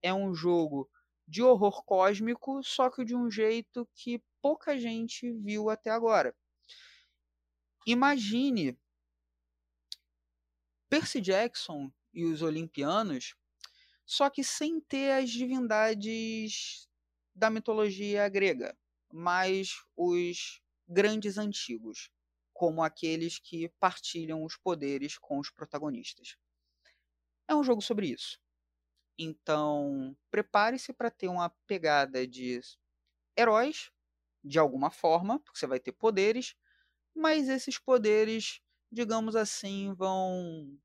É 0.00 0.14
um 0.14 0.34
jogo 0.34 0.88
de 1.28 1.42
horror 1.42 1.84
cósmico, 1.84 2.62
só 2.62 2.88
que 2.88 3.04
de 3.04 3.14
um 3.14 3.30
jeito 3.30 3.86
que 3.94 4.22
pouca 4.44 4.78
gente 4.78 5.32
viu 5.32 5.70
até 5.70 5.88
agora. 5.88 6.36
Imagine 7.86 8.78
Percy 10.86 11.18
Jackson 11.18 11.90
e 12.12 12.26
os 12.26 12.42
Olimpianos, 12.42 13.34
só 14.04 14.28
que 14.28 14.44
sem 14.44 14.82
ter 14.82 15.12
as 15.12 15.30
divindades 15.30 16.86
da 17.34 17.48
mitologia 17.48 18.28
grega, 18.28 18.76
mas 19.10 19.82
os 19.96 20.60
grandes 20.86 21.38
antigos, 21.38 22.10
como 22.52 22.82
aqueles 22.82 23.38
que 23.38 23.70
partilham 23.80 24.44
os 24.44 24.58
poderes 24.58 25.16
com 25.16 25.38
os 25.38 25.50
protagonistas. 25.50 26.36
É 27.48 27.54
um 27.54 27.64
jogo 27.64 27.80
sobre 27.80 28.08
isso. 28.08 28.38
Então, 29.18 30.14
prepare-se 30.30 30.92
para 30.92 31.10
ter 31.10 31.28
uma 31.28 31.48
pegada 31.66 32.26
de 32.26 32.60
heróis, 33.38 33.93
de 34.44 34.58
alguma 34.58 34.90
forma, 34.90 35.40
porque 35.40 35.58
você 35.58 35.66
vai 35.66 35.80
ter 35.80 35.92
poderes, 35.92 36.54
mas 37.14 37.48
esses 37.48 37.78
poderes, 37.78 38.60
digamos 38.92 39.34
assim, 39.34 39.94
vão 39.94 40.78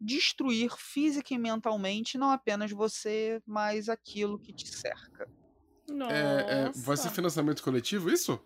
destruir 0.00 0.70
física 0.76 1.34
e 1.34 1.38
mentalmente 1.38 2.18
não 2.18 2.30
apenas 2.30 2.70
você, 2.70 3.42
mas 3.46 3.88
aquilo 3.88 4.38
que 4.38 4.52
te 4.52 4.68
cerca. 4.68 5.28
É, 6.10 6.66
é, 6.66 6.72
vai 6.74 6.96
ser 6.96 7.10
financiamento 7.10 7.62
coletivo 7.62 8.10
isso? 8.10 8.40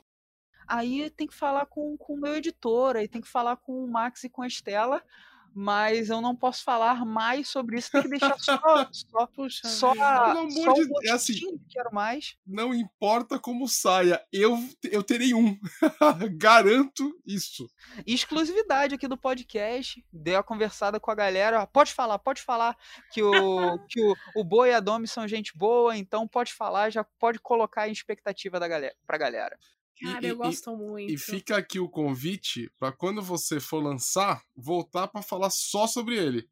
Aí 0.66 1.10
tem 1.10 1.26
que 1.26 1.34
falar 1.34 1.66
com, 1.66 1.96
com 1.96 2.14
o 2.14 2.20
meu 2.20 2.36
editor, 2.36 2.96
aí 2.96 3.08
tem 3.08 3.20
que 3.20 3.28
falar 3.28 3.56
com 3.56 3.84
o 3.84 3.90
Max 3.90 4.24
e 4.24 4.30
com 4.30 4.42
a 4.42 4.46
Estela, 4.46 5.04
mas 5.54 6.10
eu 6.10 6.20
não 6.20 6.34
posso 6.34 6.64
falar 6.64 7.04
mais 7.04 7.48
sobre 7.48 7.78
isso. 7.78 7.90
Tem 7.90 8.02
que 8.02 8.08
deixar 8.08 8.38
só, 8.38 8.58
só, 8.92 9.26
Puxa 9.26 9.68
só, 9.68 9.92
a, 9.92 10.26
Pelo 10.26 10.38
amor 10.40 10.50
só 10.50 10.72
de 10.72 10.86
Deus, 10.86 11.04
é 11.04 11.10
assim. 11.10 11.60
quero 11.70 11.92
mais. 11.92 12.36
Não 12.46 12.74
importa 12.74 13.38
como 13.38 13.68
saia, 13.68 14.22
eu, 14.32 14.58
eu 14.90 15.02
terei 15.02 15.34
um. 15.34 15.58
Garanto 16.36 17.18
isso. 17.26 17.68
Exclusividade 18.06 18.94
aqui 18.94 19.08
do 19.08 19.16
podcast. 19.16 20.04
Dei 20.12 20.34
a 20.34 20.42
conversada 20.42 20.98
com 20.98 21.10
a 21.10 21.14
galera. 21.14 21.66
Pode 21.66 21.92
falar, 21.92 22.18
pode 22.18 22.42
falar 22.42 22.76
que 23.12 23.22
o, 23.22 23.78
que 23.88 24.00
o, 24.00 24.14
o 24.36 24.44
Boa 24.44 24.68
e 24.68 24.74
a 24.74 24.80
Domi 24.80 25.06
são 25.06 25.26
gente 25.26 25.56
boa, 25.56 25.96
então 25.96 26.26
pode 26.26 26.52
falar, 26.52 26.90
já 26.90 27.04
pode 27.18 27.38
colocar 27.38 27.88
em 27.88 27.92
expectativa 27.92 28.58
da 28.58 28.68
galera, 28.68 28.94
pra 29.06 29.18
galera. 29.18 29.58
E- 30.02 30.04
Cara, 30.04 30.26
e- 30.26 30.30
eu 30.30 30.34
e- 30.34 30.38
gosto 30.38 30.76
muito. 30.76 31.12
E 31.12 31.16
fica 31.16 31.56
aqui 31.56 31.78
o 31.78 31.88
convite 31.88 32.68
para 32.76 32.90
quando 32.90 33.22
você 33.22 33.60
for 33.60 33.80
lançar, 33.80 34.44
voltar 34.56 35.06
para 35.06 35.22
falar 35.22 35.48
só 35.50 35.86
sobre 35.86 36.16
ele. 36.16 36.50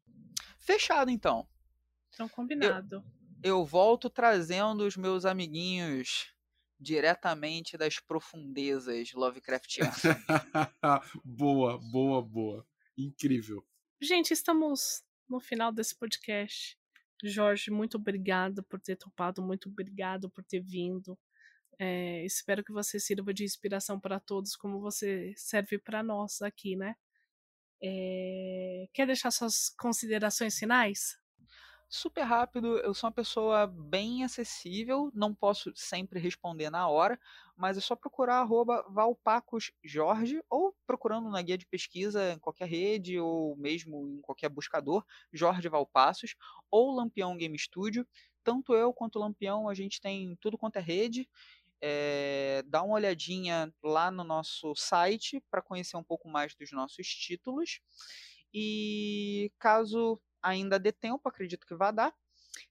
Fechado, 0.57 1.11
então. 1.11 1.45
Então, 2.13 2.29
combinado. 2.29 3.03
Eu 3.43 3.65
volto 3.65 4.09
trazendo 4.09 4.85
os 4.85 4.95
meus 4.95 5.25
amiguinhos 5.25 6.33
diretamente 6.79 7.77
das 7.77 7.99
profundezas 7.99 9.11
Lovecraftianas. 9.13 10.01
boa, 11.25 11.77
boa, 11.91 12.21
boa. 12.21 12.65
Incrível. 12.97 13.65
Gente, 14.01 14.31
estamos 14.31 15.03
no 15.27 15.39
final 15.39 15.71
desse 15.73 15.95
podcast. 15.95 16.77
Jorge, 17.23 17.69
muito 17.69 17.97
obrigado 17.97 18.63
por 18.63 18.79
ter 18.79 18.95
topado, 18.95 19.41
muito 19.41 19.69
obrigado 19.69 20.29
por 20.29 20.43
ter 20.43 20.59
vindo. 20.61 21.17
É, 21.79 22.23
espero 22.25 22.63
que 22.63 22.71
você 22.71 22.99
sirva 22.99 23.33
de 23.33 23.43
inspiração 23.43 23.99
para 23.99 24.19
todos, 24.19 24.55
como 24.55 24.79
você 24.79 25.33
serve 25.35 25.79
para 25.79 26.03
nós 26.03 26.41
aqui, 26.41 26.75
né? 26.75 26.95
É, 27.81 28.87
quer 28.93 29.07
deixar 29.07 29.31
suas 29.31 29.69
considerações 29.69 30.57
finais? 30.57 31.17
Super 31.93 32.21
rápido, 32.23 32.77
eu 32.77 32.93
sou 32.93 33.09
uma 33.09 33.13
pessoa 33.13 33.67
bem 33.67 34.23
acessível, 34.23 35.11
não 35.13 35.35
posso 35.35 35.73
sempre 35.75 36.21
responder 36.21 36.69
na 36.69 36.87
hora, 36.87 37.19
mas 37.57 37.77
é 37.77 37.81
só 37.81 37.97
procurar 37.97 38.47
valpacosjorge 38.87 40.41
ou 40.49 40.73
procurando 40.87 41.29
na 41.29 41.41
guia 41.41 41.57
de 41.57 41.65
pesquisa 41.65 42.31
em 42.31 42.39
qualquer 42.39 42.69
rede 42.69 43.19
ou 43.19 43.57
mesmo 43.57 44.07
em 44.07 44.21
qualquer 44.21 44.47
buscador, 44.47 45.03
Jorge 45.33 45.67
Valpassos 45.67 46.33
ou 46.69 46.95
Lampião 46.95 47.35
Game 47.35 47.59
Studio. 47.59 48.07
Tanto 48.41 48.73
eu 48.73 48.93
quanto 48.93 49.17
o 49.17 49.19
Lampião, 49.19 49.67
a 49.67 49.73
gente 49.73 49.99
tem 49.99 50.37
tudo 50.39 50.57
quanto 50.57 50.77
é 50.77 50.81
rede. 50.81 51.29
É, 51.81 52.63
dá 52.67 52.83
uma 52.83 52.95
olhadinha 52.95 53.73
lá 53.83 54.11
no 54.11 54.23
nosso 54.23 54.75
site 54.75 55.43
para 55.49 55.61
conhecer 55.61 55.97
um 55.97 56.03
pouco 56.03 56.29
mais 56.29 56.53
dos 56.55 56.71
nossos 56.71 57.07
títulos. 57.07 57.81
E 58.53 59.51
caso 59.59 60.21
ainda 60.43 60.79
dê 60.79 60.91
tempo, 60.91 61.27
acredito 61.27 61.65
que 61.65 61.75
vai 61.75 61.93
dar, 61.93 62.13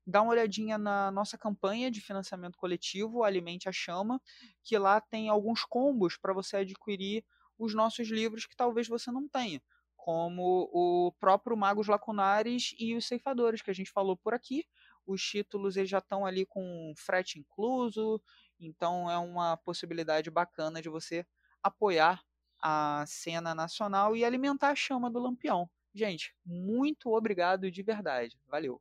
dá 0.07 0.23
uma 0.23 0.32
olhadinha 0.32 0.77
na 0.78 1.11
nossa 1.11 1.39
campanha 1.39 1.91
de 1.91 2.01
financiamento 2.01 2.59
coletivo, 2.59 3.23
Alimente 3.24 3.69
a 3.69 3.73
Chama, 3.73 4.20
que 4.62 4.77
lá 4.78 5.01
tem 5.01 5.28
alguns 5.28 5.65
combos 5.65 6.16
para 6.16 6.32
você 6.32 6.59
adquirir 6.59 7.24
os 7.59 7.74
nossos 7.74 8.09
livros 8.09 8.47
que 8.47 8.57
talvez 8.57 8.89
você 8.89 9.11
não 9.11 9.28
tenha, 9.28 9.62
como 9.97 10.69
o 10.73 11.12
próprio 11.20 11.57
Magos 11.57 11.89
Lacunares 11.89 12.74
e 12.78 12.95
os 12.95 13.07
Ceifadores, 13.07 13.62
que 13.62 13.70
a 13.70 13.74
gente 13.74 13.91
falou 13.91 14.16
por 14.16 14.35
aqui. 14.35 14.65
Os 15.07 15.23
títulos 15.23 15.77
eles 15.77 15.91
já 15.91 15.99
estão 15.99 16.24
ali 16.24 16.47
com 16.47 16.93
frete 16.97 17.39
incluso, 17.39 18.20
então 18.61 19.11
é 19.11 19.19
uma 19.19 19.57
possibilidade 19.57 20.31
bacana 20.31 20.81
de 20.82 20.89
você 20.89 21.27
apoiar 21.62 22.23
a 22.62 23.05
cena 23.07 23.55
nacional 23.55 24.15
e 24.15 24.24
alimentar 24.24 24.70
a 24.70 24.74
chama 24.77 25.11
do 25.11 25.19
Lampião. 25.19 25.69
Gente, 25.95 26.35
muito 26.45 27.11
obrigado 27.11 27.70
de 27.70 27.82
verdade. 27.82 28.39
Valeu. 28.47 28.81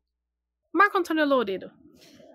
Marco 0.71 0.97
Antônio 0.97 1.25
Loureiro. 1.25 1.71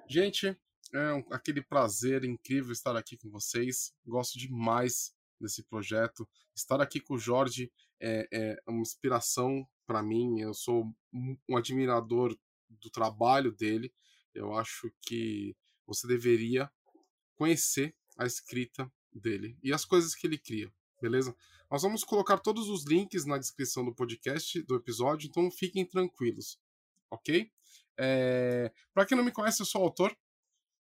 Gente, 0.09 0.59
é 0.93 1.12
um- 1.12 1.25
aquele 1.31 1.62
prazer 1.62 2.25
incrível 2.25 2.73
estar 2.73 2.97
aqui 2.97 3.16
com 3.16 3.31
vocês. 3.31 3.95
Gosto 4.05 4.39
demais 4.39 5.15
desse 5.41 5.62
projeto. 5.62 6.29
Estar 6.55 6.81
aqui 6.81 6.99
com 7.01 7.15
o 7.15 7.19
Jorge 7.19 7.71
é, 8.01 8.27
é 8.33 8.57
uma 8.66 8.81
inspiração 8.81 9.66
para 9.87 10.03
mim. 10.03 10.41
Eu 10.41 10.55
sou 10.55 10.85
um 11.12 11.37
um 11.49 11.57
admirador 11.57 12.37
do 12.69 12.91
trabalho 12.91 13.53
dele. 13.53 13.93
Eu 14.35 14.55
acho 14.57 14.91
que 15.03 15.57
você 15.87 16.07
deveria 16.09 16.71
conhecer 17.36 17.94
a 18.19 18.27
escrita 18.27 18.90
dele 19.12 19.59
e 19.62 19.73
as 19.73 19.85
coisas 19.85 20.15
que 20.15 20.27
ele 20.27 20.39
cria, 20.39 20.73
beleza? 21.01 21.35
Nós 21.70 21.82
vamos 21.82 22.05
colocar 22.05 22.39
todos 22.39 22.69
os 22.69 22.85
links 22.85 23.24
na 23.24 23.39
descrição 23.39 23.85
do 23.85 23.94
podcast, 23.94 24.62
do 24.62 24.77
episódio, 24.77 25.28
então 25.28 25.51
fiquem 25.51 25.85
tranquilos, 25.85 26.59
ok? 27.11 27.51
É... 27.98 28.73
Para 28.93 29.06
quem 29.06 29.16
não 29.16 29.24
me 29.24 29.32
conhece, 29.32 29.62
eu 29.62 29.66
sou 29.66 29.82
autor. 29.82 30.16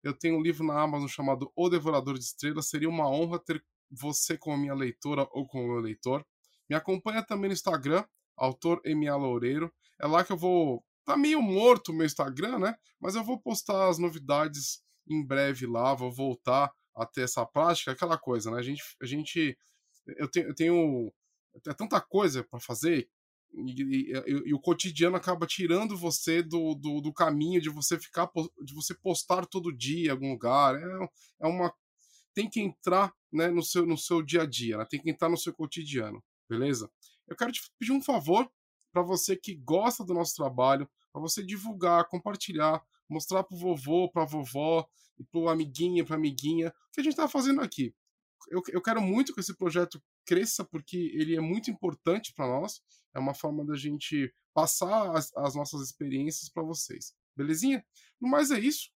Eu 0.02 0.14
tenho 0.14 0.38
um 0.38 0.42
livro 0.42 0.64
na 0.64 0.80
Amazon 0.80 1.08
chamado 1.08 1.52
O 1.54 1.68
Devorador 1.68 2.14
de 2.14 2.24
Estrelas. 2.24 2.68
Seria 2.68 2.88
uma 2.88 3.08
honra 3.08 3.38
ter 3.38 3.62
você 3.90 4.38
como 4.38 4.56
minha 4.56 4.74
leitora 4.74 5.28
ou 5.32 5.46
como 5.46 5.68
meu 5.68 5.80
leitor. 5.80 6.24
Me 6.68 6.76
acompanha 6.76 7.22
também 7.22 7.48
no 7.48 7.54
Instagram, 7.54 8.04
autor 8.36 8.80
MA 8.86 9.14
Loureiro. 9.16 9.72
É 10.00 10.06
lá 10.06 10.24
que 10.24 10.32
eu 10.32 10.36
vou. 10.36 10.84
Tá 11.04 11.16
meio 11.16 11.42
morto 11.42 11.90
o 11.90 11.94
meu 11.94 12.06
Instagram, 12.06 12.58
né? 12.58 12.76
Mas 12.98 13.14
eu 13.14 13.24
vou 13.24 13.38
postar 13.38 13.88
as 13.88 13.98
novidades 13.98 14.82
em 15.12 15.24
breve 15.24 15.66
lá. 15.66 15.94
Vou 15.94 16.10
voltar 16.12 16.72
a 16.94 17.06
ter 17.06 17.22
essa 17.22 17.44
prática, 17.46 17.92
aquela 17.92 18.18
coisa, 18.18 18.50
né? 18.50 18.58
A 18.58 18.62
gente. 18.62 18.82
A 19.00 19.06
gente 19.06 19.56
eu, 20.06 20.28
tenho, 20.30 20.48
eu 20.48 20.54
tenho. 20.54 21.12
É 21.66 21.74
tanta 21.74 22.00
coisa 22.00 22.44
para 22.44 22.60
fazer 22.60 23.08
e, 23.52 23.82
e- 23.82 24.12
e- 24.48 24.54
o 24.54 24.60
cotidiano 24.60 25.16
acaba 25.16 25.46
tirando 25.46 25.96
você 25.96 26.42
do, 26.42 26.74
do, 26.74 27.00
do 27.00 27.12
caminho 27.12 27.60
de 27.60 27.68
você 27.68 27.98
ficar 27.98 28.30
de 28.64 28.74
você 28.74 28.94
postar 28.94 29.44
todo 29.46 29.72
dia 29.76 30.08
em 30.08 30.10
algum 30.10 30.30
lugar 30.30 30.76
é, 30.76 31.08
é 31.42 31.46
uma 31.46 31.72
tem 32.34 32.48
que 32.48 32.60
entrar 32.60 33.12
né, 33.32 33.48
no 33.48 33.62
seu 33.62 33.84
no 33.84 33.98
seu 33.98 34.22
dia 34.22 34.42
a 34.42 34.46
dia 34.46 34.78
né? 34.78 34.86
tem 34.88 35.00
que 35.00 35.10
entrar 35.10 35.28
no 35.28 35.36
seu 35.36 35.52
cotidiano 35.52 36.22
beleza 36.48 36.90
eu 37.26 37.36
quero 37.36 37.50
te 37.52 37.60
pedir 37.78 37.92
um 37.92 38.02
favor 38.02 38.48
para 38.92 39.02
você 39.02 39.36
que 39.36 39.54
gosta 39.56 40.04
do 40.04 40.14
nosso 40.14 40.34
trabalho 40.36 40.88
para 41.12 41.20
você 41.20 41.42
divulgar 41.44 42.06
compartilhar 42.08 42.80
mostrar 43.10 43.42
pro 43.44 43.56
vovô 43.56 44.10
pra 44.10 44.24
vovó 44.24 44.86
e 45.18 45.24
pro 45.24 45.48
amiguinho 45.48 46.04
pra 46.06 46.16
amiguinha 46.16 46.68
o 46.68 46.92
que 46.92 47.00
a 47.00 47.04
gente 47.04 47.16
tá 47.16 47.28
fazendo 47.28 47.60
aqui 47.60 47.94
eu, 48.50 48.62
eu 48.68 48.80
quero 48.82 49.00
muito 49.02 49.34
que 49.34 49.40
esse 49.40 49.54
projeto 49.56 50.02
cresça 50.24 50.64
porque 50.64 50.96
ele 51.14 51.36
é 51.36 51.40
muito 51.40 51.70
importante 51.70 52.32
para 52.34 52.46
nós 52.46 52.80
é 53.14 53.18
uma 53.18 53.34
forma 53.34 53.64
da 53.64 53.76
gente 53.76 54.32
passar 54.54 55.16
as, 55.16 55.34
as 55.36 55.54
nossas 55.54 55.82
experiências 55.82 56.48
para 56.48 56.62
vocês. 56.62 57.14
Belezinha? 57.36 57.84
No 58.20 58.28
mais 58.28 58.50
é 58.50 58.58
isso. 58.58 58.90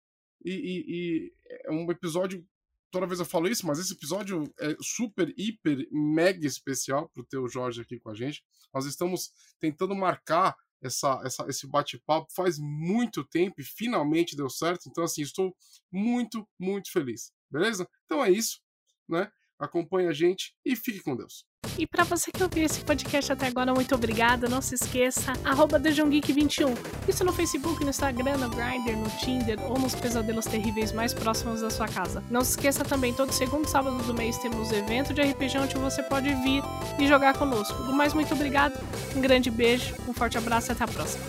E, 0.44 0.50
e- 0.52 0.84
e 0.88 1.32
é 1.66 1.70
um 1.72 1.90
episódio. 1.90 2.46
Toda 2.90 3.06
vez 3.06 3.18
eu 3.18 3.26
falo 3.26 3.48
isso, 3.48 3.66
mas 3.66 3.78
esse 3.78 3.92
episódio 3.92 4.44
é 4.60 4.76
super, 4.80 5.32
hiper, 5.36 5.88
mega 5.90 6.46
especial 6.46 7.08
pro 7.08 7.24
teu 7.24 7.48
Jorge 7.48 7.80
aqui 7.80 7.98
com 7.98 8.10
a 8.10 8.14
gente. 8.14 8.44
Nós 8.72 8.86
estamos 8.86 9.32
tentando 9.58 9.94
marcar 9.96 10.56
essa, 10.82 11.20
essa, 11.24 11.46
esse 11.48 11.66
bate-papo 11.66 12.26
faz 12.34 12.58
muito 12.58 13.24
tempo 13.24 13.60
e 13.60 13.64
finalmente 13.64 14.36
deu 14.36 14.48
certo. 14.50 14.88
Então, 14.88 15.04
assim, 15.04 15.22
estou 15.22 15.54
muito, 15.92 16.46
muito 16.58 16.90
feliz. 16.92 17.32
Beleza? 17.50 17.88
Então 18.04 18.24
é 18.24 18.30
isso, 18.30 18.60
né? 19.08 19.30
Acompanhe 19.58 20.08
a 20.08 20.12
gente 20.12 20.54
e 20.64 20.74
fique 20.74 21.00
com 21.00 21.16
Deus. 21.16 21.44
E 21.78 21.86
para 21.86 22.04
você 22.04 22.30
que 22.30 22.42
ouviu 22.42 22.64
esse 22.64 22.80
podcast 22.84 23.32
até 23.32 23.46
agora, 23.46 23.74
muito 23.74 23.94
obrigada. 23.94 24.48
Não 24.48 24.60
se 24.60 24.74
esqueça, 24.74 25.32
arroba 25.44 25.80
DungeonGeek21. 25.80 26.76
Isso 27.08 27.24
no 27.24 27.32
Facebook, 27.32 27.82
no 27.82 27.90
Instagram, 27.90 28.36
no 28.36 28.48
Grindr, 28.50 28.96
no 28.96 29.10
Tinder 29.18 29.60
ou 29.64 29.78
nos 29.78 29.94
pesadelos 29.94 30.44
terríveis 30.44 30.92
mais 30.92 31.12
próximos 31.12 31.62
da 31.62 31.70
sua 31.70 31.88
casa. 31.88 32.22
Não 32.30 32.44
se 32.44 32.50
esqueça 32.50 32.84
também, 32.84 33.12
todo 33.12 33.32
segundo 33.32 33.68
sábado 33.68 33.98
do 34.04 34.14
mês 34.14 34.38
temos 34.38 34.70
evento 34.70 35.12
de 35.12 35.22
RPG 35.22 35.58
onde 35.58 35.74
você 35.76 36.02
pode 36.02 36.32
vir 36.34 36.62
e 36.98 37.08
jogar 37.08 37.36
conosco. 37.36 37.82
Do 37.82 37.92
mais, 37.92 38.12
muito 38.14 38.32
obrigado. 38.34 38.78
Um 39.16 39.20
grande 39.20 39.50
beijo, 39.50 39.94
um 40.06 40.12
forte 40.12 40.38
abraço 40.38 40.70
e 40.70 40.72
até 40.72 40.84
a 40.84 40.88
próxima. 40.88 41.24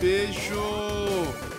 Beijo! 0.00 1.53